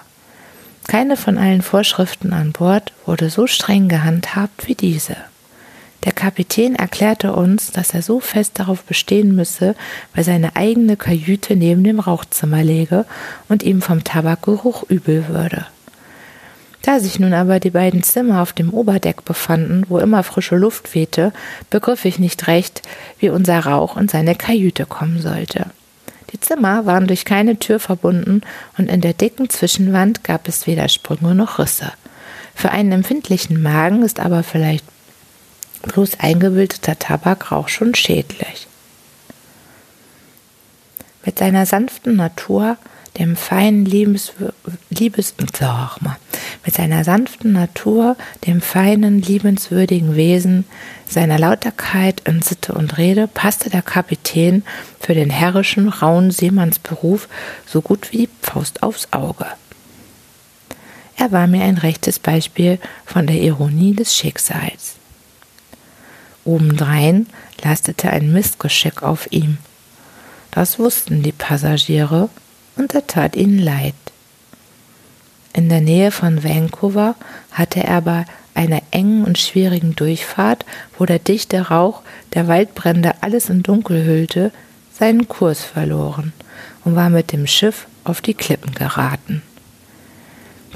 Keine 0.86 1.16
von 1.16 1.38
allen 1.38 1.62
Vorschriften 1.62 2.32
an 2.32 2.52
Bord 2.52 2.92
wurde 3.06 3.30
so 3.30 3.46
streng 3.46 3.88
gehandhabt 3.88 4.66
wie 4.66 4.74
diese. 4.74 5.16
Der 6.04 6.12
Kapitän 6.12 6.74
erklärte 6.74 7.34
uns, 7.34 7.72
dass 7.72 7.90
er 7.90 8.02
so 8.02 8.20
fest 8.20 8.52
darauf 8.54 8.84
bestehen 8.84 9.34
müsse, 9.34 9.74
weil 10.14 10.24
seine 10.24 10.56
eigene 10.56 10.96
Kajüte 10.96 11.56
neben 11.56 11.84
dem 11.84 12.00
Rauchzimmer 12.00 12.64
läge 12.64 13.04
und 13.48 13.62
ihm 13.62 13.82
vom 13.82 14.02
Tabakgeruch 14.02 14.84
übel 14.88 15.28
würde. 15.28 15.66
Da 16.82 16.98
sich 16.98 17.18
nun 17.20 17.34
aber 17.34 17.60
die 17.60 17.70
beiden 17.70 18.02
Zimmer 18.02 18.40
auf 18.40 18.54
dem 18.54 18.72
Oberdeck 18.72 19.26
befanden, 19.26 19.84
wo 19.88 19.98
immer 19.98 20.22
frische 20.22 20.56
Luft 20.56 20.94
wehte, 20.94 21.32
begriff 21.68 22.06
ich 22.06 22.18
nicht 22.18 22.46
recht, 22.46 22.80
wie 23.18 23.28
unser 23.28 23.58
Rauch 23.60 23.98
in 23.98 24.08
seine 24.08 24.34
Kajüte 24.34 24.86
kommen 24.86 25.20
sollte. 25.20 25.66
Die 26.32 26.40
Zimmer 26.40 26.86
waren 26.86 27.06
durch 27.06 27.26
keine 27.26 27.58
Tür 27.58 27.80
verbunden 27.80 28.40
und 28.78 28.88
in 28.88 29.02
der 29.02 29.12
dicken 29.12 29.50
Zwischenwand 29.50 30.24
gab 30.24 30.48
es 30.48 30.66
weder 30.66 30.88
Sprünge 30.88 31.34
noch 31.34 31.58
Risse. 31.58 31.92
Für 32.54 32.70
einen 32.70 32.92
empfindlichen 32.92 33.60
Magen 33.60 34.02
ist 34.02 34.20
aber 34.20 34.42
vielleicht 34.42 34.84
bloß 35.82 36.20
eingebildeter 36.20 36.98
Tabakrauch 36.98 37.68
schon 37.68 37.94
schädlich. 37.94 38.66
Mit 41.24 41.38
seiner 41.38 41.66
sanften 41.66 42.16
Natur 42.16 42.76
dem 43.18 43.36
feinen 43.36 43.84
Liebes, 43.84 44.32
Liebes 44.90 45.34
sag 45.58 46.00
mal, 46.00 46.16
mit 46.64 46.74
seiner 46.74 47.04
sanften 47.04 47.52
Natur, 47.52 48.16
dem 48.46 48.60
feinen, 48.60 49.20
liebenswürdigen 49.20 50.16
Wesen, 50.16 50.64
seiner 51.06 51.38
Lauterkeit 51.38 52.22
in 52.26 52.40
Sitte 52.42 52.72
und 52.72 52.98
Rede 52.98 53.26
passte 53.26 53.68
der 53.68 53.82
Kapitän 53.82 54.62
für 55.00 55.14
den 55.14 55.30
herrischen, 55.30 55.88
rauen 55.88 56.30
Seemannsberuf 56.30 57.28
so 57.66 57.82
gut 57.82 58.12
wie 58.12 58.26
die 58.26 58.28
Faust 58.42 58.82
aufs 58.82 59.08
Auge. 59.10 59.46
Er 61.16 61.32
war 61.32 61.46
mir 61.46 61.64
ein 61.64 61.78
rechtes 61.78 62.18
Beispiel 62.18 62.78
von 63.04 63.26
der 63.26 63.36
Ironie 63.36 63.94
des 63.94 64.16
Schicksals. 64.16 64.99
Obendrein 66.44 67.26
lastete 67.62 68.10
ein 68.10 68.32
Missgeschick 68.32 69.02
auf 69.02 69.30
ihm. 69.30 69.58
Das 70.50 70.78
wussten 70.78 71.22
die 71.22 71.32
Passagiere 71.32 72.28
und 72.76 72.94
er 72.94 73.06
tat 73.06 73.36
ihnen 73.36 73.58
leid. 73.58 73.94
In 75.52 75.68
der 75.68 75.80
Nähe 75.80 76.10
von 76.10 76.42
Vancouver 76.42 77.14
hatte 77.52 77.82
er 77.82 78.00
bei 78.02 78.24
einer 78.54 78.82
engen 78.90 79.24
und 79.24 79.38
schwierigen 79.38 79.94
Durchfahrt, 79.96 80.64
wo 80.98 81.06
der 81.06 81.18
dichte 81.18 81.68
Rauch 81.68 82.02
der 82.34 82.48
Waldbrände 82.48 83.14
alles 83.20 83.48
in 83.48 83.62
Dunkel 83.62 84.04
hüllte, 84.04 84.52
seinen 84.92 85.28
Kurs 85.28 85.62
verloren 85.64 86.32
und 86.84 86.94
war 86.94 87.10
mit 87.10 87.32
dem 87.32 87.46
Schiff 87.46 87.86
auf 88.04 88.20
die 88.20 88.34
Klippen 88.34 88.74
geraten. 88.74 89.42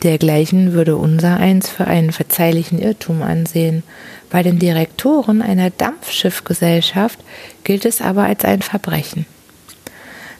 Dergleichen 0.04 0.74
würde 0.74 0.96
unser 0.96 1.38
eins 1.38 1.68
für 1.68 1.86
einen 1.86 2.12
verzeihlichen 2.12 2.78
Irrtum 2.78 3.22
ansehen. 3.22 3.82
Bei 4.30 4.42
den 4.42 4.58
Direktoren 4.58 5.42
einer 5.42 5.70
Dampfschiffgesellschaft 5.70 7.18
gilt 7.64 7.84
es 7.84 8.00
aber 8.00 8.24
als 8.24 8.44
ein 8.44 8.62
Verbrechen. 8.62 9.26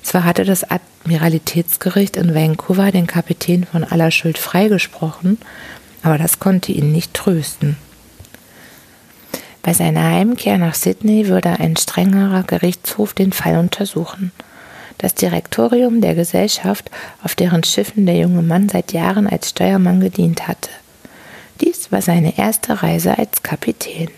Zwar 0.03 0.25
hatte 0.25 0.45
das 0.45 0.65
Admiralitätsgericht 0.71 2.17
in 2.17 2.35
Vancouver 2.35 2.93
den 2.93 3.07
Kapitän 3.07 3.65
von 3.65 3.85
aller 3.85 4.11
Schuld 4.11 4.37
freigesprochen, 4.37 5.39
aber 6.03 6.19
das 6.19 6.39
konnte 6.39 6.73
ihn 6.73 6.93
nicht 6.93 7.15
trösten. 7.15 7.79
Bei 9.62 9.73
seiner 9.73 10.05
Heimkehr 10.05 10.59
nach 10.59 10.75
Sydney 10.75 11.29
würde 11.29 11.59
ein 11.59 11.79
strengerer 11.79 12.43
Gerichtshof 12.43 13.15
den 13.15 13.33
Fall 13.33 13.57
untersuchen. 13.57 14.31
Das 14.99 15.15
Direktorium 15.15 16.01
der 16.01 16.15
Gesellschaft, 16.15 16.91
auf 17.23 17.35
deren 17.35 17.65
Schiffen 17.65 18.07
der 18.07 18.17
junge 18.17 18.43
Mann 18.43 18.69
seit 18.69 18.93
Jahren 18.93 19.27
als 19.27 19.51
Steuermann 19.51 20.01
gedient 20.01 20.49
hatte. 20.49 20.71
Dies 21.61 21.93
war 21.93 22.03
seine 22.03 22.39
erste 22.39 22.83
Reise 22.83 23.19
als 23.19 23.43
Kapitän. 23.43 24.09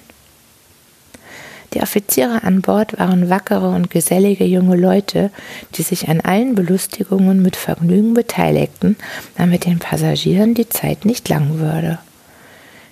Die 1.74 1.83
Offiziere 1.83 2.43
an 2.43 2.62
Bord 2.62 2.99
waren 2.99 3.29
wackere 3.29 3.68
und 3.68 3.91
gesellige 3.91 4.45
junge 4.45 4.77
Leute, 4.77 5.31
die 5.74 5.83
sich 5.83 6.09
an 6.09 6.20
allen 6.20 6.55
Belustigungen 6.55 7.43
mit 7.43 7.57
Vergnügen 7.57 8.14
beteiligten, 8.14 8.97
damit 9.37 9.66
den 9.66 9.79
Passagieren 9.79 10.55
die 10.55 10.68
Zeit 10.68 11.05
nicht 11.05 11.29
lang 11.29 11.59
würde. 11.59 11.99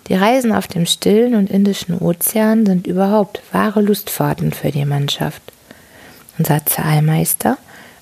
Die 0.08 0.14
Reisen 0.14 0.52
auf 0.52 0.66
dem 0.66 0.84
stillen 0.84 1.34
und 1.34 1.50
Indischen 1.50 1.98
Ozean 1.98 2.66
sind 2.66 2.86
überhaupt 2.86 3.40
wahre 3.52 3.80
Lustfahrten 3.80 4.52
für 4.52 4.70
die 4.70 4.84
Mannschaft. 4.84 5.40
Unser 6.36 6.66
Zahlmeister, 6.66 7.56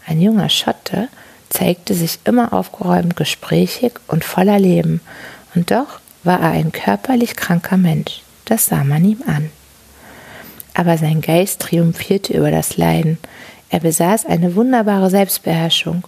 ein 0.07 0.21
junger 0.21 0.49
Schotte, 0.49 1.09
zeigte 1.49 1.95
sich 1.95 2.21
immer 2.25 2.53
aufgeräumt 2.53 3.17
gesprächig 3.17 3.93
und 4.09 4.25
voller 4.25 4.59
Leben, 4.59 5.01
und 5.55 5.71
doch 5.71 6.01
war 6.25 6.41
er 6.41 6.51
ein 6.51 6.73
körperlich 6.73 7.37
kranker 7.37 7.77
Mensch, 7.77 8.23
das 8.45 8.67
sah 8.67 8.85
man 8.85 9.05
ihm 9.05 9.23
an. 9.27 9.51
Aber 10.75 10.97
sein 10.97 11.21
Geist 11.21 11.61
triumphierte 11.61 12.33
über 12.33 12.51
das 12.51 12.77
Leiden, 12.77 13.19
er 13.69 13.81
besaß 13.81 14.27
eine 14.27 14.55
wunderbare 14.55 15.11
Selbstbeherrschung, 15.11 16.07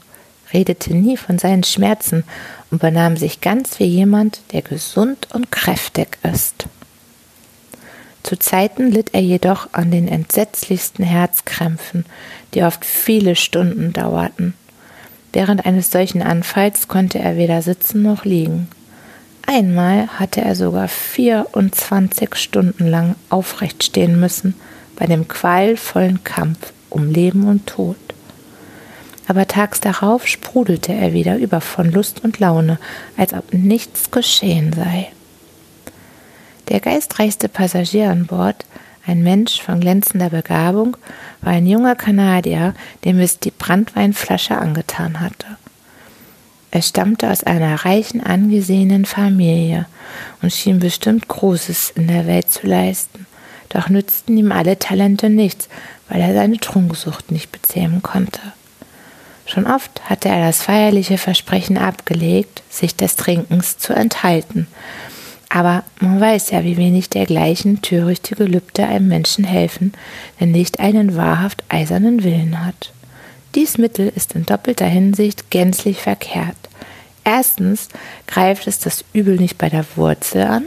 redete 0.53 0.95
nie 0.95 1.17
von 1.17 1.39
seinen 1.39 1.65
Schmerzen 1.65 2.25
und 2.71 2.81
benahm 2.81 3.17
sich 3.17 3.41
ganz 3.41 3.79
wie 3.79 3.85
jemand, 3.85 4.41
der 4.53 4.63
gesund 4.63 5.29
und 5.33 5.51
kräftig 5.51 6.19
ist. 6.23 6.67
Zu 8.25 8.39
Zeiten 8.39 8.91
litt 8.91 9.13
er 9.13 9.21
jedoch 9.21 9.69
an 9.73 9.91
den 9.91 10.09
entsetzlichsten 10.09 11.05
Herzkrämpfen, 11.05 12.07
die 12.55 12.63
oft 12.63 12.85
viele 12.85 13.37
Stunden 13.37 13.93
dauerten. 13.93 14.55
Während 15.35 15.67
eines 15.67 15.91
solchen 15.91 16.23
Anfalls 16.23 16.89
konnte 16.89 17.19
er 17.19 17.37
weder 17.37 17.61
sitzen 17.61 18.03
noch 18.03 18.25
liegen. 18.25 18.69
Einmal 19.47 20.09
hatte 20.19 20.41
er 20.41 20.55
sogar 20.55 20.89
24 20.89 22.35
Stunden 22.35 22.87
lang 22.87 23.15
aufrecht 23.29 23.85
stehen 23.85 24.19
müssen 24.19 24.55
bei 24.97 25.07
dem 25.07 25.29
qualvollen 25.29 26.25
Kampf 26.25 26.73
um 26.89 27.11
Leben 27.11 27.47
und 27.47 27.67
Tod. 27.67 27.97
Aber 29.27 29.47
tags 29.47 29.81
darauf 29.81 30.27
sprudelte 30.27 30.95
er 30.95 31.13
wieder 31.13 31.37
über 31.37 31.61
von 31.61 31.91
Lust 31.91 32.25
und 32.25 32.39
Laune, 32.39 32.79
als 33.19 33.35
ob 33.35 33.53
nichts 33.53 34.11
geschehen 34.11 34.73
sei. 34.73 35.09
Der 36.69 36.81
geistreichste 36.81 37.49
Passagier 37.49 38.11
an 38.11 38.27
Bord, 38.27 38.65
ein 39.07 39.23
Mensch 39.23 39.61
von 39.61 39.81
glänzender 39.81 40.31
Begabung, 40.31 40.97
war 41.43 41.53
ein 41.53 41.67
junger 41.67 41.95
Kanadier, 41.95 42.75
dem 43.05 43.21
es 43.21 43.39
die 43.39 43.51
Brandweinflasche 43.51 44.57
angetan 44.57 45.21
hatte. 45.21 45.47
Er 46.71 46.83
stammte 46.83 47.31
aus 47.31 47.45
einer 47.45 47.85
reichen, 47.85 48.21
angesehenen 48.21 49.05
Familie 49.05 49.87
und 50.43 50.53
schien 50.53 50.81
bestimmt 50.81 51.29
Großes 51.29 51.93
in 51.95 52.09
der 52.09 52.27
Welt 52.27 52.51
zu 52.51 52.67
leisten. 52.67 53.27
Doch 53.69 53.89
nützten 53.89 54.37
ihm 54.37 54.51
alle 54.51 54.79
Talente 54.79 55.31
nichts, 55.31 55.69
weil 56.09 56.21
er 56.21 56.35
seine 56.35 56.59
Trunksucht 56.59 57.31
nicht 57.31 57.53
bezähmen 57.53 58.03
konnte. 58.03 58.41
Schon 59.47 59.67
oft 59.67 60.09
hatte 60.09 60.29
er 60.29 60.47
das 60.47 60.63
feierliche 60.63 61.19
Versprechen 61.19 61.77
abgelegt, 61.77 62.63
sich 62.71 62.97
des 62.97 63.17
Trinkens 63.17 63.79
zu 63.79 63.93
enthalten. 63.93 64.67
Aber 65.55 65.85
man 66.01 66.21
weiß 66.21 66.51
ja, 66.51 66.65
wie 66.65 66.77
wenig 66.77 67.11
dergleichen 67.11 67.81
törichte 67.81 68.35
Gelübde 68.35 68.89
einem 68.89 69.07
Menschen 69.07 69.45
helfen, 69.45 69.93
der 70.41 70.49
nicht 70.49 70.81
einen 70.81 71.17
wahrhaft 71.17 71.63
eisernen 71.69 72.25
Willen 72.25 72.67
hat. 72.67 72.91
Dies 73.55 73.79
Mittel 73.79 74.13
ist 74.17 74.35
in 74.35 74.47
doppelter 74.47 74.87
Hinsicht 74.87 75.53
gänzlich 75.53 75.99
verkehrt. 75.99 76.57
Erstens 77.23 77.89
greift 78.27 78.67
es 78.67 78.81
das 78.81 79.05
Übel 79.13 79.37
nicht 79.37 79.57
bei 79.57 79.69
der 79.69 79.85
Wurzel 79.95 80.43
an 80.43 80.65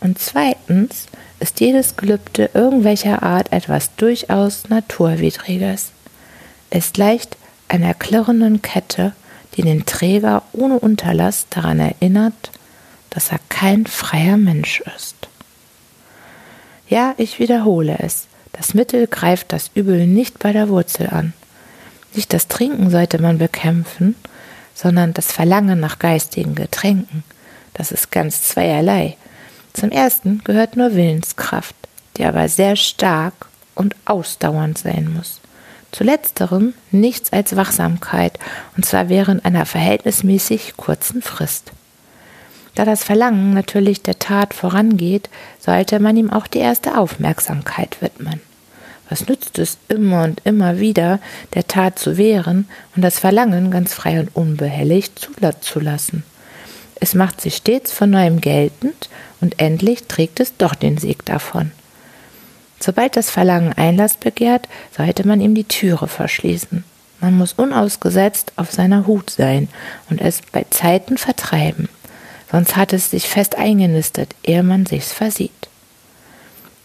und 0.00 0.18
zweitens 0.18 1.06
ist 1.40 1.60
jedes 1.60 1.96
Gelübde 1.96 2.50
irgendwelcher 2.52 3.22
Art 3.22 3.50
etwas 3.50 3.96
durchaus 3.96 4.68
Naturwidriges. 4.68 5.92
Es 6.68 6.92
gleicht 6.92 7.38
einer 7.68 7.94
klirrenden 7.94 8.60
Kette, 8.60 9.14
die 9.56 9.62
den 9.62 9.86
Träger 9.86 10.42
ohne 10.52 10.78
Unterlass 10.78 11.46
daran 11.48 11.80
erinnert, 11.80 12.50
dass 13.10 13.30
er 13.30 13.40
kein 13.48 13.86
freier 13.86 14.36
Mensch 14.36 14.82
ist. 14.96 15.16
Ja, 16.88 17.14
ich 17.18 17.38
wiederhole 17.38 17.98
es, 18.00 18.28
das 18.52 18.74
Mittel 18.74 19.06
greift 19.06 19.52
das 19.52 19.70
Übel 19.74 20.06
nicht 20.06 20.38
bei 20.38 20.52
der 20.52 20.68
Wurzel 20.68 21.08
an. 21.08 21.32
Nicht 22.14 22.32
das 22.32 22.48
Trinken 22.48 22.90
sollte 22.90 23.20
man 23.20 23.38
bekämpfen, 23.38 24.16
sondern 24.74 25.12
das 25.12 25.30
Verlangen 25.30 25.80
nach 25.80 25.98
geistigen 25.98 26.54
Getränken. 26.54 27.24
Das 27.74 27.92
ist 27.92 28.10
ganz 28.10 28.42
zweierlei. 28.42 29.16
Zum 29.72 29.90
ersten 29.90 30.42
gehört 30.44 30.76
nur 30.76 30.94
Willenskraft, 30.94 31.74
die 32.16 32.24
aber 32.24 32.48
sehr 32.48 32.74
stark 32.76 33.34
und 33.74 33.94
ausdauernd 34.06 34.78
sein 34.78 35.12
muss. 35.12 35.40
Zu 35.92 36.04
letzterem 36.04 36.74
nichts 36.90 37.32
als 37.32 37.56
Wachsamkeit, 37.56 38.38
und 38.76 38.84
zwar 38.84 39.08
während 39.08 39.44
einer 39.44 39.66
verhältnismäßig 39.66 40.76
kurzen 40.76 41.22
Frist. 41.22 41.72
Da 42.78 42.84
das 42.84 43.02
Verlangen 43.02 43.54
natürlich 43.54 44.02
der 44.02 44.20
Tat 44.20 44.54
vorangeht, 44.54 45.28
sollte 45.58 45.98
man 45.98 46.16
ihm 46.16 46.30
auch 46.30 46.46
die 46.46 46.60
erste 46.60 46.96
Aufmerksamkeit 46.96 48.00
widmen. 48.00 48.40
Was 49.08 49.26
nützt 49.26 49.58
es 49.58 49.78
immer 49.88 50.22
und 50.22 50.40
immer 50.44 50.78
wieder, 50.78 51.18
der 51.54 51.66
Tat 51.66 51.98
zu 51.98 52.16
wehren 52.16 52.68
und 52.94 53.02
das 53.02 53.18
Verlangen 53.18 53.72
ganz 53.72 53.94
frei 53.94 54.20
und 54.20 54.36
unbehelligt 54.36 55.28
zulassen? 55.60 56.22
Es 57.00 57.14
macht 57.14 57.40
sich 57.40 57.56
stets 57.56 57.90
von 57.90 58.10
neuem 58.10 58.40
geltend 58.40 59.08
und 59.40 59.60
endlich 59.60 60.04
trägt 60.04 60.38
es 60.38 60.56
doch 60.56 60.76
den 60.76 60.98
Sieg 60.98 61.24
davon. 61.24 61.72
Sobald 62.78 63.16
das 63.16 63.28
Verlangen 63.28 63.72
Einlass 63.72 64.16
begehrt, 64.16 64.68
sollte 64.96 65.26
man 65.26 65.40
ihm 65.40 65.56
die 65.56 65.64
Türe 65.64 66.06
verschließen. 66.06 66.84
Man 67.20 67.36
muss 67.36 67.54
unausgesetzt 67.54 68.52
auf 68.54 68.70
seiner 68.70 69.08
Hut 69.08 69.30
sein 69.30 69.66
und 70.10 70.20
es 70.20 70.42
bei 70.52 70.64
Zeiten 70.70 71.18
vertreiben, 71.18 71.88
sonst 72.50 72.76
hat 72.76 72.92
es 72.92 73.10
sich 73.10 73.28
fest 73.28 73.56
eingenistet, 73.56 74.34
ehe 74.42 74.62
man 74.62 74.86
sich's 74.86 75.12
versieht. 75.12 75.52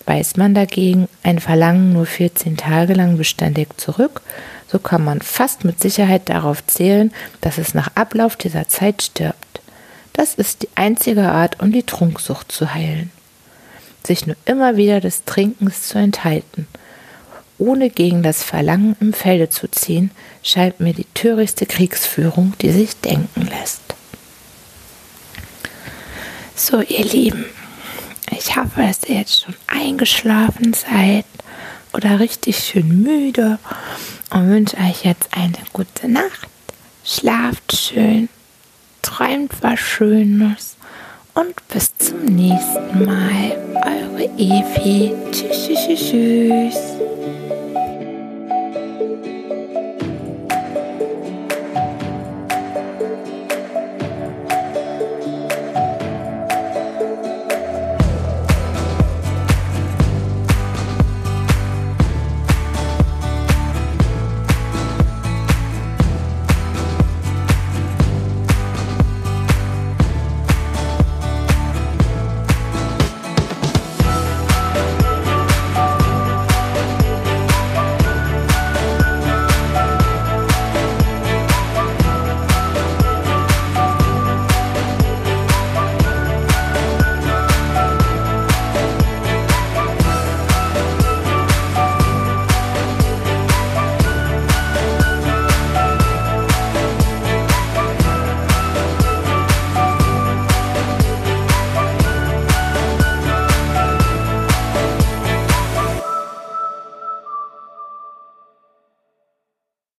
Weist 0.06 0.38
man 0.38 0.54
dagegen 0.54 1.08
ein 1.24 1.40
Verlangen 1.40 1.94
nur 1.94 2.06
14 2.06 2.58
Tage 2.58 2.94
lang 2.94 3.18
beständig 3.18 3.80
zurück, 3.80 4.22
so 4.68 4.80
kann 4.80 5.04
man 5.04 5.22
fast 5.22 5.64
mit 5.64 5.80
Sicherheit 5.80 6.30
darauf 6.30 6.66
zählen, 6.66 7.14
dass 7.42 7.58
es 7.58 7.74
nach 7.74 7.90
Ablauf 7.96 8.36
dieser 8.36 8.68
Zeit 8.68 9.02
stirbt. 9.02 9.62
Das 10.12 10.36
ist 10.36 10.64
die 10.64 10.70
einzige 10.76 11.30
Art, 11.30 11.62
um 11.62 11.72
die 11.72 11.84
Trunksucht 11.84 12.52
zu 12.52 12.74
heilen. 12.74 13.12
Sich 14.06 14.28
nur 14.28 14.36
immer 14.46 14.76
wieder 14.76 15.00
des 15.00 15.24
Trinkens 15.24 15.88
zu 15.88 15.98
enthalten, 15.98 16.68
ohne 17.58 17.90
gegen 17.90 18.24
das 18.24 18.44
Verlangen 18.44 18.98
im 19.00 19.14
Felde 19.14 19.50
zu 19.50 19.70
ziehen, 19.70 20.12
scheint 20.42 20.82
mir 20.82 20.94
die 20.94 21.08
törichtste 21.14 21.66
Kriegsführung, 21.66 22.54
die 22.62 22.72
sich 22.72 23.00
denken 23.00 23.48
lässt. 23.48 23.82
So, 26.56 26.82
ihr 26.82 27.04
Lieben, 27.06 27.46
ich 28.32 28.56
hoffe, 28.56 28.82
dass 28.82 29.04
ihr 29.06 29.18
jetzt 29.18 29.42
schon 29.42 29.56
eingeschlafen 29.68 30.74
seid 30.74 31.26
oder 31.94 32.20
richtig 32.20 32.60
schön 32.60 33.02
müde 33.02 33.58
und 34.30 34.50
wünsche 34.50 34.78
euch 34.78 35.04
jetzt 35.04 35.30
eine 35.32 35.58
gute 35.74 36.08
Nacht. 36.08 36.48
Schlaft 37.04 37.76
schön, 37.76 38.30
träumt 39.02 39.52
was 39.62 39.80
Schönes 39.80 40.78
und 41.34 41.56
bis 41.70 41.92
zum 41.98 42.24
nächsten 42.26 43.04
Mal. 43.04 43.58
Eure 43.86 44.26
Evi. 44.38 45.12
Tschüss, 45.32 45.68
tschüss, 45.68 46.00
tschüss. 46.00 47.53